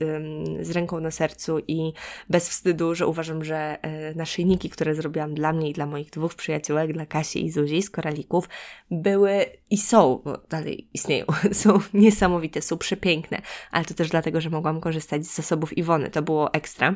z 0.61 0.71
ręką 0.71 0.99
na 0.99 1.11
sercu 1.11 1.59
i 1.67 1.93
bez 2.29 2.49
wstydu, 2.49 2.95
że 2.95 3.07
uważam, 3.07 3.43
że 3.43 3.77
y, 4.11 4.15
naszyjniki, 4.15 4.69
które 4.69 4.95
zrobiłam 4.95 5.33
dla 5.33 5.53
mnie 5.53 5.69
i 5.69 5.73
dla 5.73 5.85
moich 5.85 6.09
dwóch 6.09 6.35
przyjaciółek, 6.35 6.93
dla 6.93 7.05
Kasi 7.05 7.45
i 7.45 7.51
Zuzi 7.51 7.81
z 7.81 7.89
Koralików, 7.89 8.49
były 8.91 9.45
i 9.69 9.77
są, 9.77 10.21
bo 10.25 10.37
dalej 10.49 10.89
istnieją, 10.93 11.25
są 11.51 11.79
niesamowite, 11.93 12.61
są 12.61 12.77
przepiękne, 12.77 13.41
ale 13.71 13.85
to 13.85 13.93
też 13.93 14.09
dlatego, 14.09 14.41
że 14.41 14.49
mogłam 14.49 14.81
korzystać 14.81 15.25
z 15.25 15.35
zasobów 15.35 15.77
Iwony, 15.77 16.09
to 16.09 16.21
było 16.21 16.53
ekstra. 16.53 16.95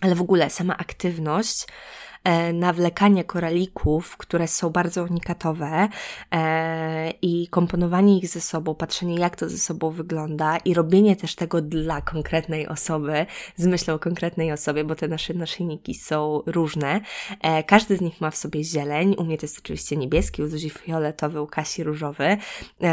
Ale 0.00 0.14
w 0.14 0.20
ogóle 0.20 0.50
sama 0.50 0.76
aktywność, 0.76 1.66
E, 1.66 2.05
nawlekanie 2.52 3.24
koralików, 3.24 4.16
które 4.16 4.48
są 4.48 4.70
bardzo 4.70 5.02
unikatowe 5.02 5.88
e, 6.32 7.10
i 7.22 7.48
komponowanie 7.48 8.18
ich 8.18 8.28
ze 8.28 8.40
sobą, 8.40 8.74
patrzenie 8.74 9.16
jak 9.16 9.36
to 9.36 9.48
ze 9.48 9.58
sobą 9.58 9.90
wygląda 9.90 10.56
i 10.56 10.74
robienie 10.74 11.16
też 11.16 11.34
tego 11.34 11.62
dla 11.62 12.00
konkretnej 12.00 12.68
osoby, 12.68 13.26
z 13.56 13.66
myślą 13.66 13.94
o 13.94 13.98
konkretnej 13.98 14.52
osobie, 14.52 14.84
bo 14.84 14.94
te 14.94 15.08
nasze 15.08 15.34
naszyjniki 15.34 15.94
są 15.94 16.42
różne. 16.46 17.00
E, 17.42 17.62
każdy 17.62 17.96
z 17.96 18.00
nich 18.00 18.20
ma 18.20 18.30
w 18.30 18.36
sobie 18.36 18.64
zieleń, 18.64 19.14
u 19.18 19.24
mnie 19.24 19.38
to 19.38 19.46
jest 19.46 19.58
oczywiście 19.58 19.96
niebieski, 19.96 20.42
u 20.42 20.48
Zuzi 20.48 20.70
fioletowy, 20.70 21.40
u 21.40 21.46
Kasi 21.46 21.84
różowy. 21.84 22.36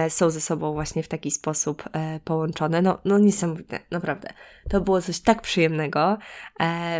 Są 0.09 0.29
ze 0.29 0.41
sobą 0.41 0.73
właśnie 0.73 1.03
w 1.03 1.07
taki 1.07 1.31
sposób 1.31 1.83
połączone. 2.23 2.81
No, 2.81 2.97
no 3.05 3.19
niesamowite, 3.19 3.79
naprawdę. 3.91 4.29
To 4.69 4.81
było 4.81 5.01
coś 5.01 5.19
tak 5.19 5.41
przyjemnego, 5.41 6.17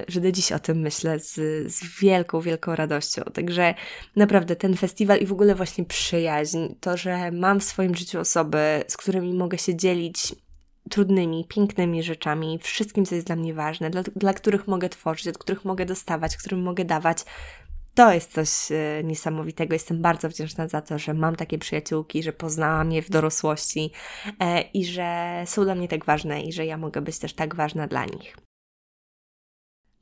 że 0.08 0.22
do 0.22 0.32
dziś 0.32 0.52
o 0.52 0.60
tym 0.60 0.78
myślę 0.78 1.20
z, 1.20 1.34
z 1.74 2.00
wielką 2.02 2.23
wielką, 2.24 2.42
wielką 2.42 2.76
radością. 2.76 3.22
Także 3.34 3.74
naprawdę 4.16 4.56
ten 4.56 4.78
festiwal 4.78 5.20
i 5.20 5.26
w 5.26 5.32
ogóle 5.32 5.56
właśnie 5.56 5.86
przyjaźń, 5.86 6.68
to, 6.80 6.98
że 6.98 7.32
mam 7.32 7.60
w 7.60 7.64
swoim 7.64 7.96
życiu 7.96 8.20
osoby, 8.20 8.84
z 8.88 8.98
którymi 8.98 9.34
mogę 9.34 9.58
się 9.58 9.76
dzielić 9.76 10.36
trudnymi, 10.90 11.46
pięknymi 11.50 12.04
rzeczami, 12.04 12.60
wszystkim, 12.62 13.06
co 13.06 13.16
jest 13.16 13.28
dla 13.28 13.36
mnie 13.36 13.54
ważne, 13.54 13.90
dla, 13.90 14.04
dla 14.16 14.34
których 14.34 14.68
mogę 14.68 14.90
tworzyć, 14.90 15.28
od 15.28 15.38
których 15.38 15.66
mogę 15.66 15.86
dostawać, 15.86 16.38
którym 16.38 16.62
mogę 16.62 16.86
dawać. 16.86 17.18
To 17.94 18.14
jest 18.14 18.34
coś 18.34 18.50
e, 18.72 19.04
niesamowitego. 19.04 19.74
Jestem 19.74 20.02
bardzo 20.02 20.30
wdzięczna 20.30 20.68
za 20.68 20.82
to, 20.82 21.00
że 21.00 21.14
mam 21.14 21.36
takie 21.36 21.58
przyjaciółki, 21.58 22.24
że 22.24 22.34
poznałam 22.34 22.92
je 22.92 23.02
w 23.02 23.10
dorosłości 23.10 23.92
e, 24.40 24.62
i 24.62 24.86
że 24.86 25.44
są 25.46 25.64
dla 25.64 25.76
mnie 25.76 25.88
tak 25.88 26.06
ważne 26.06 26.42
i 26.42 26.54
że 26.54 26.66
ja 26.66 26.78
mogę 26.78 27.02
być 27.02 27.20
też 27.20 27.34
tak 27.34 27.56
ważna 27.56 27.88
dla 27.88 28.06
nich. 28.06 28.38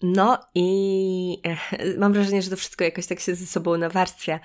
No 0.04 0.38
i 0.56 1.42
mam 1.98 2.14
wrażenie, 2.14 2.42
że 2.42 2.50
to 2.50 2.56
wszystko 2.56 2.84
jakoś 2.84 3.08
tak 3.08 3.20
się 3.20 3.36
ze 3.36 3.46
sobą 3.46 3.78
nawarstwia, 3.78 4.40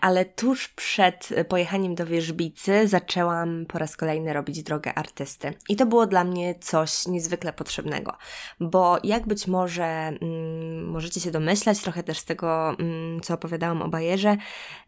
ale 0.00 0.24
tuż 0.24 0.68
przed 0.68 1.28
pojechaniem 1.48 1.94
do 1.94 2.06
Wierzbicy 2.06 2.88
zaczęłam 2.88 3.66
po 3.68 3.78
raz 3.78 3.96
kolejny 3.96 4.32
robić 4.32 4.62
drogę 4.62 4.94
artysty. 4.94 5.54
I 5.68 5.76
to 5.76 5.86
było 5.86 6.06
dla 6.06 6.24
mnie 6.24 6.54
coś 6.54 7.06
niezwykle 7.06 7.52
potrzebnego, 7.52 8.16
bo 8.60 8.98
jak 9.04 9.26
być 9.26 9.46
może 9.46 9.84
mm, 9.84 10.90
możecie 10.90 11.20
się 11.20 11.30
domyślać, 11.30 11.80
trochę 11.80 12.02
też 12.02 12.18
z 12.18 12.24
tego, 12.24 12.70
mm, 12.70 13.07
co 13.20 13.34
opowiadałam 13.34 13.82
o 13.82 13.88
Bajerze, 13.88 14.36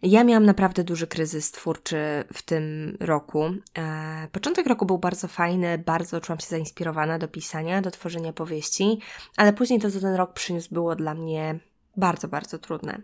ja 0.02 0.24
miałam 0.24 0.46
naprawdę 0.46 0.84
duży 0.84 1.06
kryzys 1.06 1.50
twórczy 1.50 2.24
w 2.32 2.42
tym 2.42 2.96
roku. 3.00 3.44
E, 3.78 4.28
początek 4.32 4.66
roku 4.66 4.86
był 4.86 4.98
bardzo 4.98 5.28
fajny, 5.28 5.78
bardzo 5.78 6.20
czułam 6.20 6.40
się 6.40 6.46
zainspirowana 6.46 7.18
do 7.18 7.28
pisania, 7.28 7.82
do 7.82 7.90
tworzenia 7.90 8.32
powieści, 8.32 8.98
ale 9.36 9.52
później 9.52 9.80
to, 9.80 9.90
co 9.90 10.00
ten 10.00 10.14
rok 10.14 10.32
przyniósł, 10.32 10.74
było 10.74 10.96
dla 10.96 11.14
mnie 11.14 11.58
bardzo, 11.96 12.28
bardzo 12.28 12.58
trudne, 12.58 13.00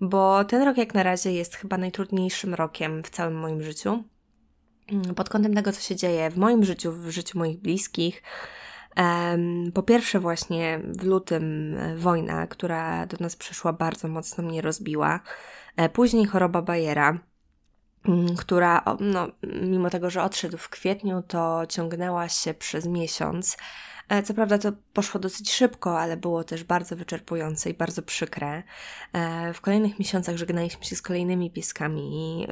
bo 0.00 0.44
ten 0.44 0.62
rok 0.62 0.76
jak 0.76 0.94
na 0.94 1.02
razie 1.02 1.32
jest 1.32 1.56
chyba 1.56 1.78
najtrudniejszym 1.78 2.54
rokiem 2.54 3.02
w 3.02 3.10
całym 3.10 3.38
moim 3.38 3.62
życiu. 3.62 4.04
Mm, 4.92 5.14
pod 5.14 5.28
kątem 5.28 5.54
tego, 5.54 5.72
co 5.72 5.80
się 5.80 5.96
dzieje 5.96 6.30
w 6.30 6.36
moim 6.36 6.64
życiu, 6.64 6.92
w 6.92 7.10
życiu 7.10 7.38
moich 7.38 7.58
bliskich. 7.60 8.22
Po 9.74 9.82
pierwsze, 9.82 10.20
właśnie 10.20 10.80
w 10.84 11.04
lutym 11.04 11.76
e, 11.78 11.96
wojna, 11.96 12.46
która 12.46 13.06
do 13.06 13.16
nas 13.20 13.36
przyszła, 13.36 13.72
bardzo 13.72 14.08
mocno 14.08 14.44
mnie 14.44 14.62
rozbiła. 14.62 15.20
E, 15.76 15.88
później 15.88 16.26
choroba 16.26 16.62
Bayera, 16.62 17.18
mm, 18.08 18.36
która, 18.36 18.84
no, 19.00 19.28
mimo 19.62 19.90
tego, 19.90 20.10
że 20.10 20.22
odszedł 20.22 20.58
w 20.58 20.68
kwietniu, 20.68 21.22
to 21.22 21.62
ciągnęła 21.68 22.28
się 22.28 22.54
przez 22.54 22.86
miesiąc. 22.86 23.56
E, 24.10 24.22
co 24.22 24.34
prawda 24.34 24.58
to 24.58 24.72
poszło 24.92 25.20
dosyć 25.20 25.52
szybko, 25.52 26.00
ale 26.00 26.16
było 26.16 26.44
też 26.44 26.64
bardzo 26.64 26.96
wyczerpujące 26.96 27.70
i 27.70 27.74
bardzo 27.74 28.02
przykre. 28.02 28.62
E, 29.12 29.54
w 29.54 29.60
kolejnych 29.60 29.98
miesiącach 29.98 30.36
żegnaliśmy 30.36 30.84
się 30.84 30.96
z 30.96 31.02
kolejnymi 31.02 31.50
pieskami 31.50 32.46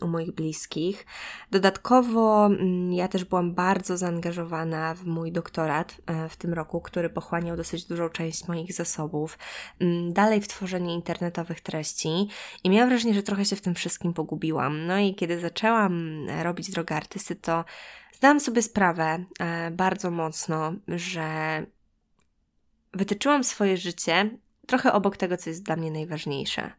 u 0.00 0.06
moich 0.06 0.32
bliskich. 0.32 1.06
Dodatkowo 1.50 2.46
mm, 2.46 2.92
ja 2.92 3.08
też 3.08 3.24
byłam 3.24 3.54
bardzo 3.54 3.96
zaangażowana 3.96 4.94
w 4.94 5.04
mój 5.04 5.32
doktorat 5.32 5.96
e, 6.06 6.28
w 6.28 6.36
tym 6.36 6.52
roku, 6.52 6.80
który 6.80 7.10
pochłaniał 7.10 7.56
dosyć 7.56 7.84
dużą 7.84 8.08
część 8.08 8.48
moich 8.48 8.72
zasobów. 8.72 9.38
Mm, 9.80 10.12
dalej 10.12 10.40
w 10.40 10.48
tworzenie 10.48 10.94
internetowych 10.94 11.60
treści 11.60 12.28
i 12.64 12.70
miałam 12.70 12.88
wrażenie, 12.88 13.14
że 13.14 13.22
trochę 13.22 13.44
się 13.44 13.56
w 13.56 13.60
tym 13.60 13.74
wszystkim 13.74 14.12
pogubiłam. 14.12 14.86
No 14.86 14.98
i 14.98 15.14
kiedy 15.14 15.40
zaczęłam 15.40 16.26
robić 16.42 16.70
drogę 16.70 16.96
artysty, 16.96 17.36
to 17.36 17.64
zdałam 18.22 18.40
sobie 18.40 18.62
sprawę 18.62 19.24
e, 19.40 19.70
bardzo 19.70 20.10
mocno, 20.10 20.72
że 20.88 21.26
wytyczyłam 22.92 23.44
swoje 23.44 23.76
życie 23.76 24.38
trochę 24.66 24.92
obok 24.92 25.16
tego, 25.16 25.36
co 25.36 25.50
jest 25.50 25.62
dla 25.62 25.76
mnie 25.76 25.90
najważniejsze. 25.90 26.70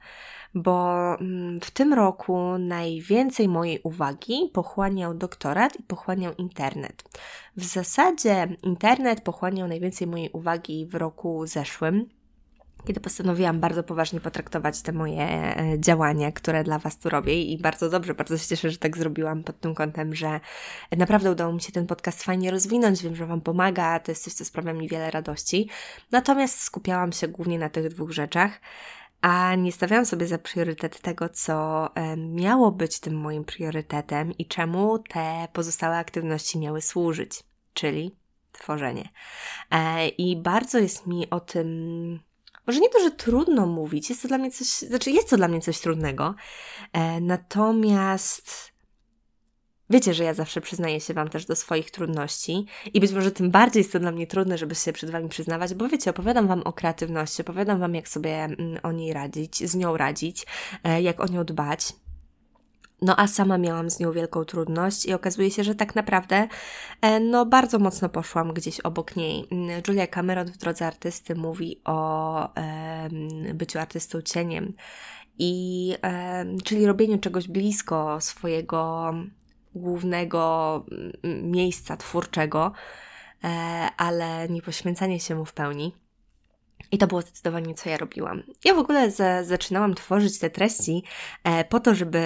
Bo 0.54 0.94
mm, 1.20 1.60
w 1.62 1.72
tym 1.72 1.94
roku 1.94 2.58
najwięcej 2.58 3.48
mojej 3.48 3.80
uwagi 3.84 4.50
pochłaniał 4.54 5.14
doktorat 5.14 5.80
i 5.80 5.84
pochłaniał 5.84 6.34
internet. 6.34 7.04
W 7.58 7.64
zasadzie 7.64 8.48
internet 8.64 9.22
pochłaniał 9.22 9.68
najwięcej 9.68 10.08
mojej 10.08 10.30
uwagi 10.30 10.86
w 10.86 10.96
roku 10.96 11.48
zeszłym, 11.48 12.10
kiedy 12.88 13.00
postanowiłam 13.00 13.60
bardzo 13.60 13.84
poważnie 13.84 14.20
potraktować 14.20 14.82
te 14.82 14.92
moje 14.92 15.22
e, 15.22 15.80
działania, 15.80 16.32
które 16.32 16.64
dla 16.64 16.80
Was 16.80 16.98
tu 16.98 17.10
robię 17.10 17.44
i 17.44 17.58
bardzo 17.58 17.90
dobrze, 17.90 18.14
bardzo 18.14 18.38
się 18.38 18.48
cieszę, 18.48 18.70
że 18.70 18.78
tak 18.78 18.98
zrobiłam 18.98 19.44
pod 19.44 19.60
tym 19.60 19.76
kątem, 19.76 20.16
że 20.16 20.40
naprawdę 20.98 21.32
udało 21.32 21.54
mi 21.54 21.62
się 21.62 21.72
ten 21.72 21.88
podcast 21.88 22.24
fajnie 22.24 22.52
rozwinąć, 22.52 23.04
wiem, 23.04 23.16
że 23.16 23.26
Wam 23.26 23.42
pomaga, 23.42 24.00
to 24.00 24.12
jest 24.12 24.24
coś, 24.24 24.34
co 24.34 24.46
sprawia 24.46 24.74
mi 24.74 24.88
wiele 24.88 25.12
radości. 25.12 25.70
Natomiast 26.12 26.60
skupiałam 26.60 27.12
się 27.12 27.28
głównie 27.28 27.60
na 27.60 27.70
tych 27.70 27.90
dwóch 27.90 28.12
rzeczach, 28.12 28.62
a 29.22 29.56
nie 29.56 29.72
stawiałam 29.72 30.06
sobie 30.06 30.28
za 30.28 30.38
priorytet 30.38 31.02
tego, 31.02 31.30
co 31.30 31.90
e, 31.96 32.18
miało 32.18 32.72
być 32.72 33.00
tym 33.00 33.18
moim 33.18 33.44
priorytetem 33.44 34.32
i 34.32 34.46
czemu 34.46 35.00
te 35.00 35.48
pozostałe 35.54 35.98
aktywności 35.98 36.60
miały 36.60 36.82
służyć, 36.82 37.44
czyli 37.74 38.16
tworzenie. 38.52 39.10
E, 39.72 40.08
I 40.08 40.38
bardzo 40.38 40.80
jest 40.80 41.08
mi 41.08 41.30
o 41.30 41.40
tym 41.40 42.20
może 42.68 42.80
nie 42.80 42.90
to, 42.90 43.00
że 43.00 43.12
trudno 43.12 43.66
mówić, 43.66 44.10
jest 44.10 44.22
to 44.22 44.28
dla 44.28 44.38
mnie 44.38 44.52
coś, 44.52 44.68
znaczy 44.68 45.12
jest 45.12 45.30
to 45.30 45.38
dla 45.38 45.48
mnie 45.48 45.62
coś 45.62 45.80
trudnego, 45.80 46.36
e, 46.94 47.22
natomiast 47.22 48.74
Wiecie, 49.90 50.14
że 50.14 50.24
ja 50.24 50.34
zawsze 50.34 50.62
przyznaję 50.62 51.00
się 51.00 51.14
Wam 51.14 51.30
też 51.30 51.46
do 51.46 51.56
swoich 51.56 51.92
trudności 51.92 52.66
i 52.94 53.00
być 53.00 53.12
może 53.12 53.32
tym 53.32 53.52
bardziej 53.52 53.82
jest 53.82 53.92
to 53.92 54.00
dla 54.00 54.12
mnie 54.12 54.28
trudne, 54.28 54.58
żeby 54.58 54.76
się 54.76 54.94
przed 54.94 55.10
Wami 55.10 55.30
przyznawać, 55.30 55.74
bo 55.74 55.90
wiecie, 55.90 56.10
opowiadam 56.10 56.48
Wam 56.48 56.62
o 56.62 56.74
kreatywności, 56.74 57.42
opowiadam 57.42 57.80
Wam, 57.80 57.96
jak 57.96 58.08
sobie 58.08 58.44
mm, 58.44 58.80
o 58.84 58.92
niej 58.92 59.14
radzić, 59.14 59.70
z 59.70 59.76
nią 59.76 59.98
radzić, 59.98 60.46
e, 60.84 61.02
jak 61.02 61.20
o 61.20 61.28
nią 61.28 61.44
dbać. 61.44 61.94
No 63.04 63.20
a 63.20 63.28
sama 63.28 63.58
miałam 63.58 63.90
z 63.90 64.00
nią 64.00 64.12
wielką 64.12 64.46
trudność 64.46 65.06
i 65.06 65.14
okazuje 65.14 65.52
się, 65.52 65.64
że 65.64 65.76
tak 65.76 65.96
naprawdę 65.96 66.48
e, 67.02 67.20
no 67.20 67.46
bardzo 67.46 67.80
mocno 67.80 68.10
poszłam 68.10 68.54
gdzieś 68.54 68.80
obok 68.80 69.16
niej. 69.16 69.48
Mm, 69.52 69.82
Julia 69.88 70.08
Cameron 70.08 70.48
w 70.48 70.58
Drodze 70.58 70.88
Artysty 70.88 71.36
mówi 71.36 71.82
o 71.86 72.56
e, 72.56 73.10
byciu 73.54 73.80
artystą 73.80 74.22
cieniem 74.22 74.74
i 75.40 75.96
e, 76.04 76.46
czyli 76.64 76.86
robieniu 76.86 77.18
czegoś 77.18 77.48
blisko 77.48 78.22
swojego 78.22 79.14
głównego 79.76 80.86
mm, 81.24 81.52
miejsca 81.52 81.98
twórczego, 81.98 82.72
e, 83.44 83.48
ale 83.98 84.50
nie 84.50 84.62
poświęcanie 84.62 85.20
się 85.20 85.36
mu 85.36 85.46
w 85.46 85.54
pełni. 85.54 86.03
I 86.92 86.98
to 86.98 87.08
było 87.08 87.22
zdecydowanie, 87.22 87.74
co 87.74 87.90
ja 87.90 87.98
robiłam. 87.98 88.44
Ja 88.66 88.74
w 88.74 88.78
ogóle 88.78 89.12
za, 89.12 89.44
zaczynałam 89.44 89.96
tworzyć 89.96 90.40
te 90.40 90.50
treści 90.50 91.04
e, 91.44 91.64
po 91.66 91.80
to, 91.80 91.96
żeby 91.96 92.22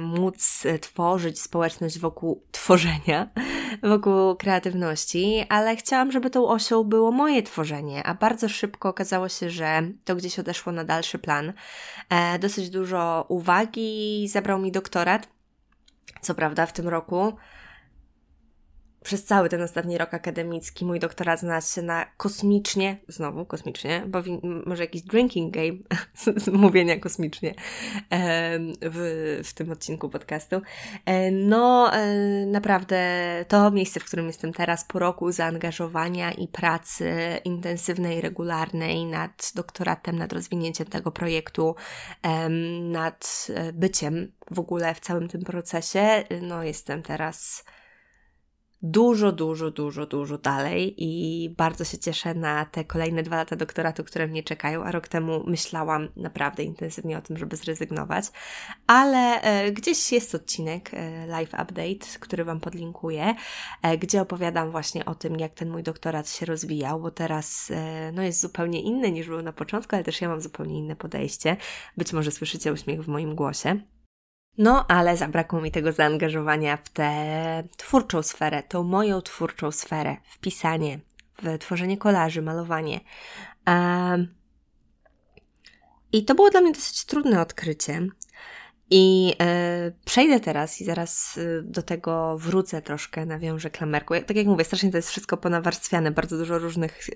móc 0.00 0.66
e, 0.66 0.78
tworzyć 0.78 1.40
społeczność 1.40 1.98
wokół 1.98 2.42
tworzenia, 2.52 3.30
wokół 3.82 4.36
kreatywności, 4.36 5.46
ale 5.48 5.76
chciałam, 5.76 6.12
żeby 6.12 6.30
tą 6.30 6.48
osią 6.48 6.84
było 6.84 7.12
moje 7.12 7.42
tworzenie, 7.42 8.02
a 8.02 8.14
bardzo 8.14 8.48
szybko 8.48 8.88
okazało 8.88 9.28
się, 9.28 9.50
że 9.50 9.82
to 10.04 10.16
gdzieś 10.16 10.38
odeszło 10.38 10.72
na 10.72 10.84
dalszy 10.84 11.18
plan. 11.18 11.52
E, 12.08 12.38
dosyć 12.38 12.70
dużo 12.70 13.24
uwagi 13.28 14.28
zabrał 14.28 14.58
mi 14.58 14.72
doktorat. 14.72 15.28
Co 16.20 16.34
prawda, 16.34 16.66
w 16.66 16.72
tym 16.72 16.88
roku 16.88 17.32
przez 19.04 19.24
cały 19.24 19.48
ten 19.48 19.62
ostatni 19.62 19.98
rok 19.98 20.14
akademicki 20.14 20.84
mój 20.84 21.00
doktorat 21.00 21.40
znalazł 21.40 21.74
się 21.74 21.82
na 21.82 22.06
kosmicznie, 22.16 22.96
znowu 23.08 23.46
kosmicznie, 23.46 24.04
bo 24.06 24.22
może 24.66 24.82
jakiś 24.82 25.02
drinking 25.02 25.54
game 25.54 25.78
z 26.36 26.48
mówienia 26.48 27.00
kosmicznie 27.00 27.54
w, 28.82 29.40
w 29.44 29.54
tym 29.54 29.70
odcinku 29.70 30.08
podcastu. 30.08 30.60
E, 31.06 31.30
no, 31.30 31.94
e, 31.94 32.06
naprawdę 32.46 32.98
to 33.48 33.70
miejsce, 33.70 34.00
w 34.00 34.04
którym 34.04 34.26
jestem 34.26 34.52
teraz 34.52 34.84
po 34.84 34.98
roku 34.98 35.32
zaangażowania 35.32 36.32
i 36.32 36.48
pracy 36.48 37.12
intensywnej, 37.44 38.20
regularnej 38.20 39.06
nad 39.06 39.52
doktoratem, 39.54 40.18
nad 40.18 40.32
rozwinięciem 40.32 40.86
tego 40.86 41.10
projektu, 41.10 41.74
nad 42.80 43.46
e, 43.54 43.72
byciem 43.72 44.32
w 44.50 44.58
ogóle 44.58 44.94
w 44.94 45.00
całym 45.00 45.28
tym 45.28 45.42
procesie, 45.42 46.24
no 46.42 46.62
jestem 46.62 47.02
teraz 47.02 47.64
dużo, 48.84 49.32
dużo, 49.32 49.70
dużo, 49.70 50.06
dużo 50.06 50.38
dalej 50.38 50.94
i 50.98 51.50
bardzo 51.56 51.84
się 51.84 51.98
cieszę 51.98 52.34
na 52.34 52.64
te 52.64 52.84
kolejne 52.84 53.22
dwa 53.22 53.36
lata 53.36 53.56
doktoratu, 53.56 54.04
które 54.04 54.26
mnie 54.26 54.42
czekają, 54.42 54.84
a 54.84 54.92
rok 54.92 55.08
temu 55.08 55.44
myślałam 55.46 56.08
naprawdę 56.16 56.62
intensywnie 56.62 57.18
o 57.18 57.22
tym, 57.22 57.36
żeby 57.36 57.56
zrezygnować, 57.56 58.24
ale 58.86 59.42
e, 59.42 59.72
gdzieś 59.72 60.12
jest 60.12 60.34
odcinek 60.34 60.90
e, 60.94 61.26
Live 61.26 61.54
Update, 61.54 62.18
który 62.20 62.44
Wam 62.44 62.60
podlinkuję, 62.60 63.34
e, 63.82 63.98
gdzie 63.98 64.22
opowiadam 64.22 64.70
właśnie 64.70 65.04
o 65.04 65.14
tym, 65.14 65.36
jak 65.36 65.54
ten 65.54 65.70
mój 65.70 65.82
doktorat 65.82 66.30
się 66.30 66.46
rozwijał, 66.46 67.00
bo 67.00 67.10
teraz 67.10 67.72
no, 68.12 68.22
jest 68.22 68.40
zupełnie 68.40 68.82
inny 68.82 69.12
niż 69.12 69.26
był 69.26 69.42
na 69.42 69.52
początku, 69.52 69.96
ale 69.96 70.04
też 70.04 70.20
ja 70.20 70.28
mam 70.28 70.40
zupełnie 70.40 70.78
inne 70.78 70.96
podejście. 70.96 71.56
Być 71.96 72.12
może 72.12 72.30
słyszycie 72.30 72.72
uśmiech 72.72 73.04
w 73.04 73.08
moim 73.08 73.34
głosie. 73.34 73.93
No, 74.58 74.86
ale 74.88 75.16
zabrakło 75.16 75.60
mi 75.60 75.70
tego 75.70 75.92
zaangażowania 75.92 76.76
w 76.76 76.88
tę 76.88 77.64
twórczą 77.76 78.22
sferę, 78.22 78.62
tą 78.62 78.82
moją 78.82 79.22
twórczą 79.22 79.72
sferę, 79.72 80.16
w 80.30 80.38
pisanie, 80.38 81.00
w 81.42 81.58
tworzenie 81.58 81.98
kolaży, 81.98 82.42
malowanie. 82.42 83.00
Um, 83.66 84.34
I 86.12 86.24
to 86.24 86.34
było 86.34 86.50
dla 86.50 86.60
mnie 86.60 86.72
dosyć 86.72 87.04
trudne 87.04 87.40
odkrycie. 87.40 88.06
I 88.90 89.34
e, 89.40 89.92
przejdę 90.04 90.40
teraz 90.40 90.80
i 90.80 90.84
zaraz 90.84 91.38
e, 91.38 91.62
do 91.62 91.82
tego 91.82 92.38
wrócę 92.38 92.82
troszkę, 92.82 93.26
nawiążę 93.26 93.70
klamerku. 93.70 94.14
Tak 94.26 94.36
jak 94.36 94.46
mówię, 94.46 94.64
strasznie 94.64 94.90
to 94.90 94.96
jest 94.98 95.10
wszystko 95.10 95.36
ponawarstwiane, 95.36 96.10
bardzo 96.10 96.38
dużo 96.38 96.58
różnych 96.58 97.06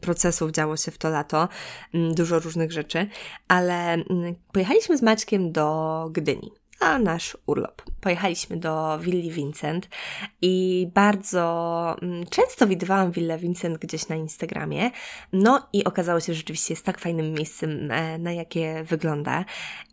procesów 0.00 0.50
działo 0.50 0.76
się 0.76 0.90
w 0.90 0.98
to 0.98 1.10
lato, 1.10 1.48
dużo 1.94 2.38
różnych 2.38 2.72
rzeczy, 2.72 3.06
ale 3.48 3.96
pojechaliśmy 4.52 4.98
z 4.98 5.02
Maćkiem 5.02 5.52
do 5.52 6.08
Gdyni 6.12 6.61
na 6.82 6.98
nasz 6.98 7.36
urlop. 7.46 7.82
Pojechaliśmy 8.00 8.56
do 8.56 8.98
Willi 8.98 9.30
Vincent 9.30 9.88
i 10.42 10.88
bardzo 10.94 11.96
mm, 12.02 12.26
często 12.26 12.66
widywałam 12.66 13.12
Willę 13.12 13.38
Vincent 13.38 13.78
gdzieś 13.78 14.08
na 14.08 14.16
Instagramie. 14.16 14.90
No 15.32 15.68
i 15.72 15.84
okazało 15.84 16.20
się, 16.20 16.32
że 16.32 16.34
rzeczywiście 16.34 16.74
jest 16.74 16.84
tak 16.84 16.98
fajnym 16.98 17.32
miejscem, 17.32 17.90
e, 17.90 18.18
na 18.18 18.32
jakie 18.32 18.84
wygląda. 18.84 19.44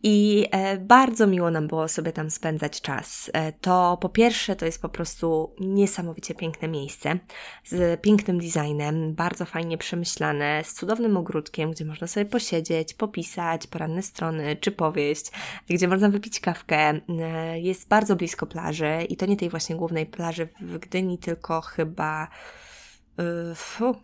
I 0.03 0.47
e, 0.51 0.77
bardzo 0.77 1.27
miło 1.27 1.51
nam 1.51 1.67
było 1.67 1.87
sobie 1.87 2.11
tam 2.11 2.29
spędzać 2.29 2.81
czas. 2.81 3.31
E, 3.33 3.51
to 3.51 3.97
po 4.01 4.09
pierwsze, 4.09 4.55
to 4.55 4.65
jest 4.65 4.81
po 4.81 4.89
prostu 4.89 5.55
niesamowicie 5.59 6.35
piękne 6.35 6.67
miejsce 6.67 7.19
z 7.65 8.01
pięknym 8.01 8.39
designem, 8.39 9.13
bardzo 9.13 9.45
fajnie 9.45 9.77
przemyślane, 9.77 10.63
z 10.63 10.73
cudownym 10.73 11.17
ogródkiem, 11.17 11.71
gdzie 11.71 11.85
można 11.85 12.07
sobie 12.07 12.25
posiedzieć, 12.25 12.93
popisać 12.93 13.67
poranne 13.67 14.01
strony 14.01 14.55
czy 14.55 14.71
powieść, 14.71 15.25
gdzie 15.69 15.87
można 15.87 16.09
wypić 16.09 16.39
kawkę 16.39 16.78
E, 16.79 17.59
jest 17.59 17.87
bardzo 17.87 18.15
blisko 18.15 18.45
plaży 18.45 19.03
i 19.09 19.17
to 19.17 19.25
nie 19.25 19.37
tej 19.37 19.49
właśnie 19.49 19.75
głównej 19.75 20.05
plaży 20.05 20.47
w 20.61 20.77
Gdyni, 20.77 21.17
tylko 21.17 21.61
chyba. 21.61 22.27
Fu, 23.55 23.95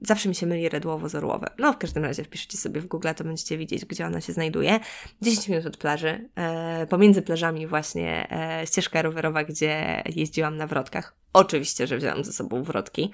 zawsze 0.00 0.28
mi 0.28 0.34
się 0.34 0.46
myli 0.46 0.68
Redłowo 0.68 1.08
z. 1.08 1.24
No, 1.58 1.72
w 1.72 1.78
każdym 1.78 2.04
razie 2.04 2.24
wpiszcie 2.24 2.58
sobie 2.58 2.80
w 2.80 2.86
Google, 2.86 3.08
to 3.16 3.24
będziecie 3.24 3.58
widzieć, 3.58 3.84
gdzie 3.84 4.06
ona 4.06 4.20
się 4.20 4.32
znajduje. 4.32 4.80
10 5.22 5.48
minut 5.48 5.66
od 5.66 5.76
plaży, 5.76 6.28
e, 6.34 6.86
pomiędzy 6.86 7.22
plażami 7.22 7.66
właśnie 7.66 8.32
e, 8.32 8.66
ścieżka 8.66 9.02
rowerowa, 9.02 9.44
gdzie 9.44 10.02
jeździłam 10.16 10.56
na 10.56 10.66
wrotkach. 10.66 11.14
Oczywiście, 11.32 11.86
że 11.86 11.96
wzięłam 11.96 12.24
ze 12.24 12.32
sobą 12.32 12.62
wrotki. 12.62 13.12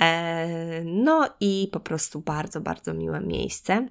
E, 0.00 0.82
no 0.84 1.28
i 1.40 1.68
po 1.72 1.80
prostu 1.80 2.20
bardzo, 2.20 2.60
bardzo 2.60 2.94
miłe 2.94 3.20
miejsce. 3.20 3.88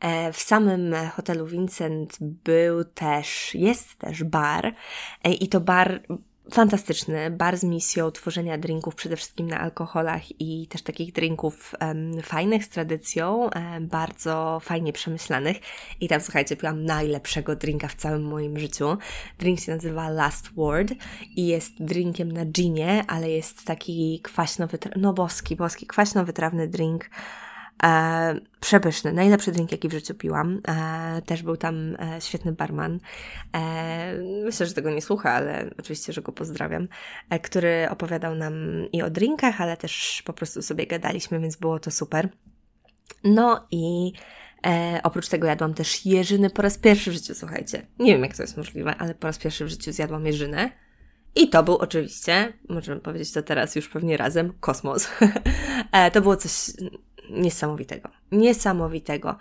E, 0.00 0.32
w 0.32 0.38
samym 0.38 0.94
hotelu 1.16 1.46
Vincent 1.46 2.16
był 2.20 2.84
też, 2.84 3.54
jest 3.54 3.98
też 3.98 4.24
bar 4.24 4.74
e, 5.24 5.32
i 5.32 5.48
to 5.48 5.60
bar 5.60 6.00
fantastyczny, 6.50 7.30
bar 7.30 7.56
z 7.56 7.64
misją 7.64 8.10
tworzenia 8.10 8.58
drinków 8.58 8.94
przede 8.94 9.16
wszystkim 9.16 9.46
na 9.46 9.60
alkoholach 9.60 10.40
i 10.40 10.66
też 10.66 10.82
takich 10.82 11.12
drinków 11.12 11.74
um, 11.80 12.22
fajnych 12.22 12.64
z 12.64 12.68
tradycją, 12.68 13.50
um, 13.54 13.88
bardzo 13.88 14.60
fajnie 14.62 14.92
przemyślanych. 14.92 15.56
I 16.00 16.08
tam 16.08 16.20
słuchajcie, 16.20 16.56
piłam 16.56 16.84
najlepszego 16.84 17.56
drinka 17.56 17.88
w 17.88 17.94
całym 17.94 18.24
moim 18.24 18.58
życiu. 18.58 18.96
Drink 19.38 19.60
się 19.60 19.72
nazywa 19.72 20.08
Last 20.08 20.54
Word 20.54 20.92
i 21.36 21.46
jest 21.46 21.84
drinkiem 21.84 22.32
na 22.32 22.44
ginie, 22.44 23.04
ale 23.08 23.30
jest 23.30 23.64
taki 23.64 24.20
kwaśnowy, 24.22 24.78
no 24.96 25.12
boski, 25.12 25.56
boski, 25.56 25.86
kwaśno-wytrawny 25.86 26.68
drink 26.68 27.10
E, 27.82 28.40
przepyszny, 28.60 29.12
najlepszy 29.12 29.52
drink, 29.52 29.72
jaki 29.72 29.88
w 29.88 29.92
życiu 29.92 30.14
piłam. 30.14 30.60
E, 30.68 31.22
też 31.26 31.42
był 31.42 31.56
tam 31.56 31.96
e, 32.00 32.20
świetny 32.20 32.52
barman. 32.52 33.00
E, 33.52 34.18
myślę, 34.44 34.66
że 34.66 34.74
tego 34.74 34.90
nie 34.90 35.02
słucha, 35.02 35.32
ale 35.32 35.70
oczywiście, 35.78 36.12
że 36.12 36.22
go 36.22 36.32
pozdrawiam, 36.32 36.88
e, 37.30 37.38
który 37.38 37.88
opowiadał 37.90 38.34
nam 38.34 38.54
i 38.92 39.02
o 39.02 39.10
drinkach, 39.10 39.60
ale 39.60 39.76
też 39.76 40.22
po 40.26 40.32
prostu 40.32 40.62
sobie 40.62 40.86
gadaliśmy, 40.86 41.40
więc 41.40 41.56
było 41.56 41.78
to 41.78 41.90
super. 41.90 42.28
No 43.24 43.66
i 43.70 44.12
E, 44.66 45.00
oprócz 45.02 45.28
tego 45.28 45.46
jadłam 45.46 45.74
też 45.74 46.06
jeżyny 46.06 46.50
po 46.50 46.62
raz 46.62 46.78
pierwszy 46.78 47.10
w 47.10 47.14
życiu, 47.14 47.34
słuchajcie. 47.34 47.86
Nie 47.98 48.12
wiem, 48.12 48.22
jak 48.22 48.36
to 48.36 48.42
jest 48.42 48.56
możliwe, 48.56 48.94
ale 48.96 49.14
po 49.14 49.26
raz 49.26 49.38
pierwszy 49.38 49.64
w 49.64 49.68
życiu 49.68 49.92
zjadłam 49.92 50.26
jeżynę. 50.26 50.70
I 51.34 51.48
to 51.48 51.62
był 51.62 51.76
oczywiście, 51.76 52.52
możemy 52.68 53.00
powiedzieć 53.00 53.32
to 53.32 53.42
teraz 53.42 53.76
już 53.76 53.88
pewnie 53.88 54.16
razem, 54.16 54.52
kosmos. 54.60 55.08
e, 55.92 56.10
to 56.10 56.20
było 56.20 56.36
coś 56.36 56.72
niesamowitego. 57.30 58.08
Niesamowitego. 58.32 59.36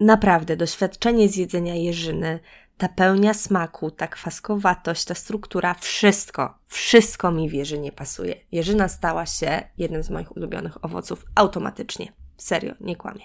Naprawdę, 0.00 0.56
doświadczenie 0.56 1.28
zjedzenia 1.28 1.74
jeżyny, 1.74 2.40
ta 2.78 2.88
pełnia 2.88 3.34
smaku, 3.34 3.90
ta 3.90 4.06
kwaskowatość, 4.06 5.04
ta 5.04 5.14
struktura, 5.14 5.74
wszystko, 5.74 6.58
wszystko 6.66 7.32
mi 7.32 7.48
w 7.50 7.52
jeżynie 7.52 7.92
pasuje. 7.92 8.34
Jeżyna 8.52 8.88
stała 8.88 9.26
się 9.26 9.62
jednym 9.78 10.02
z 10.02 10.10
moich 10.10 10.36
ulubionych 10.36 10.84
owoców 10.84 11.24
automatycznie. 11.34 12.12
Serio, 12.36 12.74
nie 12.80 12.96
kłamie. 12.96 13.24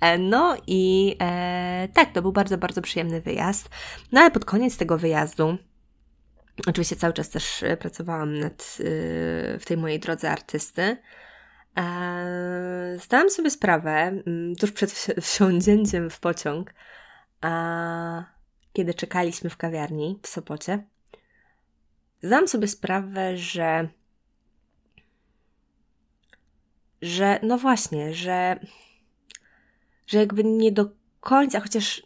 E, 0.00 0.18
no 0.18 0.56
i 0.66 1.16
e, 1.20 1.88
tak, 1.94 2.12
to 2.12 2.22
był 2.22 2.32
bardzo, 2.32 2.58
bardzo 2.58 2.82
przyjemny 2.82 3.20
wyjazd. 3.20 3.68
No 4.12 4.20
ale 4.20 4.30
pod 4.30 4.44
koniec 4.44 4.76
tego 4.76 4.98
wyjazdu, 4.98 5.56
oczywiście 6.66 6.96
cały 6.96 7.12
czas 7.12 7.30
też 7.30 7.64
pracowałam 7.78 8.38
nad, 8.38 8.76
y, 8.80 9.58
w 9.60 9.62
tej 9.66 9.76
mojej 9.76 10.00
drodze 10.00 10.30
artysty, 10.30 10.96
zdałam 12.98 13.30
sobie 13.30 13.50
sprawę 13.50 13.90
mm, 13.90 14.56
tuż 14.56 14.72
przed 14.72 14.90
wsiądzięciem 15.20 16.10
w 16.10 16.20
pociąg, 16.20 16.74
kiedy 18.72 18.94
czekaliśmy 18.94 19.50
w 19.50 19.56
kawiarni 19.56 20.18
w 20.22 20.28
Sopocie. 20.28 20.84
Zdałam 22.22 22.48
sobie 22.48 22.68
sprawę, 22.68 23.36
że 23.36 23.88
że 27.02 27.40
no 27.42 27.58
właśnie, 27.58 28.14
że 28.14 28.60
że 30.06 30.18
jakby 30.18 30.44
nie 30.44 30.72
do 30.72 30.90
końca, 31.20 31.60
chociaż 31.60 32.02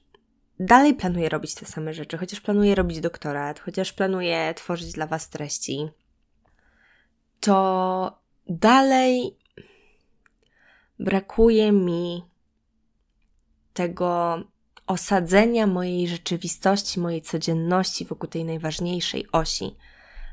dalej 0.61 0.95
planuję 0.95 1.29
robić 1.29 1.55
te 1.55 1.67
same 1.67 1.95
rzeczy, 1.95 2.19
chociaż 2.19 2.41
planuję 2.41 2.75
robić 2.75 3.01
doktorat, 3.01 3.61
chociaż 3.61 3.93
planuję 3.93 4.55
tworzyć 4.55 4.93
dla 4.93 5.07
Was 5.07 5.29
treści, 5.29 5.89
to 7.41 8.19
dalej 8.49 9.39
brakuje 10.99 11.73
mi 11.73 12.25
tego 13.73 14.39
osadzenia 14.87 15.67
mojej 15.67 16.09
rzeczywistości, 16.09 17.01
mojej 17.01 17.23
codzienności 17.23 18.05
wokół 18.05 18.29
tej 18.29 18.45
najważniejszej 18.45 19.27
osi, 19.33 19.77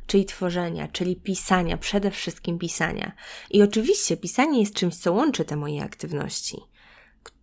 czyli 0.08 0.26
tworzenia, 0.26 0.88
czyli 0.88 1.16
pisania, 1.16 1.78
przede 1.78 2.12
wszystkim 2.12 2.60
pisania. 2.60 3.12
I 3.50 3.64
oczywiście 3.64 4.18
pisanie 4.18 4.60
jest 4.60 4.74
czymś, 4.74 4.96
co 4.96 5.14
łączy 5.14 5.46
te 5.46 5.56
moje 5.56 5.84
aktywności. 5.84 6.58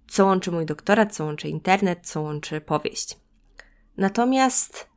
Co 0.08 0.24
łączy 0.24 0.52
mój 0.52 0.66
doktorat, 0.66 1.14
co 1.14 1.24
łączy 1.24 1.48
internet, 1.48 2.06
co 2.06 2.20
łączy 2.22 2.60
powieść. 2.60 3.16
Natomiast 3.96 4.88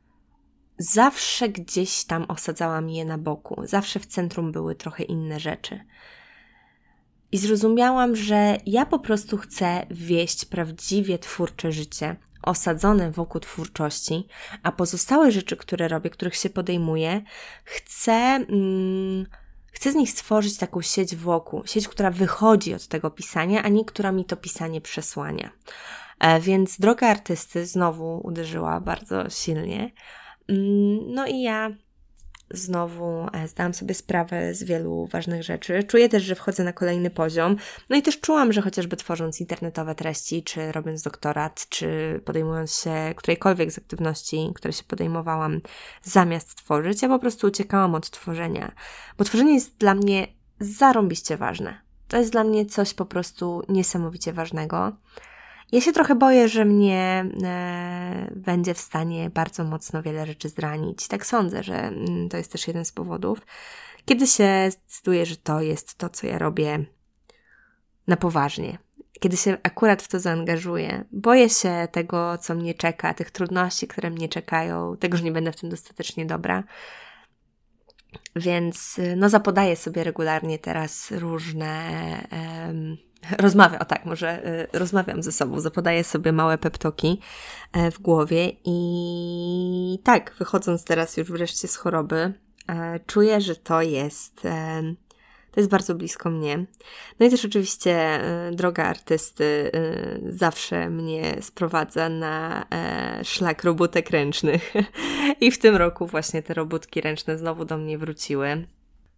zawsze 0.78 1.48
gdzieś 1.48 2.04
tam 2.04 2.24
osadzałam 2.28 2.90
je 2.90 3.04
na 3.04 3.18
boku, 3.18 3.62
zawsze 3.64 4.00
w 4.00 4.06
centrum 4.06 4.52
były 4.52 4.74
trochę 4.74 5.02
inne 5.02 5.40
rzeczy. 5.40 5.80
I 7.32 7.38
zrozumiałam, 7.38 8.16
że 8.16 8.56
ja 8.66 8.86
po 8.86 8.98
prostu 8.98 9.36
chcę 9.36 9.86
wieść 9.90 10.44
prawdziwie 10.44 11.18
twórcze 11.18 11.72
życie, 11.72 12.16
osadzone 12.42 13.10
wokół 13.10 13.40
twórczości, 13.40 14.26
a 14.62 14.72
pozostałe 14.72 15.30
rzeczy, 15.30 15.56
które 15.56 15.88
robię, 15.88 16.10
których 16.10 16.36
się 16.36 16.50
podejmuję, 16.50 17.22
chcę, 17.64 18.12
mm, 18.12 19.26
chcę 19.72 19.92
z 19.92 19.94
nich 19.94 20.10
stworzyć 20.10 20.56
taką 20.56 20.82
sieć 20.82 21.16
wokół, 21.16 21.62
sieć, 21.66 21.88
która 21.88 22.10
wychodzi 22.10 22.74
od 22.74 22.88
tego 22.88 23.10
pisania, 23.10 23.62
a 23.62 23.68
nie 23.68 23.84
która 23.84 24.12
mi 24.12 24.24
to 24.24 24.36
pisanie 24.36 24.80
przesłania. 24.80 25.50
E, 26.20 26.40
więc 26.40 26.80
droga 26.80 27.08
artysty 27.08 27.66
znowu 27.66 28.20
uderzyła 28.24 28.80
bardzo 28.80 29.30
silnie. 29.30 29.92
Mm, 30.48 31.14
no 31.14 31.26
i 31.26 31.42
ja 31.42 31.70
znowu 32.52 33.26
e, 33.32 33.48
zdałam 33.48 33.74
sobie 33.74 33.94
sprawę 33.94 34.54
z 34.54 34.62
wielu 34.62 35.06
ważnych 35.06 35.42
rzeczy. 35.42 35.82
Czuję 35.82 36.08
też, 36.08 36.22
że 36.22 36.34
wchodzę 36.34 36.64
na 36.64 36.72
kolejny 36.72 37.10
poziom. 37.10 37.56
No 37.90 37.96
i 37.96 38.02
też 38.02 38.20
czułam, 38.20 38.52
że 38.52 38.62
chociażby 38.62 38.96
tworząc 38.96 39.40
internetowe 39.40 39.94
treści, 39.94 40.42
czy 40.42 40.72
robiąc 40.72 41.02
doktorat, 41.02 41.66
czy 41.68 42.20
podejmując 42.24 42.82
się 42.82 43.14
którejkolwiek 43.16 43.72
z 43.72 43.78
aktywności, 43.78 44.50
które 44.54 44.72
się 44.72 44.84
podejmowałam 44.84 45.60
zamiast 46.02 46.54
tworzyć, 46.54 47.02
ja 47.02 47.08
po 47.08 47.18
prostu 47.18 47.46
uciekałam 47.46 47.94
od 47.94 48.10
tworzenia. 48.10 48.72
Bo 49.18 49.24
tworzenie 49.24 49.54
jest 49.54 49.76
dla 49.76 49.94
mnie 49.94 50.26
zarąbiście 50.60 51.36
ważne. 51.36 51.80
To 52.08 52.16
jest 52.16 52.32
dla 52.32 52.44
mnie 52.44 52.66
coś 52.66 52.94
po 52.94 53.06
prostu 53.06 53.62
niesamowicie 53.68 54.32
ważnego. 54.32 54.92
Ja 55.72 55.80
się 55.80 55.92
trochę 55.92 56.14
boję, 56.14 56.48
że 56.48 56.64
mnie 56.64 57.24
e, 57.44 58.30
będzie 58.36 58.74
w 58.74 58.78
stanie 58.78 59.30
bardzo 59.30 59.64
mocno 59.64 60.02
wiele 60.02 60.26
rzeczy 60.26 60.48
zranić. 60.48 61.08
Tak 61.08 61.26
sądzę, 61.26 61.62
że 61.62 61.74
mm, 61.74 62.28
to 62.28 62.36
jest 62.36 62.52
też 62.52 62.68
jeden 62.68 62.84
z 62.84 62.92
powodów. 62.92 63.46
Kiedy 64.04 64.26
się 64.26 64.70
zdecyduję, 64.70 65.26
że 65.26 65.36
to 65.36 65.60
jest 65.60 65.98
to, 65.98 66.08
co 66.08 66.26
ja 66.26 66.38
robię 66.38 66.84
na 68.06 68.16
poważnie, 68.16 68.78
kiedy 69.20 69.36
się 69.36 69.56
akurat 69.62 70.02
w 70.02 70.08
to 70.08 70.20
zaangażuję, 70.20 71.04
boję 71.12 71.50
się 71.50 71.88
tego, 71.92 72.38
co 72.38 72.54
mnie 72.54 72.74
czeka, 72.74 73.14
tych 73.14 73.30
trudności, 73.30 73.86
które 73.86 74.10
mnie 74.10 74.28
czekają, 74.28 74.96
tego, 74.96 75.16
że 75.16 75.24
nie 75.24 75.32
będę 75.32 75.52
w 75.52 75.56
tym 75.56 75.70
dostatecznie 75.70 76.26
dobra. 76.26 76.64
Więc 78.36 79.00
no 79.16 79.28
zapodaję 79.28 79.76
sobie 79.76 80.04
regularnie 80.04 80.58
teraz 80.58 81.10
różne 81.10 81.90
rozmawiam, 83.38 83.80
o 83.80 83.84
tak, 83.84 84.04
może 84.04 84.46
y, 84.74 84.78
rozmawiam 84.78 85.22
ze 85.22 85.32
sobą, 85.32 85.60
zapodaję 85.60 86.04
sobie 86.04 86.32
małe 86.32 86.58
peptoki 86.58 87.20
e, 87.72 87.90
w 87.90 87.98
głowie 87.98 88.52
i 88.64 89.98
tak, 90.04 90.34
wychodząc 90.38 90.84
teraz 90.84 91.16
już 91.16 91.30
wreszcie 91.30 91.68
z 91.68 91.76
choroby, 91.76 92.32
e, 92.68 93.00
czuję, 93.06 93.40
że 93.40 93.56
to 93.56 93.82
jest, 93.82 94.44
e, 94.44 94.82
to 95.50 95.60
jest 95.60 95.70
bardzo 95.70 95.94
blisko 95.94 96.30
mnie. 96.30 96.66
No 97.20 97.26
i 97.26 97.30
też 97.30 97.44
oczywiście 97.44 98.20
droga 98.52 98.84
artysty 98.84 99.70
zawsze 100.28 100.90
mnie 100.90 101.36
sprowadza 101.40 102.08
na 102.08 102.66
szlak 103.22 103.64
robótek 103.64 104.10
ręcznych 104.10 104.72
i 105.40 105.50
w 105.50 105.58
tym 105.58 105.76
roku 105.76 106.06
właśnie 106.06 106.42
te 106.42 106.54
robótki 106.54 107.00
ręczne 107.00 107.38
znowu 107.38 107.64
do 107.64 107.78
mnie 107.78 107.98
wróciły. 107.98 108.66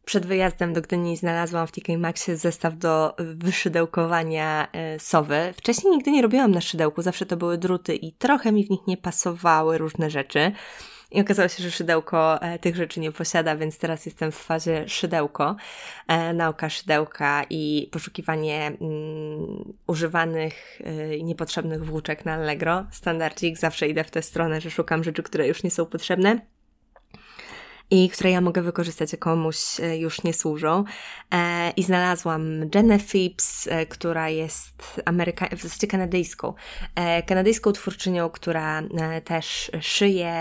Przed 0.05 0.27
wyjazdem 0.27 0.73
do 0.73 0.81
Gdyni 0.81 1.17
znalazłam 1.17 1.67
w 1.67 1.73
TK 1.73 1.99
Maxie 1.99 2.37
zestaw 2.37 2.79
do 2.79 3.15
wyszydełkowania 3.19 4.69
e, 4.73 4.99
sowy. 4.99 5.55
Wcześniej 5.57 5.93
nigdy 5.93 6.11
nie 6.11 6.23
robiłam 6.23 6.51
na 6.51 6.61
szydełku, 6.61 7.03
zawsze 7.03 7.27
to 7.27 7.37
były 7.37 7.59
druty 7.59 7.95
i 7.95 8.13
trochę 8.13 8.53
mi 8.53 8.67
w 8.67 8.71
nich 8.71 8.81
nie 8.87 8.97
pasowały 8.97 9.79
różne 9.79 10.11
rzeczy. 10.11 10.53
I 11.11 11.21
okazało 11.21 11.49
się, 11.49 11.63
że 11.63 11.71
szydełko 11.71 12.43
e, 12.43 12.59
tych 12.59 12.77
rzeczy 12.77 13.01
nie 13.01 13.13
posiada, 13.13 13.57
więc 13.57 13.79
teraz 13.79 14.07
jestem 14.07 14.33
w 14.33 14.37
fazie 14.37 14.89
szydełko, 14.89 15.57
e, 16.09 16.33
nauka 16.33 16.71
szydełka 16.71 17.45
i 17.51 17.89
poszukiwanie 17.93 18.67
mm, 18.67 19.73
używanych 19.87 20.81
i 21.19 21.25
niepotrzebnych 21.25 21.85
włóczek 21.85 22.25
na 22.25 22.35
Allegro. 22.35 22.87
Standardzik, 22.91 23.59
zawsze 23.59 23.89
idę 23.89 24.05
w 24.05 24.11
tę 24.11 24.23
stronę, 24.23 24.61
że 24.61 24.71
szukam 24.71 25.05
rzeczy, 25.05 25.23
które 25.23 25.49
już 25.49 25.63
nie 25.63 25.71
są 25.71 25.87
potrzebne 25.87 26.54
i 27.95 28.09
które 28.09 28.31
ja 28.31 28.41
mogę 28.41 28.63
wykorzystać, 28.63 29.15
a 29.15 29.17
komuś 29.17 29.81
e, 29.81 29.99
już 29.99 30.23
nie 30.23 30.35
służą. 30.35 30.85
E, 31.35 31.71
I 31.71 31.83
znalazłam 31.83 32.45
Jenę 32.75 32.99
Phipps, 32.99 33.67
e, 33.67 33.87
która 33.87 34.29
jest 34.29 35.01
Ameryka 35.05 35.49
w 35.57 35.63
zasadzie 35.63 35.87
kanadyjską, 35.87 36.55
kanadyjską 37.27 37.73
twórczynią, 37.73 38.31
która 38.31 38.83
też 39.25 39.71
szyje 39.81 40.33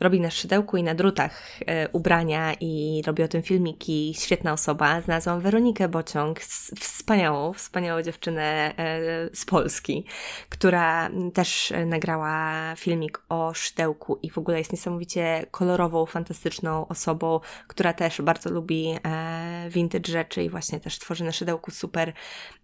robi 0.00 0.20
na 0.20 0.30
szydełku 0.30 0.76
i 0.76 0.82
na 0.82 0.94
drutach 0.94 1.60
e, 1.66 1.88
ubrania 1.88 2.54
i 2.60 3.02
robi 3.06 3.22
o 3.22 3.28
tym 3.28 3.42
filmiki. 3.42 4.14
Świetna 4.18 4.52
osoba. 4.52 5.00
Znalazłam 5.00 5.40
Weronikę 5.40 5.88
Bociąg, 5.88 6.40
wspaniałą, 6.80 7.52
wspaniałą 7.52 8.02
dziewczynę 8.02 8.74
e, 8.76 9.36
z 9.36 9.44
Polski, 9.44 10.04
która 10.48 11.10
też 11.34 11.72
nagrała 11.86 12.52
filmik 12.76 13.22
o 13.28 13.54
szydełku 13.54 14.18
i 14.22 14.30
w 14.30 14.38
ogóle 14.38 14.58
jest 14.58 14.72
niesamowicie 14.72 15.46
kolorową, 15.50 16.06
fantastyczną 16.06 16.88
osobą, 16.88 17.40
która 17.66 17.92
też 17.92 18.22
bardzo 18.22 18.50
lubi 18.50 18.94
e, 19.04 19.70
vintage 19.70 20.12
rzeczy 20.12 20.42
i 20.42 20.50
właśnie 20.50 20.80
też 20.80 20.98
tworzy 20.98 21.24
na 21.24 21.32
szydełku 21.32 21.70
super, 21.70 22.12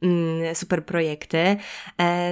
mm, 0.03 0.55
super 0.55 0.85
projekty. 0.85 1.57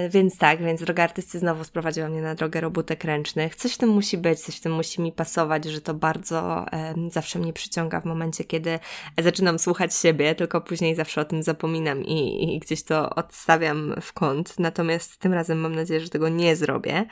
Więc 0.09 0.37
tak, 0.37 0.63
więc 0.63 0.81
droga 0.81 1.03
artysty 1.03 1.39
znowu 1.39 1.63
sprowadziła 1.63 2.09
mnie 2.09 2.21
na 2.21 2.35
drogę 2.35 2.61
robótek 2.61 3.03
ręcznych. 3.03 3.55
Coś 3.55 3.73
w 3.73 3.77
tym 3.77 3.89
musi 3.89 4.17
być, 4.17 4.39
coś 4.39 4.55
w 4.55 4.61
tym 4.61 4.71
musi 4.71 4.92
musi 4.93 5.01
mi 5.01 5.11
pasować, 5.11 5.65
że 5.65 5.81
to 5.81 5.93
bardzo 5.93 6.65
e, 6.71 6.93
zawsze 7.11 7.39
mnie 7.39 7.53
przyciąga 7.53 8.01
w 8.01 8.05
momencie, 8.05 8.43
kiedy 8.43 8.79
zaczynam 9.21 9.59
słuchać 9.59 9.95
siebie, 9.95 10.35
tylko 10.35 10.61
później 10.61 10.95
zawsze 10.95 11.21
o 11.21 11.25
tym 11.25 11.43
zapominam 11.43 12.03
i, 12.03 12.53
i 12.55 12.59
gdzieś 12.59 12.83
to 12.83 13.09
odstawiam 13.09 13.95
w 14.01 14.13
kąt. 14.13 14.59
Natomiast 14.59 15.17
tym 15.17 15.33
razem 15.33 15.59
mam 15.59 15.75
nadzieję, 15.75 15.99
że 15.99 16.09
tego 16.09 16.29
nie 16.29 16.55
zrobię. 16.55 17.05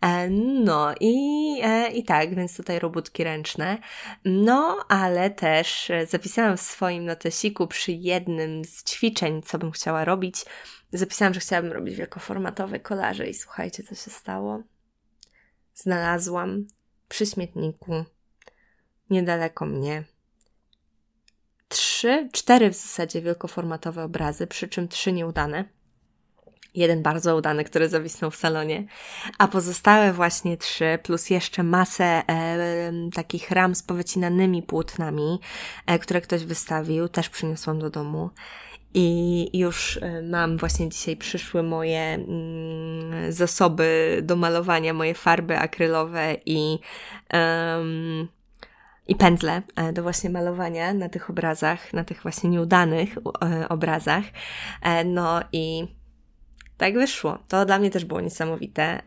E, 0.00 0.30
no 0.30 0.94
i, 1.00 1.60
e, 1.62 1.90
i 1.90 2.04
tak, 2.04 2.34
więc 2.34 2.56
tutaj 2.56 2.78
robótki 2.78 3.24
ręczne. 3.24 3.78
No, 4.24 4.78
ale 4.88 5.30
też 5.30 5.92
zapisałam 6.08 6.56
w 6.56 6.60
swoim 6.60 7.04
notesiku 7.04 7.66
przy 7.66 7.92
jednym 7.92 8.64
z 8.64 8.84
ćwiczeń, 8.84 9.42
co 9.42 9.58
bym 9.58 9.70
chciała 9.70 10.04
robić, 10.04 10.44
zapisałam, 10.92 11.34
że 11.34 11.40
chciałabym 11.40 11.72
robić 11.72 11.94
wielkoformatowe 11.94 12.80
kolaże 12.80 13.26
i 13.26 13.34
słuchajcie, 13.34 13.82
co 13.82 13.94
się 13.94 14.10
stało. 14.10 14.62
Znalazłam 15.74 16.66
przy 17.08 17.26
śmietniku, 17.26 18.04
niedaleko 19.10 19.66
mnie. 19.66 20.04
Trzy, 21.68 22.28
cztery 22.32 22.70
w 22.70 22.74
zasadzie 22.74 23.22
wielkoformatowe 23.22 24.04
obrazy, 24.04 24.46
przy 24.46 24.68
czym 24.68 24.88
trzy 24.88 25.12
nieudane. 25.12 25.64
Jeden 26.74 27.02
bardzo 27.02 27.36
udany, 27.36 27.64
który 27.64 27.88
zawisnął 27.88 28.30
w 28.30 28.36
salonie, 28.36 28.86
a 29.38 29.48
pozostałe 29.48 30.12
właśnie 30.12 30.56
trzy, 30.56 30.98
plus 31.02 31.30
jeszcze 31.30 31.62
masę 31.62 32.04
e, 32.04 32.92
takich 33.14 33.50
ram 33.50 33.74
z 33.74 33.82
powycinanymi 33.82 34.62
płótnami, 34.62 35.40
e, 35.86 35.98
które 35.98 36.20
ktoś 36.20 36.44
wystawił, 36.44 37.08
też 37.08 37.28
przyniosłam 37.28 37.78
do 37.78 37.90
domu. 37.90 38.30
I 38.94 39.58
już 39.58 39.98
e, 40.02 40.22
mam 40.22 40.56
właśnie 40.56 40.88
dzisiaj 40.88 41.16
przyszły 41.16 41.62
moje 41.62 42.00
mm, 42.00 43.32
zasoby 43.32 44.20
do 44.22 44.36
malowania, 44.36 44.94
moje 44.94 45.14
farby 45.14 45.58
akrylowe 45.58 46.36
i, 46.46 46.78
um, 47.32 48.28
i 49.08 49.14
pędzle 49.14 49.62
e, 49.76 49.92
do 49.92 50.02
właśnie 50.02 50.30
malowania 50.30 50.94
na 50.94 51.08
tych 51.08 51.30
obrazach, 51.30 51.92
na 51.92 52.04
tych 52.04 52.22
właśnie 52.22 52.50
nieudanych 52.50 53.18
e, 53.18 53.68
obrazach. 53.68 54.24
No 55.04 55.40
i 55.52 55.98
tak 56.76 56.94
wyszło. 56.94 57.38
To 57.48 57.66
dla 57.66 57.78
mnie 57.78 57.90
też 57.90 58.04
było 58.04 58.20
niesamowite, 58.20 59.02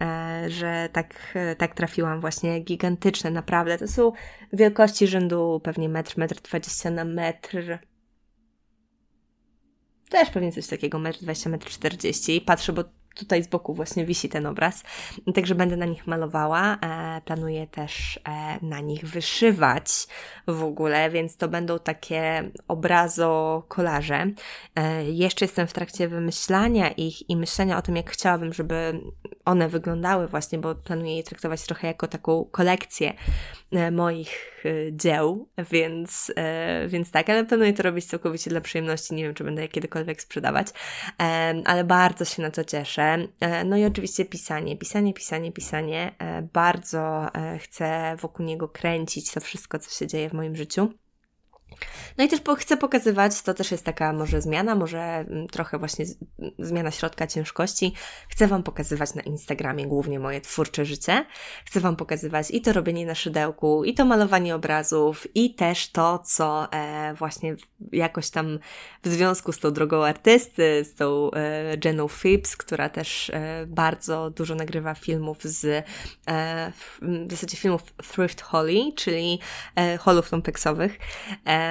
że 0.48 0.90
tak, 0.92 1.38
tak 1.58 1.76
trafiłam 1.76 2.22
właśnie 2.22 2.60
gigantyczne, 2.60 3.32
naprawdę. 3.32 3.78
To 3.78 3.88
są 3.88 4.12
wielkości 4.54 5.08
rzędu 5.08 5.62
pewnie 5.64 5.90
metr, 5.90 6.18
metr 6.18 6.42
dwadzieścia 6.42 6.90
na 6.90 7.06
metr 7.06 7.80
też 10.12 10.30
pewnie 10.30 10.52
coś 10.52 10.68
takiego, 10.68 10.98
1,20 10.98 11.48
m, 11.48 11.60
1,40 11.60 12.34
m. 12.34 12.42
Patrzę, 12.46 12.74
bo 12.74 12.84
tutaj 13.16 13.44
z 13.44 13.48
boku 13.48 13.74
właśnie 13.74 14.06
wisi 14.06 14.30
ten 14.30 14.46
obraz. 14.46 14.84
Także 15.36 15.56
będę 15.56 15.78
na 15.78 15.86
nich 15.86 16.08
malowała. 16.08 16.78
E, 16.82 17.22
planuję 17.26 17.68
też 17.68 18.20
e, 18.30 18.66
na 18.66 18.80
nich 18.80 19.06
wyszywać 19.06 20.08
w 20.48 20.64
ogóle, 20.64 21.10
więc 21.10 21.38
to 21.38 21.48
będą 21.48 21.80
takie 21.80 22.52
obrazo-kolaże. 22.68 24.32
E, 24.76 25.04
jeszcze 25.04 25.46
jestem 25.46 25.68
w 25.68 25.74
trakcie 25.74 26.08
wymyślania 26.08 26.92
ich 26.92 27.30
i 27.30 27.38
myślenia 27.38 27.78
o 27.78 27.82
tym, 27.82 27.96
jak 27.96 28.10
chciałabym, 28.10 28.54
żeby 28.54 29.02
one 29.46 29.70
wyglądały 29.70 30.28
właśnie, 30.28 30.58
bo 30.58 30.76
planuję 30.76 31.18
je 31.18 31.24
traktować 31.24 31.66
trochę 31.66 31.88
jako 31.88 32.08
taką 32.08 32.46
kolekcję 32.52 33.14
moich 33.92 34.62
dzieł, 34.92 35.50
więc, 35.72 36.34
więc 36.88 37.12
tak, 37.12 37.30
ale 37.30 37.46
planuję 37.46 37.74
to 37.74 37.84
robić 37.84 38.06
całkowicie 38.06 38.50
dla 38.50 38.62
przyjemności. 38.62 39.14
Nie 39.14 39.24
wiem, 39.24 39.34
czy 39.34 39.44
będę 39.44 39.62
je 39.62 39.68
kiedykolwiek 39.68 40.22
sprzedawać, 40.22 40.68
ale 41.66 41.84
bardzo 41.84 42.26
się 42.26 42.42
na 42.42 42.52
to 42.52 42.64
cieszę. 42.64 43.01
No 43.66 43.78
i 43.78 43.86
oczywiście 43.86 44.26
pisanie, 44.26 44.78
pisanie, 44.78 45.14
pisanie, 45.14 45.52
pisanie. 45.52 46.16
Bardzo 46.54 47.28
chcę 47.60 48.16
wokół 48.20 48.46
niego 48.46 48.68
kręcić 48.70 49.32
to 49.32 49.40
wszystko, 49.40 49.80
co 49.80 49.92
się 49.92 50.08
dzieje 50.08 50.30
w 50.30 50.34
moim 50.34 50.56
życiu. 50.56 50.90
No 52.18 52.24
i 52.24 52.28
też 52.28 52.40
chcę 52.58 52.78
pokazywać, 52.78 53.42
to 53.42 53.54
też 53.54 53.72
jest 53.72 53.86
taka 53.86 54.14
może 54.14 54.42
zmiana, 54.42 54.76
może 54.76 55.00
mm, 55.00 55.48
trochę 55.48 55.80
właśnie 55.80 56.06
zmiana 56.60 56.92
środka 56.92 57.28
ciężkości. 57.28 57.94
Chcę 58.30 58.48
Wam 58.48 58.64
pokazywać 58.64 59.14
na 59.14 59.22
Instagramie 59.22 59.88
głównie 59.88 60.20
moje 60.20 60.42
twórcze 60.42 60.86
życie. 60.86 61.26
Chcę 61.66 61.80
Wam 61.80 61.96
pokazywać 61.96 62.52
i 62.52 62.62
to 62.62 62.74
robienie 62.74 63.06
na 63.06 63.16
szydełku, 63.16 63.84
i 63.84 63.94
to 63.94 64.06
malowanie 64.06 64.56
obrazów, 64.56 65.28
i 65.36 65.56
też 65.56 65.92
to, 65.92 66.20
co 66.20 66.74
e, 66.74 67.14
właśnie 67.14 67.56
jakoś 67.92 68.30
tam 68.30 68.60
w 69.04 69.08
związku 69.08 69.52
z 69.52 69.60
tą 69.60 69.72
drogą 69.72 70.06
artysty, 70.06 70.86
z 70.86 70.96
tą 70.96 71.32
e, 71.32 71.78
Jeną 71.86 72.08
Phipps, 72.08 72.58
która 72.58 72.90
też 72.90 73.30
e, 73.30 73.66
bardzo 73.68 74.30
dużo 74.30 74.56
nagrywa 74.56 74.96
filmów 74.96 75.44
z 75.44 75.86
e, 76.28 76.72
w 77.02 77.32
zasadzie 77.32 77.58
filmów 77.58 77.84
Thrift 78.14 78.42
Holly, 78.42 78.94
czyli 78.96 79.40
e, 79.76 79.98
holów 79.98 80.32
lumpeksowych. 80.32 81.00
E, 81.46 81.71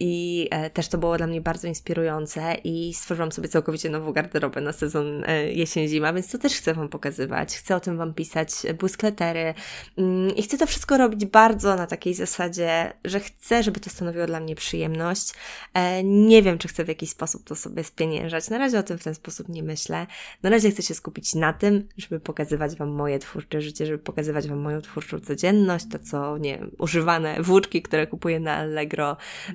i 0.00 0.48
e, 0.50 0.70
też 0.70 0.88
to 0.88 0.98
było 0.98 1.16
dla 1.16 1.26
mnie 1.26 1.40
bardzo 1.40 1.68
inspirujące 1.68 2.54
i 2.64 2.94
stworzyłam 2.94 3.32
sobie 3.32 3.48
całkowicie 3.48 3.90
nową 3.90 4.12
garderobę 4.12 4.60
na 4.60 4.72
sezon 4.72 5.24
e, 5.26 5.52
jesień-zima, 5.52 6.12
więc 6.12 6.30
to 6.30 6.38
też 6.38 6.56
chcę 6.56 6.74
Wam 6.74 6.88
pokazywać. 6.88 7.56
Chcę 7.56 7.76
o 7.76 7.80
tym 7.80 7.96
Wam 7.96 8.14
pisać, 8.14 8.50
błyskletery 8.78 9.54
mm, 9.98 10.36
i 10.36 10.42
chcę 10.42 10.58
to 10.58 10.66
wszystko 10.66 10.98
robić 10.98 11.24
bardzo 11.24 11.76
na 11.76 11.86
takiej 11.86 12.14
zasadzie, 12.14 12.92
że 13.04 13.20
chcę, 13.20 13.62
żeby 13.62 13.80
to 13.80 13.90
stanowiło 13.90 14.26
dla 14.26 14.40
mnie 14.40 14.54
przyjemność. 14.54 15.32
E, 15.74 16.04
nie 16.04 16.42
wiem, 16.42 16.58
czy 16.58 16.68
chcę 16.68 16.84
w 16.84 16.88
jakiś 16.88 17.10
sposób 17.10 17.44
to 17.44 17.56
sobie 17.56 17.84
spieniężać. 17.84 18.50
Na 18.50 18.58
razie 18.58 18.78
o 18.78 18.82
tym 18.82 18.98
w 18.98 19.04
ten 19.04 19.14
sposób 19.14 19.48
nie 19.48 19.62
myślę. 19.62 20.06
Na 20.42 20.50
razie 20.50 20.70
chcę 20.70 20.82
się 20.82 20.94
skupić 20.94 21.34
na 21.34 21.52
tym, 21.52 21.88
żeby 21.96 22.20
pokazywać 22.20 22.76
Wam 22.76 22.88
moje 22.88 23.18
twórcze 23.18 23.60
życie, 23.60 23.86
żeby 23.86 23.98
pokazywać 23.98 24.48
Wam 24.48 24.58
moją 24.58 24.80
twórczą 24.80 25.20
codzienność, 25.20 25.86
to 25.92 25.98
co, 25.98 26.38
nie 26.38 26.58
wiem, 26.58 26.70
używane 26.78 27.42
włóczki, 27.42 27.82
które 27.82 28.06
kupuję 28.06 28.40
na 28.40 28.54
Allegro, 28.54 29.09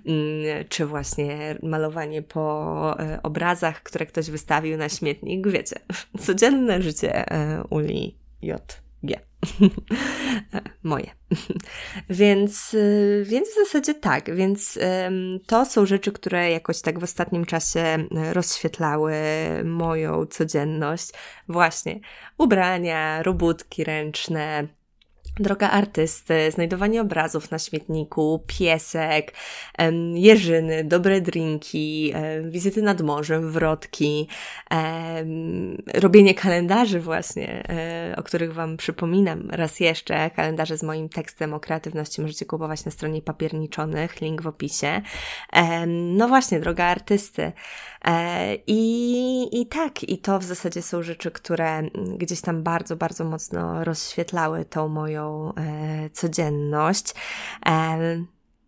Mm, 0.06 0.66
czy 0.70 0.86
właśnie 0.86 1.58
malowanie 1.64 2.22
po 2.22 2.96
e, 3.00 3.20
obrazach, 3.24 3.84
które 3.84 4.06
ktoś 4.06 4.30
wystawił 4.30 4.78
na 4.78 4.90
śmietnik. 4.90 5.48
Wiecie, 5.48 5.76
codzienne 6.26 6.82
życie 6.82 7.32
e, 7.32 7.64
Uli 7.70 8.18
J. 8.42 8.86
Moje. 10.84 11.12
więc, 12.10 12.74
e, 12.74 13.24
więc 13.24 13.50
w 13.50 13.56
zasadzie 13.56 13.94
tak. 13.94 14.36
Więc 14.36 14.80
to 15.48 15.66
są 15.66 15.86
rzeczy, 15.86 16.12
które 16.12 16.52
jakoś 16.52 16.82
tak 16.82 17.00
w 17.00 17.04
ostatnim 17.04 17.46
czasie 17.46 18.08
rozświetlały 18.34 19.14
moją 19.64 20.26
codzienność. 20.26 21.10
Właśnie 21.48 22.00
ubrania, 22.38 23.24
robótki 23.24 23.84
ręczne, 23.84 24.68
droga 25.40 25.70
artysty, 25.70 26.52
znajdowanie 26.52 27.02
obrazów 27.02 27.52
na 27.52 27.60
śmietniku, 27.60 28.44
piesek, 28.48 29.34
jeżyny, 30.14 30.84
dobre 30.84 31.22
drinki, 31.22 32.14
wizyty 32.44 32.82
nad 32.82 33.02
morzem, 33.02 33.52
wrotki, 33.52 34.28
robienie 35.94 36.34
kalendarzy 36.34 37.00
właśnie, 37.00 37.64
e, 37.70 38.16
o 38.18 38.24
których 38.24 38.54
Wam 38.54 38.78
przypominam 38.78 39.50
raz 39.50 39.80
jeszcze. 39.80 40.30
Kalendarze 40.30 40.78
z 40.78 40.84
moim 40.84 41.10
tekstem 41.10 41.54
o 41.54 41.60
kreatywności 41.60 42.22
możecie 42.22 42.46
kupować 42.46 42.86
na 42.86 42.92
stronie 42.92 43.22
papierniczonych, 43.22 44.22
link 44.22 44.42
w 44.42 44.48
opisie. 44.48 45.02
No 45.88 46.28
właśnie, 46.28 46.60
droga 46.60 46.86
artysty. 46.86 47.52
E, 48.06 48.56
I, 48.68 49.62
I 49.62 49.68
tak, 49.68 50.04
i 50.04 50.18
to 50.18 50.40
w 50.40 50.44
zasadzie 50.44 50.82
są 50.82 51.04
rzeczy, 51.04 51.32
które 51.32 51.82
gdzieś 52.18 52.42
tam 52.42 52.64
bardzo, 52.64 52.96
bardzo 52.96 53.26
mocno 53.26 53.84
rozświetlały 53.84 54.66
tą 54.66 54.88
moją 54.88 55.25
e, 55.58 56.10
codzienność. 56.10 57.14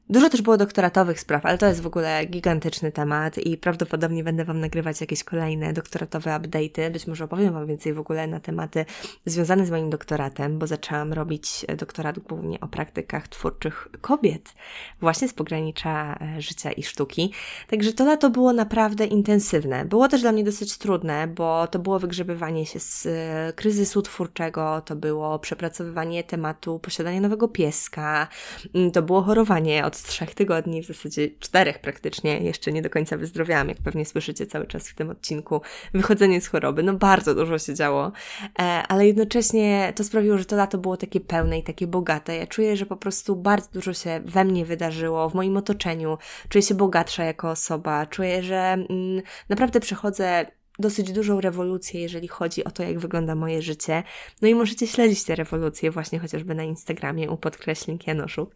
E, 0.10 0.14
Dużo 0.14 0.30
też 0.30 0.41
było 0.41 0.58
doktoratowych 0.58 1.20
spraw, 1.20 1.45
ale 1.45 1.58
to 1.58 1.66
jest 1.66 1.82
w 1.82 1.88
ogóle 1.88 2.26
gigantyczny 2.26 2.91
temat 2.91 3.38
i 3.38 3.58
prawdopodobnie 3.58 4.24
będę 4.24 4.45
Wam 4.45 4.60
nagrywać 4.60 5.01
jakieś 5.01 5.24
kolejne 5.24 5.74
doktoratowe 5.74 6.32
update'y. 6.32 6.91
Być 6.91 7.08
może 7.08 7.24
opowiem 7.24 7.53
Wam 7.53 7.68
więcej 7.68 7.93
w 7.93 7.99
ogóle 7.99 8.28
na 8.28 8.39
tematy 8.39 8.86
związane 9.26 9.66
z 9.66 9.72
moim 9.72 9.89
doktoratem, 9.89 10.60
bo 10.60 10.68
zaczęłam 10.68 11.14
robić 11.14 11.66
doktorat 11.78 12.20
głównie 12.20 12.60
o 12.60 12.68
praktykach 12.68 13.28
twórczych 13.28 13.88
kobiet, 14.01 14.53
właśnie 14.99 15.28
z 15.28 15.34
pogranicza 15.34 16.20
e, 16.22 16.41
życia 16.41 16.72
i 16.72 16.84
sztuki. 16.84 17.34
Także 17.68 17.93
to 17.93 18.05
lato 18.05 18.30
było 18.30 18.53
naprawdę 18.53 19.05
intensywne. 19.05 19.86
Było 19.86 20.08
też 20.08 20.22
dla 20.22 20.32
mnie 20.32 20.43
dosyć 20.43 20.78
trudne, 20.78 21.28
bo 21.28 21.68
to 21.68 21.80
było 21.80 21.99
wygrzebywanie 21.99 22.66
się 22.66 22.80
z 22.80 23.05
e, 23.05 23.53
kryzysu 23.53 24.01
twórczego, 24.01 24.82
to 24.82 24.95
było 24.95 25.39
przepracowywanie 25.39 26.24
tematu 26.24 26.80
posiadania 26.80 27.22
nowego 27.22 27.47
pieska, 27.47 28.28
mm, 28.76 28.91
to 28.91 29.01
było 29.01 29.22
chorowanie 29.22 29.86
od 29.86 29.96
trzech 30.03 30.35
tygodni, 30.35 30.83
w 30.83 30.87
zasadzie 30.87 31.29
czterech 31.39 31.79
praktycznie, 31.79 32.39
jeszcze 32.39 32.71
nie 32.71 32.81
do 32.81 32.89
końca 32.89 33.17
wyzdrowiałam, 33.17 33.69
jak 33.69 33.77
pewnie 33.77 34.05
słyszycie 34.05 34.45
cały 34.45 34.67
czas 34.67 34.89
w 34.89 34.95
tym 34.95 35.09
odcinku, 35.09 35.61
wychodzenie 35.93 36.41
z 36.41 36.47
choroby, 36.47 36.83
no 36.83 36.93
bardzo 36.93 37.35
dużo 37.35 37.59
się 37.59 37.73
działo, 37.73 38.11
e, 38.59 38.61
ale 38.63 39.07
jednocześnie 39.07 39.93
to 39.95 40.03
sprawiło, 40.03 40.37
że 40.37 40.45
to 40.45 40.55
lato 40.55 40.77
było 40.77 40.97
takie 40.97 41.19
pełne 41.19 41.59
i 41.59 41.63
takie 41.63 41.87
bogate. 41.87 42.35
Ja 42.35 42.47
czuję, 42.47 42.77
że 42.77 42.85
po 42.85 42.97
prostu 42.97 43.35
bardzo 43.35 43.69
dużo 43.73 43.93
się 43.93 44.21
we 44.25 44.45
mnie 44.45 44.65
wydarzyło, 44.65 45.29
w 45.29 45.33
moim 45.33 45.57
otoczeniu, 45.57 46.17
czuję 46.49 46.61
się 46.61 46.75
bogatsza 46.75 47.23
jako 47.23 47.49
osoba, 47.49 48.05
czuję, 48.05 48.43
że 48.43 48.57
mm, 48.57 49.21
naprawdę 49.49 49.79
przechodzę 49.79 50.45
dosyć 50.80 51.11
dużą 51.11 51.41
rewolucję, 51.41 52.01
jeżeli 52.01 52.28
chodzi 52.28 52.63
o 52.63 52.71
to, 52.71 52.84
jak 52.84 52.99
wygląda 52.99 53.36
moje 53.36 53.61
życie. 53.61 54.03
No 54.41 54.47
i 54.47 54.55
możecie 54.55 54.88
śledzić 54.88 55.23
te 55.23 55.36
rewolucje 55.36 55.91
właśnie 55.91 56.19
chociażby 56.19 56.55
na 56.55 56.63
Instagramie 56.63 57.32
u 57.32 57.38
podkreślnik 57.38 58.07
Janoszuk. 58.07 58.55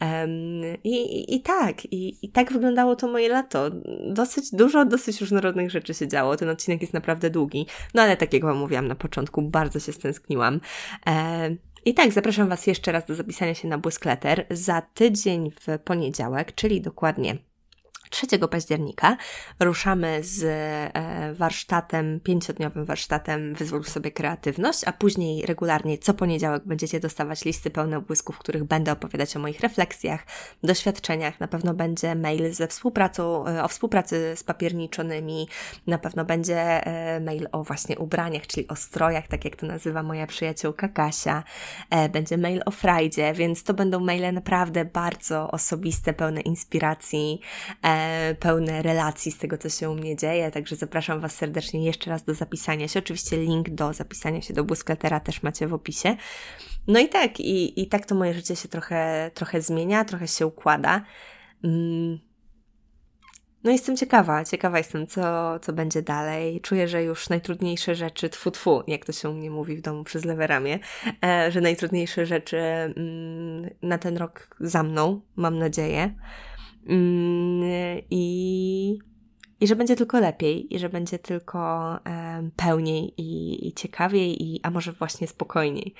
Um, 0.00 0.30
i, 0.84 0.90
i, 0.90 1.34
I 1.36 1.42
tak, 1.42 1.84
i, 1.84 2.26
i 2.26 2.28
tak 2.28 2.52
wyglądało 2.52 2.96
to 2.96 3.08
moje 3.08 3.28
lato. 3.28 3.70
Dosyć 4.12 4.50
dużo, 4.52 4.84
dosyć 4.84 5.20
różnorodnych 5.20 5.70
rzeczy 5.70 5.94
się 5.94 6.08
działo. 6.08 6.36
Ten 6.36 6.48
odcinek 6.48 6.80
jest 6.80 6.94
naprawdę 6.94 7.30
długi, 7.30 7.66
no 7.94 8.02
ale 8.02 8.16
tak 8.16 8.32
jak 8.32 8.42
Wam 8.42 8.58
mówiłam 8.58 8.88
na 8.88 8.94
początku, 8.94 9.42
bardzo 9.42 9.80
się 9.80 9.92
stęskniłam. 9.92 10.60
Um, 11.06 11.58
i 11.84 11.94
tak, 11.94 12.12
zapraszam 12.12 12.48
Was 12.48 12.66
jeszcze 12.66 12.92
raz 12.92 13.04
do 13.04 13.14
zapisania 13.14 13.54
się 13.54 13.68
na 13.68 13.78
Błyskleter 13.78 14.46
za 14.50 14.82
tydzień 14.82 15.50
w 15.50 15.78
poniedziałek, 15.84 16.54
czyli 16.54 16.80
dokładnie 16.80 17.49
3 18.10 18.26
października 18.50 19.16
ruszamy 19.60 20.18
z 20.22 20.44
e, 20.44 21.34
warsztatem, 21.34 22.20
pięciodniowym 22.20 22.84
warsztatem 22.84 23.54
Wyzwól 23.54 23.84
sobie 23.84 24.10
kreatywność, 24.10 24.84
a 24.86 24.92
później 24.92 25.46
regularnie 25.46 25.98
co 25.98 26.14
poniedziałek 26.14 26.62
będziecie 26.66 27.00
dostawać 27.00 27.44
listy 27.44 27.70
pełne 27.70 28.00
błysków, 28.00 28.36
w 28.36 28.38
których 28.38 28.64
będę 28.64 28.92
opowiadać 28.92 29.36
o 29.36 29.38
moich 29.38 29.60
refleksjach, 29.60 30.26
doświadczeniach. 30.62 31.40
Na 31.40 31.48
pewno 31.48 31.74
będzie 31.74 32.14
mail 32.14 32.54
ze 32.54 32.68
współpracą, 32.68 33.46
e, 33.46 33.64
o 33.64 33.68
współpracy 33.68 34.32
z 34.36 34.44
papierniczonymi, 34.44 35.48
na 35.86 35.98
pewno 35.98 36.24
będzie 36.24 36.86
e, 36.86 37.20
mail 37.20 37.48
o 37.52 37.64
właśnie 37.64 37.98
ubraniach, 37.98 38.46
czyli 38.46 38.68
o 38.68 38.76
strojach, 38.76 39.28
tak 39.28 39.44
jak 39.44 39.56
to 39.56 39.66
nazywa 39.66 40.02
moja 40.02 40.26
przyjaciółka 40.26 40.88
Kasia. 40.88 41.44
Będzie 42.12 42.38
mail 42.38 42.62
o 42.66 42.70
frajdzie, 42.70 43.32
więc 43.32 43.64
to 43.64 43.74
będą 43.74 44.00
maile 44.00 44.32
naprawdę 44.32 44.84
bardzo 44.84 45.50
osobiste, 45.50 46.12
pełne 46.12 46.40
inspiracji 46.40 47.40
pełne 48.40 48.82
relacji 48.82 49.32
z 49.32 49.38
tego, 49.38 49.58
co 49.58 49.68
się 49.68 49.90
u 49.90 49.94
mnie 49.94 50.16
dzieje, 50.16 50.50
także 50.50 50.76
zapraszam 50.76 51.20
Was 51.20 51.34
serdecznie 51.34 51.84
jeszcze 51.84 52.10
raz 52.10 52.24
do 52.24 52.34
zapisania 52.34 52.88
się. 52.88 52.98
Oczywiście 52.98 53.36
link 53.36 53.70
do 53.70 53.92
zapisania 53.92 54.42
się 54.42 54.54
do 54.54 54.64
Błyskletera 54.64 55.20
też 55.20 55.42
macie 55.42 55.66
w 55.66 55.74
opisie. 55.74 56.16
No 56.86 57.00
i 57.00 57.08
tak, 57.08 57.40
i, 57.40 57.82
i 57.82 57.86
tak 57.86 58.06
to 58.06 58.14
moje 58.14 58.34
życie 58.34 58.56
się 58.56 58.68
trochę, 58.68 59.30
trochę 59.34 59.62
zmienia, 59.62 60.04
trochę 60.04 60.28
się 60.28 60.46
układa. 60.46 61.04
Mm. 61.64 62.30
No 63.64 63.70
jestem 63.70 63.96
ciekawa, 63.96 64.44
ciekawa 64.44 64.78
jestem, 64.78 65.06
co, 65.06 65.58
co 65.58 65.72
będzie 65.72 66.02
dalej. 66.02 66.60
Czuję, 66.60 66.88
że 66.88 67.02
już 67.02 67.28
najtrudniejsze 67.28 67.94
rzeczy, 67.94 68.28
tfu, 68.28 68.50
tfu 68.50 68.82
jak 68.86 69.04
to 69.04 69.12
się 69.12 69.30
u 69.30 69.32
mnie 69.32 69.50
mówi 69.50 69.76
w 69.76 69.80
domu 69.80 70.04
przez 70.04 70.24
lewe 70.24 70.46
ramię, 70.46 70.78
e, 71.24 71.52
że 71.52 71.60
najtrudniejsze 71.60 72.26
rzeczy 72.26 72.58
mm, 72.58 73.70
na 73.82 73.98
ten 73.98 74.16
rok 74.16 74.56
za 74.60 74.82
mną, 74.82 75.20
mam 75.36 75.58
nadzieję. 75.58 76.14
Mm, 76.86 77.62
I, 78.10 78.98
i 79.60 79.66
że 79.66 79.76
będzie 79.76 79.96
tylko 79.96 80.20
lepiej, 80.20 80.74
i 80.74 80.78
że 80.78 80.88
będzie 80.88 81.18
tylko 81.18 81.58
um, 82.06 82.50
pełniej 82.56 83.14
i, 83.16 83.68
i 83.68 83.72
ciekawiej, 83.72 84.42
i, 84.42 84.60
a 84.62 84.70
może 84.70 84.92
właśnie 84.92 85.26
spokojniej. 85.26 85.94